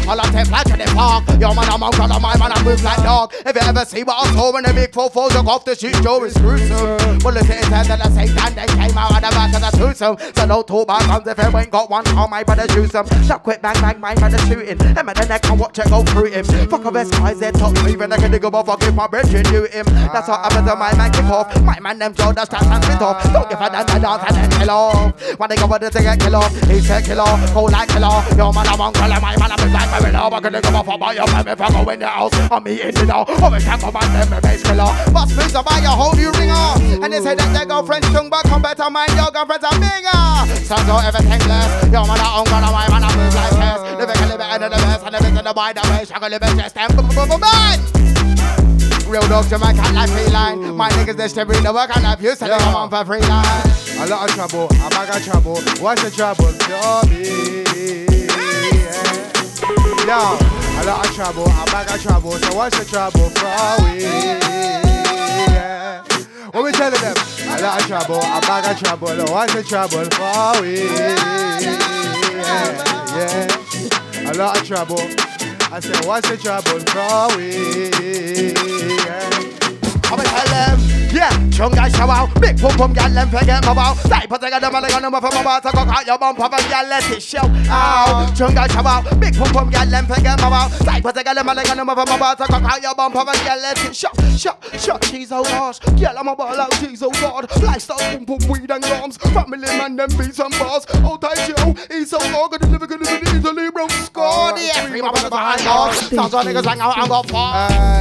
[0.07, 1.25] All I take flight to the park.
[1.41, 3.33] Yo, man, I'm out of my man, I move like dog.
[3.45, 6.23] If you ever see what I'm doing, the big fours look off the shit show
[6.23, 7.19] is gruesome.
[7.23, 9.61] Well, it's in time that I say, and they came out of the back of
[9.61, 10.17] the twosome.
[10.35, 13.07] So no talk about guns if you ain't got one, call my brother shoot some.
[13.25, 14.77] Shot quick, bang, bang, my brother shooting.
[14.77, 16.45] Him and the neck, I watch it go through him.
[16.45, 19.31] Fuck a best guys, they top even I can dig up fuck if my bitch
[19.31, 19.85] do him.
[20.13, 21.49] That's what happens to my man kick off.
[21.61, 23.23] My man, them the straps and spit off.
[23.33, 25.39] Don't give a damn, the dance and then kill off.
[25.39, 26.53] When they go with the thing, kill off.
[26.69, 28.29] He said kill off, go like kill off.
[28.37, 30.87] Yo, man, I'm on girl, my man, I'm like my real I'm gonna go off
[30.87, 32.33] about your man if I go in the house.
[32.51, 33.23] I'm eating it now.
[33.27, 34.91] We can't go back them, my base killer.
[35.13, 37.03] But spins buy your whole new ringer.
[37.03, 40.65] And they say that their girlfriend's young, but come better mind your girlfriend's a bigger.
[40.65, 41.69] Sounds all everything less.
[41.91, 43.79] Yo, man, I'm gonna my man, I move like this.
[43.95, 46.05] Living a bit under the best, and living in the wide away.
[46.05, 47.79] Shaggy living just and boom, boom, boom, boom.
[49.07, 50.75] Real dog Jamaican like feline.
[50.75, 53.21] My niggas they still bring the work and I've used to come on for free
[53.21, 53.45] line.
[54.01, 55.61] A lot of trouble, a bag of trouble.
[55.79, 56.51] What's the trouble?
[57.07, 58.14] Me.
[60.05, 60.37] Yeah.
[60.81, 62.31] A lot of trouble, a bag of trouble.
[62.33, 64.03] So what's the trouble for we?
[65.49, 66.03] Yeah.
[66.51, 67.15] What we telling them?
[67.47, 69.07] A lot of trouble, a bag of trouble.
[69.07, 70.85] So what's the trouble for we?
[72.35, 72.69] Yeah.
[73.17, 74.31] yeah.
[74.31, 75.01] A lot of trouble.
[75.71, 77.89] I said, what's the trouble for we?
[79.05, 79.64] Yeah.
[80.17, 80.79] And tell them,
[81.11, 83.93] yeah, chunga shower, big pum pum gal them forget my bow.
[84.07, 86.53] Type of thing them and gonna move my bar to go cut your bump of
[86.53, 87.39] a gal let it show.
[87.43, 90.69] Ow, chunga shower, big pum pum gal them forget my bow.
[90.85, 93.27] Type of thing them and gonna move my bar to go cut your bump of
[93.27, 94.09] a gal let it show.
[94.37, 97.49] Shut, shut, she's so gosh, gal I'm a ball out, she's so god.
[97.61, 100.85] Lifestyle pum pum weed and gums, family man them beats and bars.
[101.03, 103.87] Oh tight Joe, he's so god, gonna live gonna live easily bro.
[103.87, 106.09] Score the every mother behind bars.
[106.09, 107.69] Sounds like niggas hang out and go far.
[107.69, 107.94] Fat pussy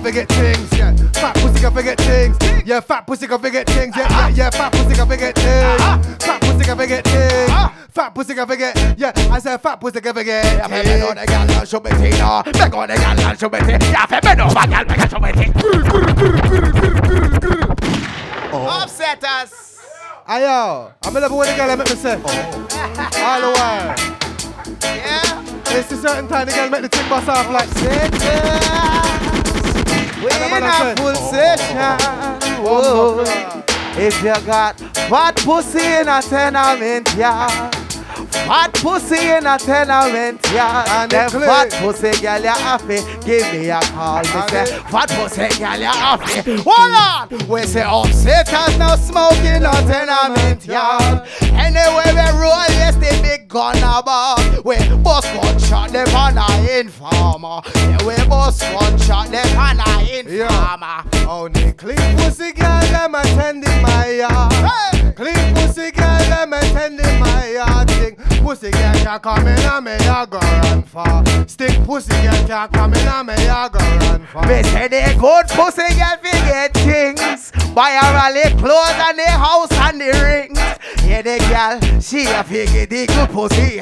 [0.00, 0.96] can forget things, yeah.
[1.12, 2.80] Fat pussy can forget things, yeah.
[2.80, 4.50] Fat pussy can forget things, yeah, yeah, yeah.
[4.50, 7.50] Fat pussy can forget things, fat pussy can forget things,
[7.90, 9.12] fat pussy can forget, yeah.
[9.30, 10.44] I said fat pussy can forget.
[10.44, 12.42] Yeah, me me know the gal that show me tea, no.
[12.46, 13.78] Me go the gal that show me tea.
[13.92, 15.52] Yeah, me me know my gal make a show me tea.
[18.52, 19.52] Offset us.
[20.28, 23.94] Ayo, I'm gonna when the girl make me say, all the while.
[24.82, 25.44] Yeah.
[25.72, 27.68] It's a certain time the girl make the thing bust off like.
[29.19, 29.19] We
[30.22, 31.98] in a full session.
[33.96, 34.78] If you got
[35.08, 37.79] fat pussy in a tenement yard,
[38.32, 43.70] fat pussy in a tenement yard, And then fat pussy girl you happy, give me
[43.70, 44.18] a call.
[44.18, 46.56] Me say, fat pussy girl you happy.
[46.64, 47.48] Hold on.
[47.48, 51.28] We say oh, upsetters now smoking a tenement yard.
[51.52, 54.64] Anyway we roll, yes the big gun about.
[54.64, 57.60] We bust one shot them on a informer.
[57.74, 61.04] Yeah, we bust one shot them on a informer.
[61.28, 64.99] Only clean pussy girl them attending my yard.
[65.16, 67.90] Clean pussy girl them attending my yard.
[67.90, 71.24] Thing pussy girl can't come in and me a go run far.
[71.48, 74.46] Stick pussy girl can't come in and me a go run far.
[74.46, 77.52] Me say the good pussy girl forget things.
[77.74, 80.58] Buy her all the clothes and the house and the rings.
[81.04, 83.80] Yeah, the girl, she a figure the good pussy.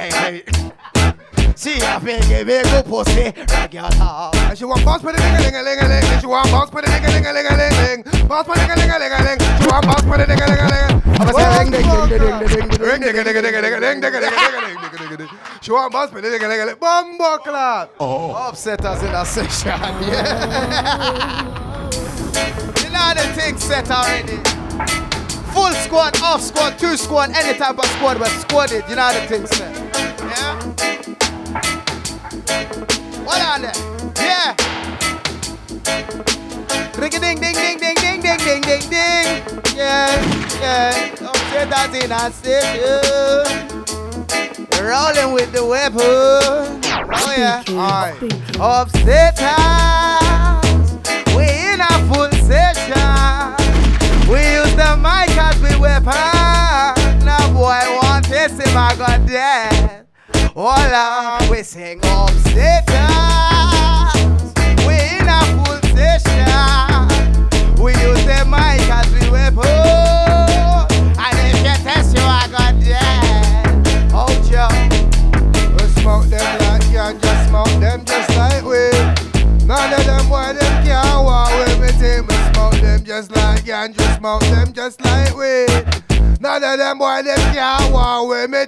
[1.58, 1.78] Eh, eh.
[1.78, 3.90] She a big, big good pussy, regular.
[3.98, 6.20] And she want bounce for the ling a ling a ling a ling.
[6.20, 8.02] She want bounce for the ling a ling a ling a ling ling.
[8.28, 9.38] Bounce for the ling a ling a ling a ling.
[9.58, 11.02] She want bounce for the ling a ling a ling.
[11.18, 13.58] I'ma say ring, ding, ding, ding, ding, ding, ding, Ring ding ding ding ding ding
[13.58, 15.30] ding ding ding ding ding ding ding.
[15.60, 16.76] She want bounce for the ling a ling a ling.
[16.78, 17.90] Bumbo clap.
[17.98, 18.38] Oh.
[18.38, 21.42] Upsetters in a session, yeah.
[22.78, 24.38] you know the thing set already.
[25.50, 28.88] Full squad, off squad, two squad, any type of squad, but squadded.
[28.88, 29.74] You know the thing set.
[30.22, 30.47] Yeah.
[33.28, 33.76] What on there?
[34.16, 34.56] Yeah.
[36.96, 39.44] Ring a ding ding ding ding ding ding ding ding ding.
[39.76, 40.16] Yeah,
[40.62, 41.14] yeah.
[41.20, 43.44] Upsetters in a session.
[44.82, 46.00] Rolling with the weapon.
[46.00, 47.62] Oh yeah.
[47.68, 48.16] Alright.
[48.56, 49.44] Upsetters.
[51.36, 53.52] We in a full session.
[54.26, 56.14] We use the mic as we weapon.
[57.26, 60.06] Now boy want to see my god dead.
[60.54, 63.17] Hold on, we sing upsetters.
[67.82, 69.66] We use the mic as we weapon.
[71.18, 72.74] And if you test you, I got.
[74.14, 74.70] Oh, Joe.
[75.74, 78.64] We smoke them like ganja, smoke them just like.
[79.66, 81.80] None of them them can't walk with.
[81.80, 81.88] We
[82.54, 85.34] smoke them just like ganja, smoke them just like.
[86.40, 88.50] None of them them can't walk with.
[88.50, 88.64] We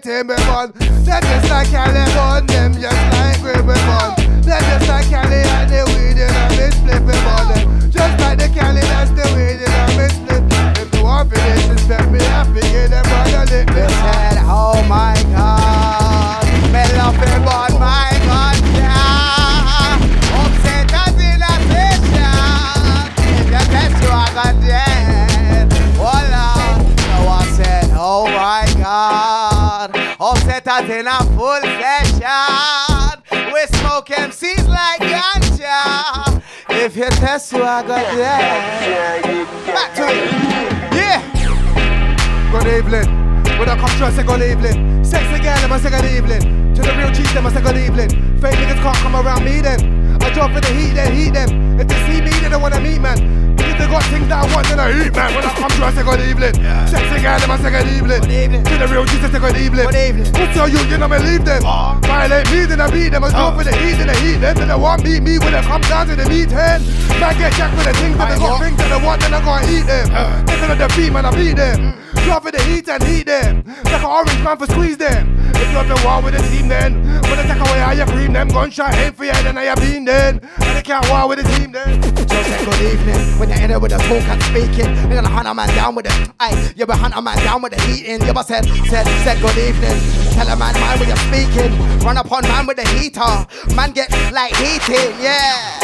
[1.04, 1.68] them just like
[2.48, 4.19] them just like we we bun.
[4.50, 7.90] Just like Cali and the weed in a split we bun.
[7.90, 10.42] Just like the Cali that's the weed in a mix split.
[10.76, 13.74] If you want to disrespect me, I figure them brother lick me.
[13.74, 17.14] They said, oh my God, me love
[17.78, 20.02] my God, yeah.
[20.66, 22.34] In a session.
[23.46, 23.54] You
[27.54, 33.19] said, oh my God, upsetters in a full session.
[33.52, 36.40] We smoke MCs like ganja.
[36.68, 39.46] If you test you, I got dead.
[39.66, 40.30] Back to it.
[40.94, 41.20] Yeah.
[42.52, 43.08] Good evening.
[43.58, 45.02] When I come through, I say good evening.
[45.02, 46.74] Girl, them I say good evening.
[46.74, 48.10] To the real cheese, them I say good evening.
[48.40, 50.22] Fake niggas can't come around me then.
[50.22, 51.80] I drop for the heat, then heat them.
[51.80, 53.49] If they see me, they don't wanna meet, man.
[53.90, 55.34] Got things that I want, then I eat, man.
[55.34, 56.54] When I come through, I say good evening.
[56.86, 58.22] Sexy girl, them I say good evening.
[58.22, 58.62] Good evening.
[58.62, 59.86] To the real I say good evening.
[59.90, 60.30] Good evening.
[60.30, 61.66] What's your you, you know me leave them.
[61.66, 61.98] Uh-huh.
[62.06, 63.26] Violate me, then I beat them.
[63.26, 63.58] I drop uh-huh.
[63.58, 64.54] for the heat, then I heat them.
[64.54, 66.86] Then they want beat me when they come down to the meat hen.
[67.18, 69.42] Man, get jacked with the things that they got things that they want, then I
[69.42, 70.06] gotta eat them.
[70.14, 70.38] Uh.
[70.46, 71.90] They gonna defeat, man, I beat them.
[71.90, 72.09] Drop
[72.40, 73.64] for the heat and heat them.
[73.84, 75.36] Like an orange man for squeeze them.
[75.54, 78.06] If you have the war with the team then, when they take away all your
[78.06, 80.40] cream, them gunshot aim for you, then I have been then.
[80.40, 82.00] And they can't war with the team then.
[82.02, 84.90] Just say good evening when you enter with the talk and speaking.
[85.10, 86.30] You're gonna hunt a man down with it.
[86.40, 88.26] Aye, you be hunt a man down with the heating.
[88.26, 89.98] You be said, said, said good evening.
[90.32, 91.72] Tell a man mind when you're speaking.
[92.00, 93.46] Run upon man with the heater.
[93.74, 95.78] Man get like heating, yeah.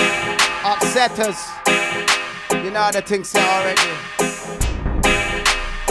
[0.62, 1.40] Upsetters.
[2.64, 4.35] You know the things say already.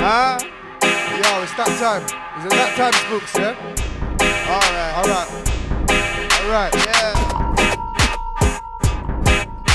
[0.06, 0.38] Huh?
[0.38, 2.06] Yo, it's that time.
[2.38, 3.58] Is it that time, Spooks, yeah?
[4.46, 5.02] Alright.
[5.02, 5.26] Alright.
[6.46, 6.70] Alright.
[6.78, 7.18] Yeah.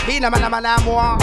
[0.06, 1.18] He na man na man na more.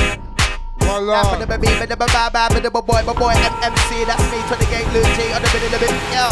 [0.84, 1.24] Voila.
[1.24, 2.04] For the baby, the baby,
[2.36, 5.72] baby, the boy, boy, boy, MMC, that's me to the gate, Lucci, on the bit,
[5.72, 6.28] the bit, yo.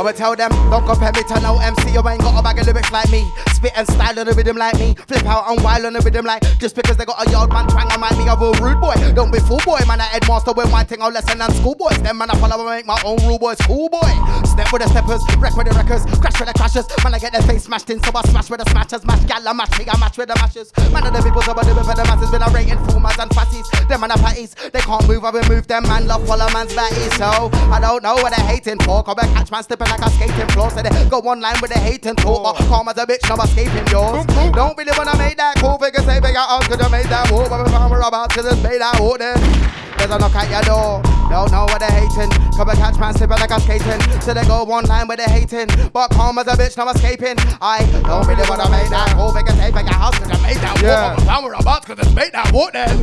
[0.00, 1.92] Come and tell them, don't compare me to no MC.
[1.92, 3.30] You ain't got a bag of lyrics like me.
[3.52, 4.94] Spit and style on the rhythm like me.
[4.94, 6.40] Flip out and wild on the rhythm like.
[6.56, 8.96] Just because they got a yard man twang, I might be a rude boy.
[9.12, 10.00] Don't be fool boy, man.
[10.00, 12.00] I headmaster with my thing, I'll lesson than schoolboys.
[12.00, 13.60] Them man, I follow and make my own rule boys.
[13.68, 14.08] Cool boy.
[14.48, 16.88] Step with the steppers, wreck with the wreckers, crash with the crashers.
[17.04, 19.04] Man, I get their face smashed in, so I smash with the smashers.
[19.04, 20.72] Mash gal, I mash me, I match with the mashers.
[20.96, 22.32] Man, of the people, so I do for the masses.
[22.32, 23.68] Been a rating fumers and fatties.
[23.84, 24.56] Them man, are patties.
[24.72, 25.84] They can't move, I remove them.
[25.84, 27.04] Man, love follow man's batty.
[27.20, 29.04] So I don't know what they're hating for.
[29.04, 30.70] Come back, catch man slipping like a skating floor.
[30.70, 32.56] So they go online with the hating talk.
[32.56, 34.24] But calm as a bitch, no escaping yours.
[34.54, 37.48] Don't really wanna make that cool figure say bigger out, could have made that war.
[37.48, 39.36] But I'm about to just made that war then.
[39.98, 41.02] There's a knock at your door.
[41.28, 42.30] Don't know what they hating.
[42.56, 44.00] Come and catch man slipping like I'm skating.
[44.22, 45.68] So they go online with the hating.
[45.92, 47.36] But calm as a bitch, no escaping.
[47.60, 50.80] I don't really wanna make that cool figure say bigger house, could I made that
[50.80, 50.90] war.
[50.90, 51.14] Yeah.
[51.14, 52.96] But if I'm about to just make that war then.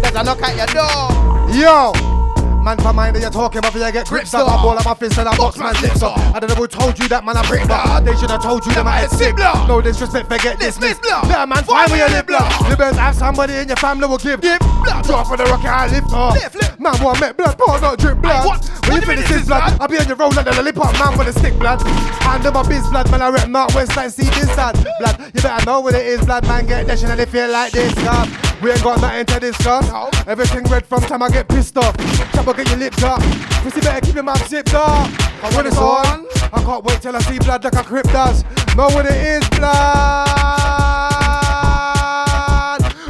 [0.00, 1.10] There's a knock at your door.
[1.58, 2.23] Yo!
[2.64, 4.48] Man, for mind that you're talking about, you get grips up.
[4.48, 6.16] I ball up my fist and I box man's lips up.
[6.16, 8.08] I don't know who told you that, man, I bring that.
[8.08, 9.36] They should have told you that my head sick.
[9.68, 10.98] No disrespect, forget this, miss.
[11.04, 12.48] Yeah, man, fine with your lip, blood.
[12.70, 14.40] You better have somebody in your family will give.
[14.40, 15.04] Give blood.
[15.04, 16.80] Drop for the rocket, I lift up.
[16.80, 18.64] Man, want make blood, pour not drip blood.
[18.88, 21.18] When you finish this blood, I'll be on your roll under the lip up, man,
[21.20, 21.84] with a stick blood.
[22.24, 24.72] Hand my biz blood, man, I rep Mark West like see this blood.
[25.04, 27.72] Blood, you better know what it is, blood, man, get dashing and they feel like
[27.72, 28.24] this, God.
[28.62, 29.84] We ain't got nothing to discuss.
[30.26, 31.94] Everything red from time I get pissed off.
[32.34, 33.20] Trouble get your lips up.
[33.62, 35.08] Pussy better keep your mouth zipped up.
[35.54, 38.44] When it's on, I can't wait till I see blood like a crip does.
[38.76, 40.28] Know what it is, blood.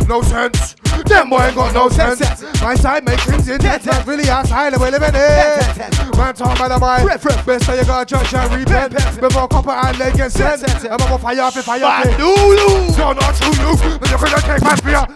[0.09, 0.77] No sense.
[1.07, 2.21] Them boy ain't got no sense.
[2.63, 3.85] My side make things intense.
[3.87, 6.17] Not really outside the way living it.
[6.17, 7.05] Man talk about the boy.
[7.45, 8.95] Best that you got to church and repent.
[9.21, 10.63] Before copper and leg get sent.
[10.85, 12.05] I'm gonna fire up if fire up.
[12.17, 12.97] Dulu.
[12.97, 13.77] No, not to you.
[13.99, 15.07] But you're gonna take my fear.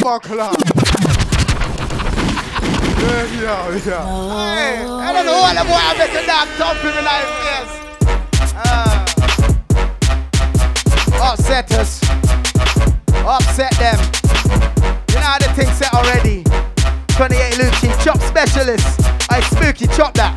[0.00, 0.52] Buckler.
[2.98, 7.22] Yeah, yeah, I don't know what the boy I make a dog thump in my.
[8.56, 9.04] Uh,
[11.22, 12.02] upsetters.
[13.24, 13.98] Upset them.
[15.08, 16.42] You know how the thing set already.
[17.08, 19.00] 28 Lucci, chop specialist.
[19.30, 20.36] I spooky, chop that.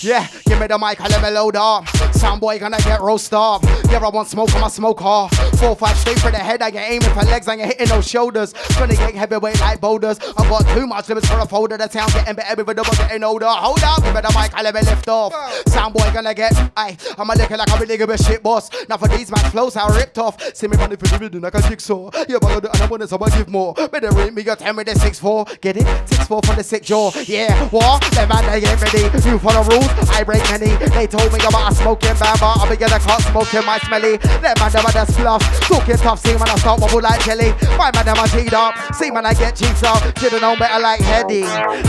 [0.00, 1.86] Yeah, give me the mic, I let me load up.
[2.14, 3.62] Sound boy gonna get roast up.
[3.90, 5.32] Yeah, I want smoke, I'ma smoke hard.
[5.62, 8.08] Four, five straight for the head, I get aiming for legs, I ain't hitting those
[8.08, 8.52] shoulders.
[8.52, 10.18] 28 heavyweight like boulders.
[10.36, 11.78] I got too much limits for a folder.
[11.78, 13.46] The town getting better, every double getting older.
[13.46, 15.32] Hold up, give me the mic, I let me lift off.
[15.68, 18.70] Sound boy gonna get, aye, I'ma looking like a really good shit boss.
[18.88, 20.42] Now for these man flows, I ripped off.
[20.52, 22.10] See me running for the rhythm like a jigsaw.
[22.28, 23.72] Yeah, but I do- and I want it, so I give more.
[23.74, 25.60] Better rate me, got 10 with the 6-4.
[25.60, 25.86] Get it?
[26.08, 27.12] 6-4 for the sick jaw.
[27.26, 28.02] Yeah, what?
[28.10, 29.02] Them man, they get ready.
[29.28, 30.74] You for the rules, I break many.
[30.90, 32.56] They told me about a smoking bamba.
[32.58, 34.16] I'll be getting caught smoking my smelly.
[34.16, 35.51] Them man, them are the bluff.
[35.60, 37.52] Talking tough, see when I start wobble like jelly.
[37.76, 38.74] My man, are cheat up.
[38.94, 40.18] See when I get cheats up.
[40.18, 41.42] Should've known better like Heady.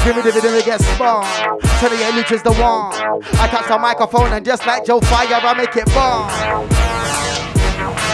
[0.04, 1.26] Give me the video, get spun.
[1.80, 2.94] 28 Luch is the one.
[3.40, 7.33] I touch the microphone and just like Joe Fire, I make it bomb.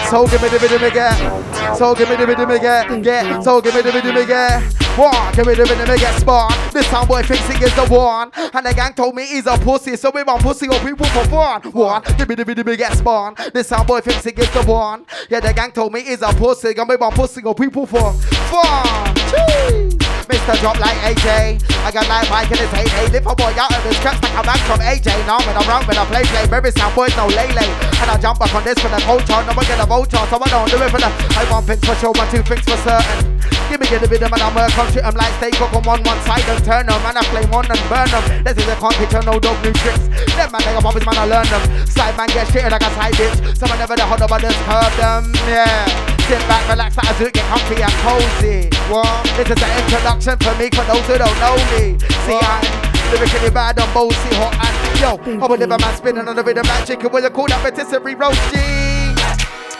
[0.09, 1.75] So give me the me get.
[1.77, 3.03] So give me the video, me get.
[3.03, 3.43] Get.
[3.43, 4.63] So give me the me get.
[4.97, 6.51] One, give me the me get spawn.
[6.73, 8.31] This sound boy thinks he is the one.
[8.35, 11.23] And the gang told me he's a pussy, so we want pussy or people for
[11.25, 11.61] fun.
[11.73, 13.35] One, give me the me get spawn.
[13.53, 15.05] This sound boy thinks he is the one.
[15.29, 18.11] Yeah, the gang told me he's a pussy, and we want pussy or people for
[18.13, 19.15] fun.
[19.15, 20.08] Jeez.
[20.29, 20.53] Mr.
[20.61, 21.57] Drop like AJ.
[21.81, 22.87] I got like Mike and his hate.
[22.93, 25.09] Hey, lift a boy out of his cuts like I'm back from AJ.
[25.25, 26.45] Now when I'm wrong, when I play, play.
[26.45, 27.65] Baby sound boys, no lay lay.
[27.97, 29.41] And I jump back on this for the culture.
[29.49, 31.09] No one get a vulture, so I don't do it for the.
[31.33, 33.41] I want things for sure, but two things for certain.
[33.69, 35.05] Give me get a bit of man, I'm work on shit.
[35.05, 36.97] I'm like steak cook on one side and turn them.
[37.05, 38.25] And I flame on and burn them.
[38.41, 40.09] This is a competition, no dope, new tricks.
[40.33, 41.63] Them man, they got puppies, man, I learn them.
[41.85, 43.37] Side man get shit like a side bitch.
[43.53, 45.29] Someone never the hot but just curb them.
[45.45, 45.85] Yeah.
[46.25, 48.73] Sit back, relax, I do, get comfy and cozy.
[48.89, 49.05] What?
[49.37, 51.97] This is an introduction for me for those who don't know me.
[52.25, 52.65] See, I'm
[53.13, 55.17] lyrically bad and bossy, hot and yo.
[55.45, 57.09] I'm a liver man spinning on the rhythm like chicken.
[57.13, 58.65] What you call that roasty?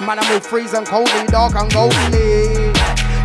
[0.06, 2.69] Man, I move freeze and coldly, dark and ghostly.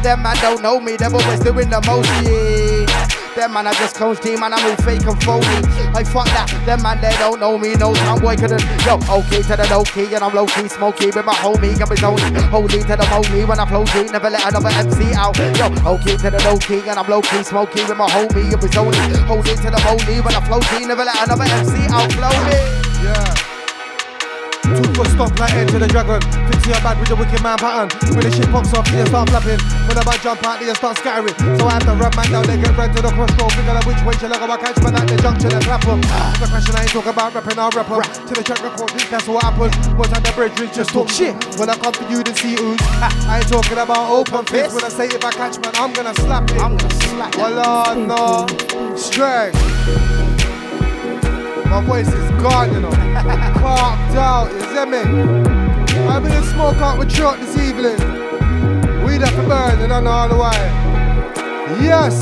[0.05, 2.85] Them man don't know me, them always doing the most, yeah.
[3.33, 5.65] Them man, I just close team, man, I move fake and phony.
[5.97, 8.61] I fuck that, them man, they don't know me, no time boy couldn't.
[8.85, 11.89] Yo, okay to the low key, and I'm low key smoky with my homie, got
[11.89, 12.37] me only.
[12.53, 15.41] Holy to the money when I flow deep, never let another MC out.
[15.57, 18.61] Yo, okay to the low key, and I'm low key smoky with my homie, got
[18.61, 19.17] me only.
[19.25, 22.13] Holy to the money when I flow deep, never let another MC out.
[22.13, 22.61] Flow me.
[23.01, 23.54] Yeah.
[24.75, 26.21] Two foot stomp like enter the dragon.
[26.51, 27.89] Fix your bad with the wicked man pattern.
[28.15, 29.61] When the shit pops off, you start flapping.
[29.87, 31.37] When the bad jump out, you start scattering.
[31.59, 33.53] So I have to rub man down, they get red to the crossroad.
[33.53, 36.01] Figure out which way you look about catch man at the junction and clap 'em.
[36.03, 37.87] If a question I ain't talk about rapping, I'll rap.
[37.87, 39.75] To the track record, that's what happens.
[39.95, 41.35] Once at the bridge, we just talk shit.
[41.59, 42.81] When I come for you, then see who's.
[43.29, 44.75] I ain't talking about open fist.
[44.75, 46.59] When I say if I catch man, I'm gonna slap it.
[46.59, 47.53] I'm gonna slap oh, it.
[47.53, 48.97] Oh Lord, no.
[48.97, 50.34] Strength.
[51.67, 52.91] My voice is gone, you know.
[53.61, 54.99] Carved out, you see me?
[56.09, 57.99] I'm gonna smoke out with truck this evening.
[59.05, 60.85] Weed up and burn, and I know all the way.
[61.83, 62.21] Yes!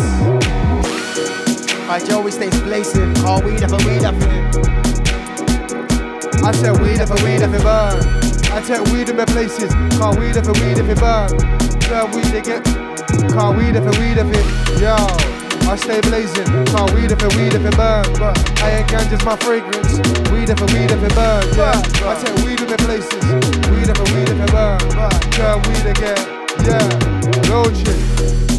[1.87, 4.15] My Joey stays blazing, call oh, weed up and weed up
[6.45, 8.23] I said weed up and weed up and burn.
[8.53, 11.81] I take weed in my places, call weed up and weed up and burn.
[11.81, 12.63] Turn weed again,
[13.31, 14.81] call weed up and weed up it.
[14.81, 15.42] Yo.
[15.73, 18.05] I stay blazing, call weed up and weed up and burn.
[18.21, 19.89] But I ain't ganja's my fragrance.
[20.31, 21.49] Weed up and weed up and burn.
[21.57, 21.81] Yeah.
[22.05, 23.25] I take weed in my places,
[23.73, 24.81] weed up and weed up and burn.
[25.33, 26.21] Turn weed again,
[26.69, 27.51] yeah.
[27.51, 28.52] Road shit.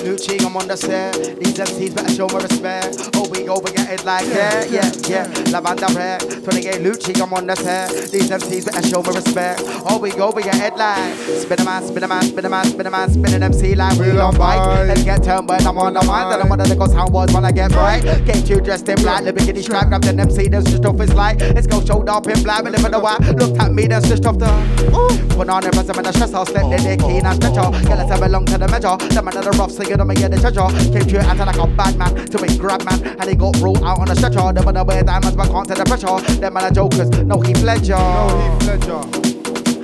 [0.00, 1.14] 28 Lucci, I'm on the set.
[1.14, 3.10] These MCs better show me respect.
[3.14, 4.70] Oh, we go, we get it like that.
[4.70, 5.26] Yeah, yeah.
[5.52, 6.20] Lavanda red.
[6.44, 8.10] 28 Lucci, I'm on the set.
[8.10, 9.62] These MCs better show me respect.
[9.88, 11.14] Oh, we go, we get it like.
[11.16, 13.74] Spin a man, spin a man, spin a man, spin a man, spin an MC
[13.74, 14.88] like we on bike.
[14.88, 16.32] Let's get turned when I'm on the mind.
[16.32, 18.02] Then I'm of the ghost sound boys when I get bright.
[18.24, 21.12] Get you dressed in black, the bikini strap, grab the MC, then switched off his
[21.14, 21.40] light.
[21.40, 23.20] Let's go showed up in black, but living the white.
[23.20, 24.48] Looked at me, then switched off the.
[24.96, 25.36] Ooh.
[25.36, 27.68] Put on the present, the stress, I'll slip the dick, and stretcher.
[27.88, 28.96] Yeah, let's have belong to the measure.
[28.96, 30.70] The man of the rough, so you don't make it the treasure.
[30.92, 33.58] Came to you acting like a bad man, to me grab man, and he got
[33.58, 34.52] rolled out on the stretcher.
[34.52, 36.16] Them other wear diamonds, but can't take the pressure.
[36.40, 37.98] Them man are jokers, no Heath Ledger.
[37.98, 39.02] No Heath Ledger.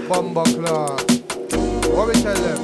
[0.09, 1.03] Bomber clock.
[1.91, 2.61] What we tell them?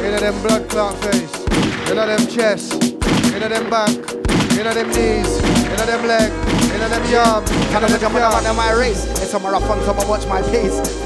[0.00, 1.44] Inna them blood clot face.
[1.90, 2.82] Inna them chest.
[3.36, 3.92] Inna them back.
[4.56, 5.42] Inna them knees.
[5.72, 6.30] Inna them leg,
[6.74, 8.56] inna them yam, Can I inna look at them my yam.
[8.56, 9.04] my race?
[9.22, 10.78] It's a marathon, so I watch my pace.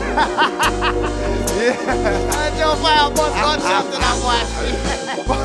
[1.56, 1.78] yeah.
[1.78, 5.43] And Joe Fire boss got shot to that Spooky.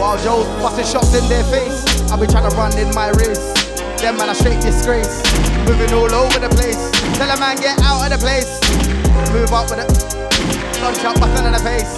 [0.00, 3.52] While Joe's busting shots in their face, I be trying to run in my race.
[4.00, 5.22] Them man a straight disgrace,
[5.68, 6.90] moving all over the place.
[7.18, 8.60] Tell a man get out of the place.
[9.32, 9.92] Move up with it,
[10.80, 11.92] gunshot busting in the face.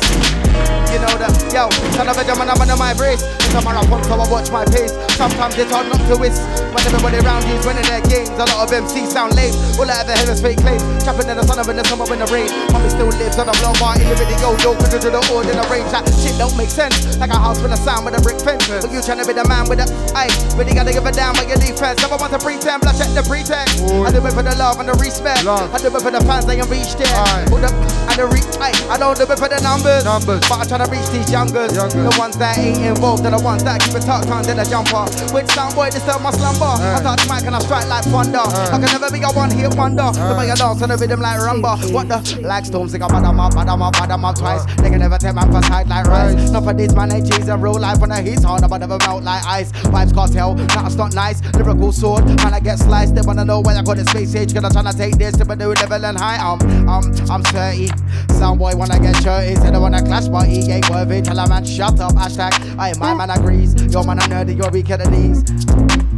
[0.95, 1.67] You know that, yo,
[1.99, 3.27] son of a German, I'm under my brace.
[3.43, 4.95] It's a marathon, so I watch my pace.
[5.19, 6.39] Sometimes it's hard not to miss.
[6.71, 9.51] When everybody around you's winning their games, a lot of MCs sound lame.
[9.75, 10.83] All I ever hear is fake claims.
[11.03, 12.47] Trapping in the sun, in the summer, in the rain.
[12.71, 14.55] Mommy still lives on a blow bar in the video.
[14.63, 15.91] Yo, to the order, in the range.
[15.91, 17.19] That shit don't make sense.
[17.19, 18.63] Like a house with a sound with a brick fence.
[18.71, 20.55] But you trying to be the man with the ice.
[20.55, 21.99] Really gotta give a damn about your defense.
[22.07, 23.83] Never want to pretend, but I check the pretext.
[23.83, 25.43] I do it for the love and the respect.
[25.43, 27.11] I do it for the fans, they can reach there.
[27.51, 30.05] Hold up, and the re- aye, I don't do it for the numbers.
[30.05, 30.43] Numbers.
[30.49, 31.73] But I try to reach these youngers.
[31.75, 35.07] The ones that ain't involved, they're the ones that keep it tucked under the jumper.
[35.35, 36.73] With soundboy, disturb my slumber.
[36.79, 38.45] I touch mic and I strike like thunder.
[38.45, 40.11] I can never be a one hit wonder.
[40.12, 41.77] The way I dance on the rhythm like rumba.
[41.93, 42.21] What the?
[42.45, 44.65] Like storms, they got bad them up, bad them up, bad them up twice.
[44.77, 46.51] They can never take man for side like rice.
[46.51, 48.99] Not for these man, they cheese in real life when the heat's hard, but never
[48.99, 49.73] melt like ice.
[49.73, 51.43] Vybz Kartel, nah, it's not nice.
[51.55, 53.15] Lyrical sword, man, I get sliced.
[53.15, 54.55] They wanna know where I got the space age.
[54.55, 56.39] Cause I'm trying to take this to a new level and high.
[56.39, 57.89] Um, um, I'm 30.
[58.35, 59.55] Soundboy wanna get shirty.
[59.56, 61.23] Said I wanna clash, but he ain't worthy.
[61.23, 62.12] Tell a man, shut up.
[62.12, 63.74] Hashtag, I ain't my man agrees.
[63.93, 65.44] Your man a nerdy, you're weak at the knees.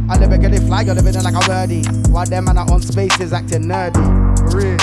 [0.09, 1.83] I never get it fly, you're living like a birdie.
[2.09, 4.01] While them man are on spaces acting nerdy.
[4.51, 4.77] For real.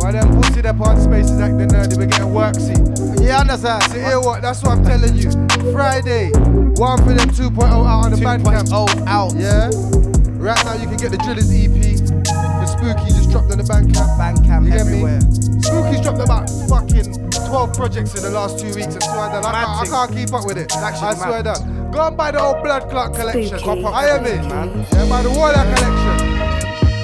[0.00, 2.76] Why them pussy them on spaces acting nerdy, we getting worksy.
[3.20, 3.82] Yeah, understand?
[3.84, 4.42] See, hear what?
[4.42, 5.30] That's what I'm telling you.
[5.72, 6.30] Friday,
[6.74, 8.68] one for them 2.0 out on the Bandcamp.
[8.68, 9.32] 2.0 out.
[9.36, 9.70] Yeah.
[10.42, 11.70] Right now you can get the Drillers EP.
[11.70, 14.12] The Spooky dropped on the Bandcamp.
[14.20, 15.20] Bandcamp you everywhere.
[15.64, 17.16] Spooky's dropped about fucking
[17.48, 18.92] 12 projects in the last two weeks.
[18.94, 20.70] I swear that I, can't, I can't keep up with it.
[20.76, 21.58] I swear that.
[21.90, 23.58] Go and buy the old Blood Clot collection.
[23.58, 23.84] Spooky.
[23.84, 24.86] I am it, man.
[24.92, 26.28] Yeah, buy the Warlock collection.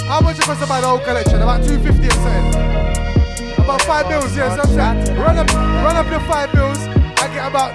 [0.05, 1.37] How much it cost to buy the old collection?
[1.41, 3.65] About 250 or something.
[3.65, 4.55] About five bills, yeah.
[4.57, 5.49] So I'm saying, run up,
[5.85, 6.79] run up the five bills.
[7.21, 7.73] I get about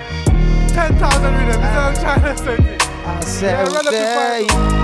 [0.73, 1.57] 10,000 rhythms.
[1.57, 2.77] That's what I'm trying to say.
[3.05, 4.82] I said Yeah, run up they, five.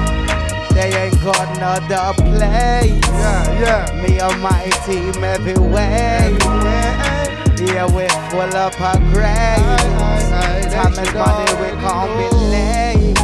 [0.79, 3.03] They ain't got no other place.
[3.03, 4.01] Yeah, yeah.
[4.01, 6.31] Me and my team everywhere.
[7.59, 9.59] Yeah, we're full up our grave.
[10.71, 13.17] Time is money, we can't be late.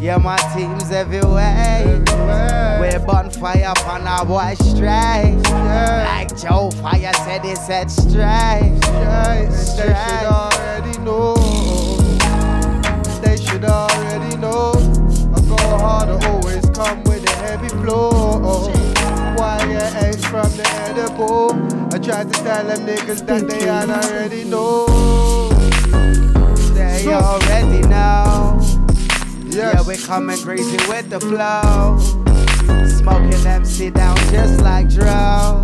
[0.00, 2.02] Yeah, my team's everywhere.
[2.80, 5.38] We're bonfire on our boy straight.
[5.52, 8.80] Like Joe Fire said, he said straight.
[8.80, 11.34] They should already know.
[13.20, 15.01] They should already know.
[15.62, 18.68] I go hard, I always come with a heavy flow.
[19.36, 21.52] Why you ain't from the edible?
[21.94, 24.86] I tried to tell them niggas that they already know.
[26.74, 28.58] They already know.
[29.46, 29.54] Yes.
[29.54, 31.98] Yeah, we're coming crazy with the flow.
[32.88, 35.62] Smoking them sit down just like Dro.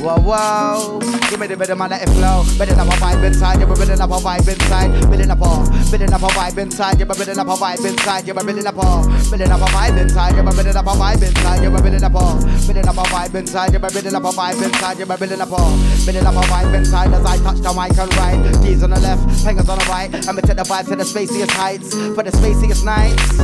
[0.00, 0.98] Whoa, whoa.
[1.28, 2.40] Give me the rhythm and let it flow.
[2.56, 4.88] Building up a vibe inside, yeah, we're building up a vibe inside.
[5.10, 5.50] Building up a,
[5.92, 8.64] building up a vibe inside, yeah, we're building up a vibe inside, yeah, we're building
[8.64, 8.88] up a,
[9.28, 12.02] building up a vibe inside, yeah, we're building up a vibe inside, yeah, we're building
[12.02, 12.24] up a,
[12.64, 15.40] building up a vibe inside, yeah, we're building up a vibe inside, yeah, we're building
[15.40, 15.60] up a,
[16.08, 18.64] building up a vibe inside as I touch the mic and ride.
[18.64, 21.52] Keys on the left, fingers on the right, we take the vibe to the spaciest
[21.52, 23.36] heights, for the spaciest nights.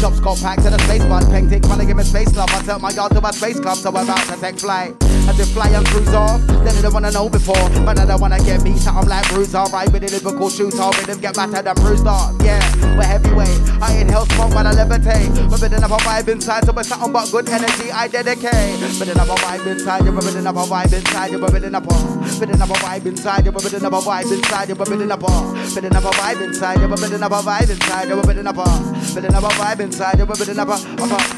[0.00, 2.48] Chops got packed to the space bud, peng take wanna give me space love.
[2.50, 4.96] I tell my yard to my space club, so we're about to take flight.
[5.28, 8.20] As we fly and cruise off, then they don't wanna know before, but I don't
[8.20, 11.66] wanna get beat, so I'm like bruise alright with the lyrical shooter, rhythm get battered
[11.66, 12.34] and bruised off.
[12.42, 12.60] Yeah,
[12.96, 13.60] we're heavyweight.
[13.80, 15.30] I inhale smoke when I levitate.
[15.50, 17.90] We're building up a vibe inside, so we're something but good energy.
[17.90, 18.80] I dedicate.
[18.98, 21.94] Building up a vibe inside, we're building up a vibe inside, we're building up a,
[22.38, 25.30] building up a vibe inside, we're building up a vibe inside, we're building up a,
[25.74, 29.14] building up a vibe inside, we're building up a vibe inside, we're building up a,
[29.14, 30.76] building up a vibe inside, we're building up a.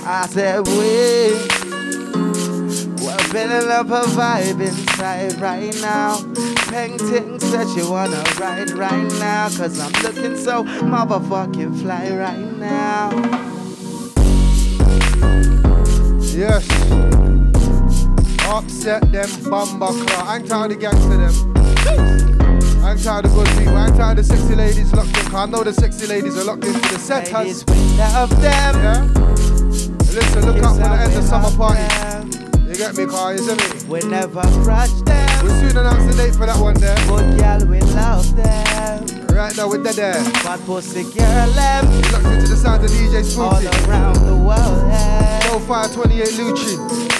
[0.06, 2.03] I said we.
[3.34, 6.18] Building up a vibe inside right now.
[6.70, 9.48] Painting that you wanna ride right now.
[9.48, 13.10] Cause I'm looking so motherfucking fly right now.
[16.30, 16.64] Yes.
[18.46, 20.30] Upset them bumba claw.
[20.30, 22.84] I ain't tired of the gangster them.
[22.84, 23.76] I ain't tired of good people.
[23.76, 25.24] I ain't tired of the sexy ladies locked in.
[25.24, 27.32] Cause I know the sexy ladies are locked into the setters.
[27.32, 28.74] Ladies, we love them.
[28.80, 29.02] Yeah.
[30.14, 32.13] Listen, look Yes, up for the end of summer party.
[32.74, 33.84] You get me, car, you see me?
[33.88, 35.44] We never grudge them.
[35.44, 36.96] We'll soon announce the date for that one there.
[37.06, 39.23] Good girl, we love them.
[39.34, 40.14] Right now with the there.
[40.44, 41.84] Bad pussy girl, them.
[42.12, 43.90] Locked into the sound of DJ All Spooky.
[43.90, 45.40] around the world, yeah.
[45.42, 46.74] Joe Fire 28 Lucci.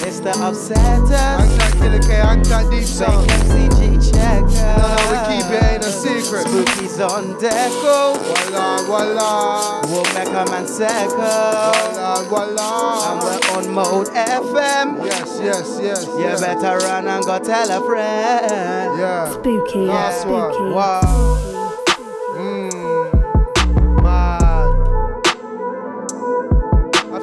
[0.07, 1.11] It's the upsetters.
[1.11, 3.29] Anti Killer K, Anti Deep Sound.
[3.29, 4.79] MCG checker.
[4.79, 6.47] No, no, we keep it, ain't a secret.
[6.47, 8.15] Spooky's on deco.
[8.17, 9.81] Voila, voila.
[9.87, 11.09] We'll make a man second.
[11.15, 13.11] Voila, voila.
[13.11, 15.05] And we're on mode FM.
[15.05, 16.05] Yes, yes, yes.
[16.05, 16.41] You yes.
[16.41, 18.99] better run and go tell a friend.
[18.99, 19.31] Yeah.
[19.31, 20.61] Spooky, Last spooky.
[20.61, 20.73] one.
[20.73, 21.54] Wow.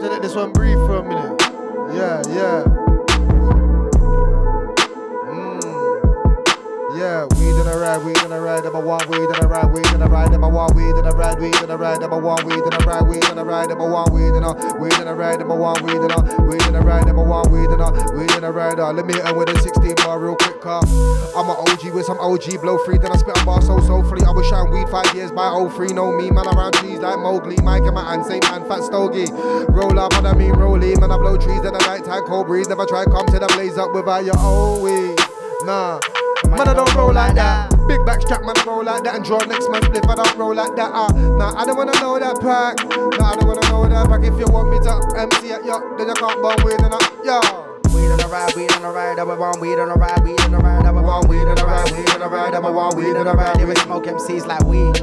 [0.03, 1.41] To let this one breathe for a minute.
[1.95, 3.72] Yeah, yeah.
[7.03, 9.73] Yeah, weed in a ride, weed in a ride, number one, weed in a ride,
[9.75, 12.17] weed in a ride, number one, weed in a ride, weed in a ride, number
[12.17, 14.95] one, weed in a ride, weed in a ride, number one, weed in a weed
[15.01, 17.67] in a ride, number one, weed in a weed in a ride, number one, weed
[17.75, 18.79] in a weed in a ride.
[18.79, 20.81] Uh, let me hit 'em with a 16 bar real quick, car.
[21.35, 24.05] I'm an OG with some OG blow free, then I spit a bar so so
[24.05, 24.23] free.
[24.23, 27.57] I was shouting weed five years by 03, no me, man around trees like Mowgli,
[27.65, 29.27] Mike and my hand, same man, fat stogie.
[29.71, 32.47] Roll up, and I mean rolling, man I blow trees at the night time, cold
[32.47, 35.19] breeze, never try come to the blaze up without your own weed.
[35.65, 35.99] Nah.
[36.49, 37.71] Man, I don't roll like that.
[37.89, 39.17] Big back strap, man, I roll like that.
[39.17, 40.91] And draw next man split, I don't roll like that.
[40.93, 42.83] Uh, nah, I don't wanna know that pack.
[42.89, 44.23] Nah, I don't wanna know that pack.
[44.23, 46.93] If you want me to MC at yo, then you can't bum with it.
[47.25, 47.39] Yo.
[47.93, 50.41] Weed on the ride, weed on the ride, I want weed on the ride, weed
[50.41, 52.97] on the ride, I want weed on the ride, weed on the ride, I want
[52.97, 53.57] weed on the ride.
[53.61, 54.97] They will smoke MCs like weed.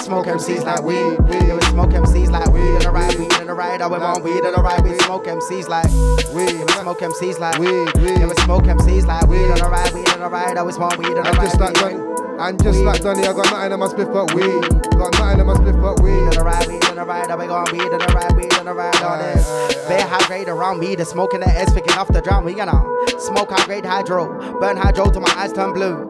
[0.00, 1.18] Smoke MCs like weed.
[1.28, 4.24] They will smoke MCs like weed on the ride, weed on the ride, I want
[4.24, 4.82] weed on the ride.
[4.82, 5.86] We smoke MCs like
[6.34, 6.58] weed.
[6.58, 7.92] Will smoke MCs like weed.
[7.94, 10.56] They will smoke MCs like weed on the ride, weed on the ride.
[10.56, 11.44] I was want weed on the And ride.
[11.44, 11.96] just like Donny,
[12.38, 14.82] and just like Donny, I got nothing in my spliff but weed.
[14.98, 16.12] Got nothing in my spliff but weed.
[16.12, 18.64] on the ride, weed on the ride, we going weed on the ride, weed on
[18.66, 19.88] the ride on it.
[19.88, 22.44] Bare high grade around me, the smoke in the air's picking off the drum.
[22.44, 22.82] We gonna
[23.18, 26.06] smoke high grade hydro, burn hydro till my eyes turn blue.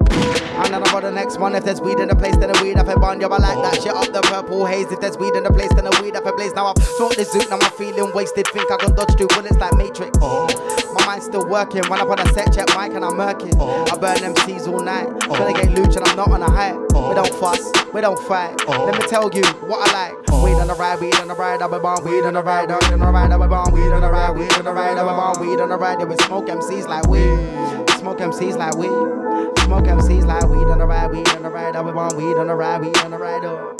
[0.61, 2.77] And then about the next one, if there's weed in the place, then the weed
[2.77, 3.20] up a bun.
[3.20, 4.91] Yo, I like that shit up the purple haze.
[4.93, 6.53] If there's weed in the place, then the weed up a blaze.
[6.53, 8.47] Now I've smoked this zoot, now I'm feeling wasted.
[8.49, 10.19] Think I can dodge two bullets like Matrix.
[10.20, 10.47] Oh.
[10.93, 11.81] My mind's still working.
[11.82, 13.57] Run up on a set, check mic, and I'm murking.
[13.59, 13.87] Oh.
[13.91, 15.06] I burn them C's all night.
[15.28, 16.72] Tryna get loot, and I'm not on a high.
[16.74, 17.60] We don't fuss,
[17.93, 18.56] we don't fight.
[18.66, 20.43] Let me tell you what I like.
[20.43, 22.68] Weed on the ride, weed on the ride, I've been born weed on the ride,
[22.68, 24.97] weed on the ride, I've been born weed on the ride, weed on the ride,
[24.97, 26.01] I've been born weed on the ride.
[26.01, 30.78] They will smoke MCs like weed, smoke MCs like weed, smoke MCs like weed on
[30.78, 33.10] the ride, weed on the ride, I've been born weed on the ride, weed on
[33.10, 33.44] the ride.
[33.44, 33.80] Oh.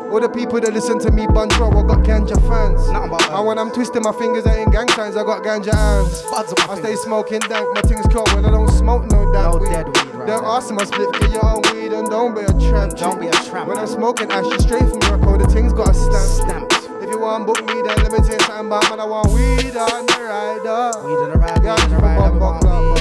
[0.11, 2.83] All the people that listen to me, Bunro, I got ganja fans.
[2.91, 6.21] Nothing And when I'm twisting my fingers, I ain't gang signs, I got ganja hands.
[6.35, 9.71] I stay smoking dank, my things cold when I don't smoke no damn No weed.
[9.71, 12.51] dead weed right Don't ask my split, get your own weed and don't be a
[12.59, 12.97] tramp.
[12.97, 13.69] Don't be a tramp.
[13.69, 16.67] When I'm smoking ash, straight from Morocco, the things got a stamp.
[16.67, 16.91] Stamped.
[17.01, 19.79] If you want book me, then let me you something about man, I want weed
[19.79, 20.91] on the rider.
[21.07, 23.00] Weed on the ride, weed on the for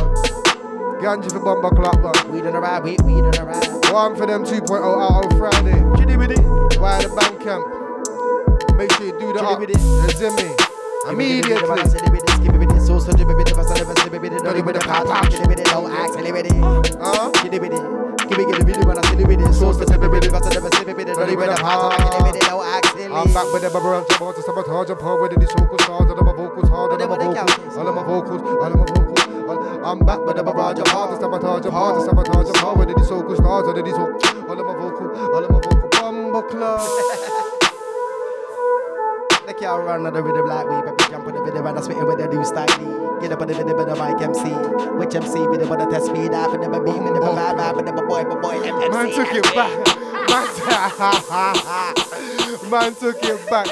[1.00, 2.28] Ganji for bumper clock.
[2.28, 3.92] We done a ride, we, we done a.
[3.92, 5.80] One for them 2.0 out on Friday.
[5.98, 6.40] Chitty with it.
[6.78, 8.76] Why the Bandcamp?
[8.76, 9.60] Make sure you do the up.
[9.62, 10.54] It's in me.
[11.08, 11.60] Immediately
[12.90, 15.06] so so jibby bit of a son of a sibby bit, don't even a pop
[15.06, 16.52] pop, jibby bit, no accelerate it.
[16.98, 17.70] Uh, jibby bit,
[18.28, 20.34] give me get a bit when I silly with it, so so jibby bit of
[20.34, 23.12] a son of a sibby bit, don't even a pop pop, jibby bit, no accelerate
[23.12, 25.42] I'm back with the bubble I'm with the
[26.34, 29.19] vocals, all of my vocals, all of my vocals, all of my vocals.
[29.58, 32.76] I'm back with the barrage of hard to sabotage and hard to sabotage and power
[32.76, 35.60] with the vocal stars, all of these vocal, all of my vocal, all of my
[35.60, 35.88] vocal.
[35.90, 36.80] Bumble club.
[39.46, 41.80] The car run on the rhythm like we, baby jump on the rhythm and I
[41.82, 43.18] spit it with the new style.
[43.20, 44.46] Get up on the rhythm with the mic MC.
[44.94, 47.58] Which MC with the one that test speed off and the beat with the vibe
[47.58, 48.88] vibe and the boy, boy, boy, MC.
[48.94, 49.74] Man took it back.
[50.30, 50.46] Man,
[52.70, 53.66] Man took it back.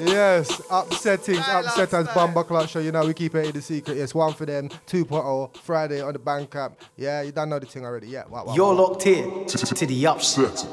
[0.00, 1.38] Yes, upsetting.
[1.38, 3.96] upset as Bamba Clutch You know, we keep it in the secret.
[3.96, 6.80] It's one for them, 2.0, Friday on the bank app.
[6.96, 8.08] Yeah, you don't know the thing already.
[8.08, 8.88] Yeah, wow, wow, You're wow.
[8.88, 10.64] locked in to the upset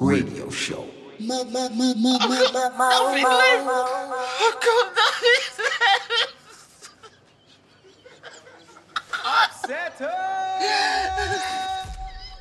[0.00, 0.86] Radio Show.
[1.20, 1.24] I
[9.60, 10.14] can't my,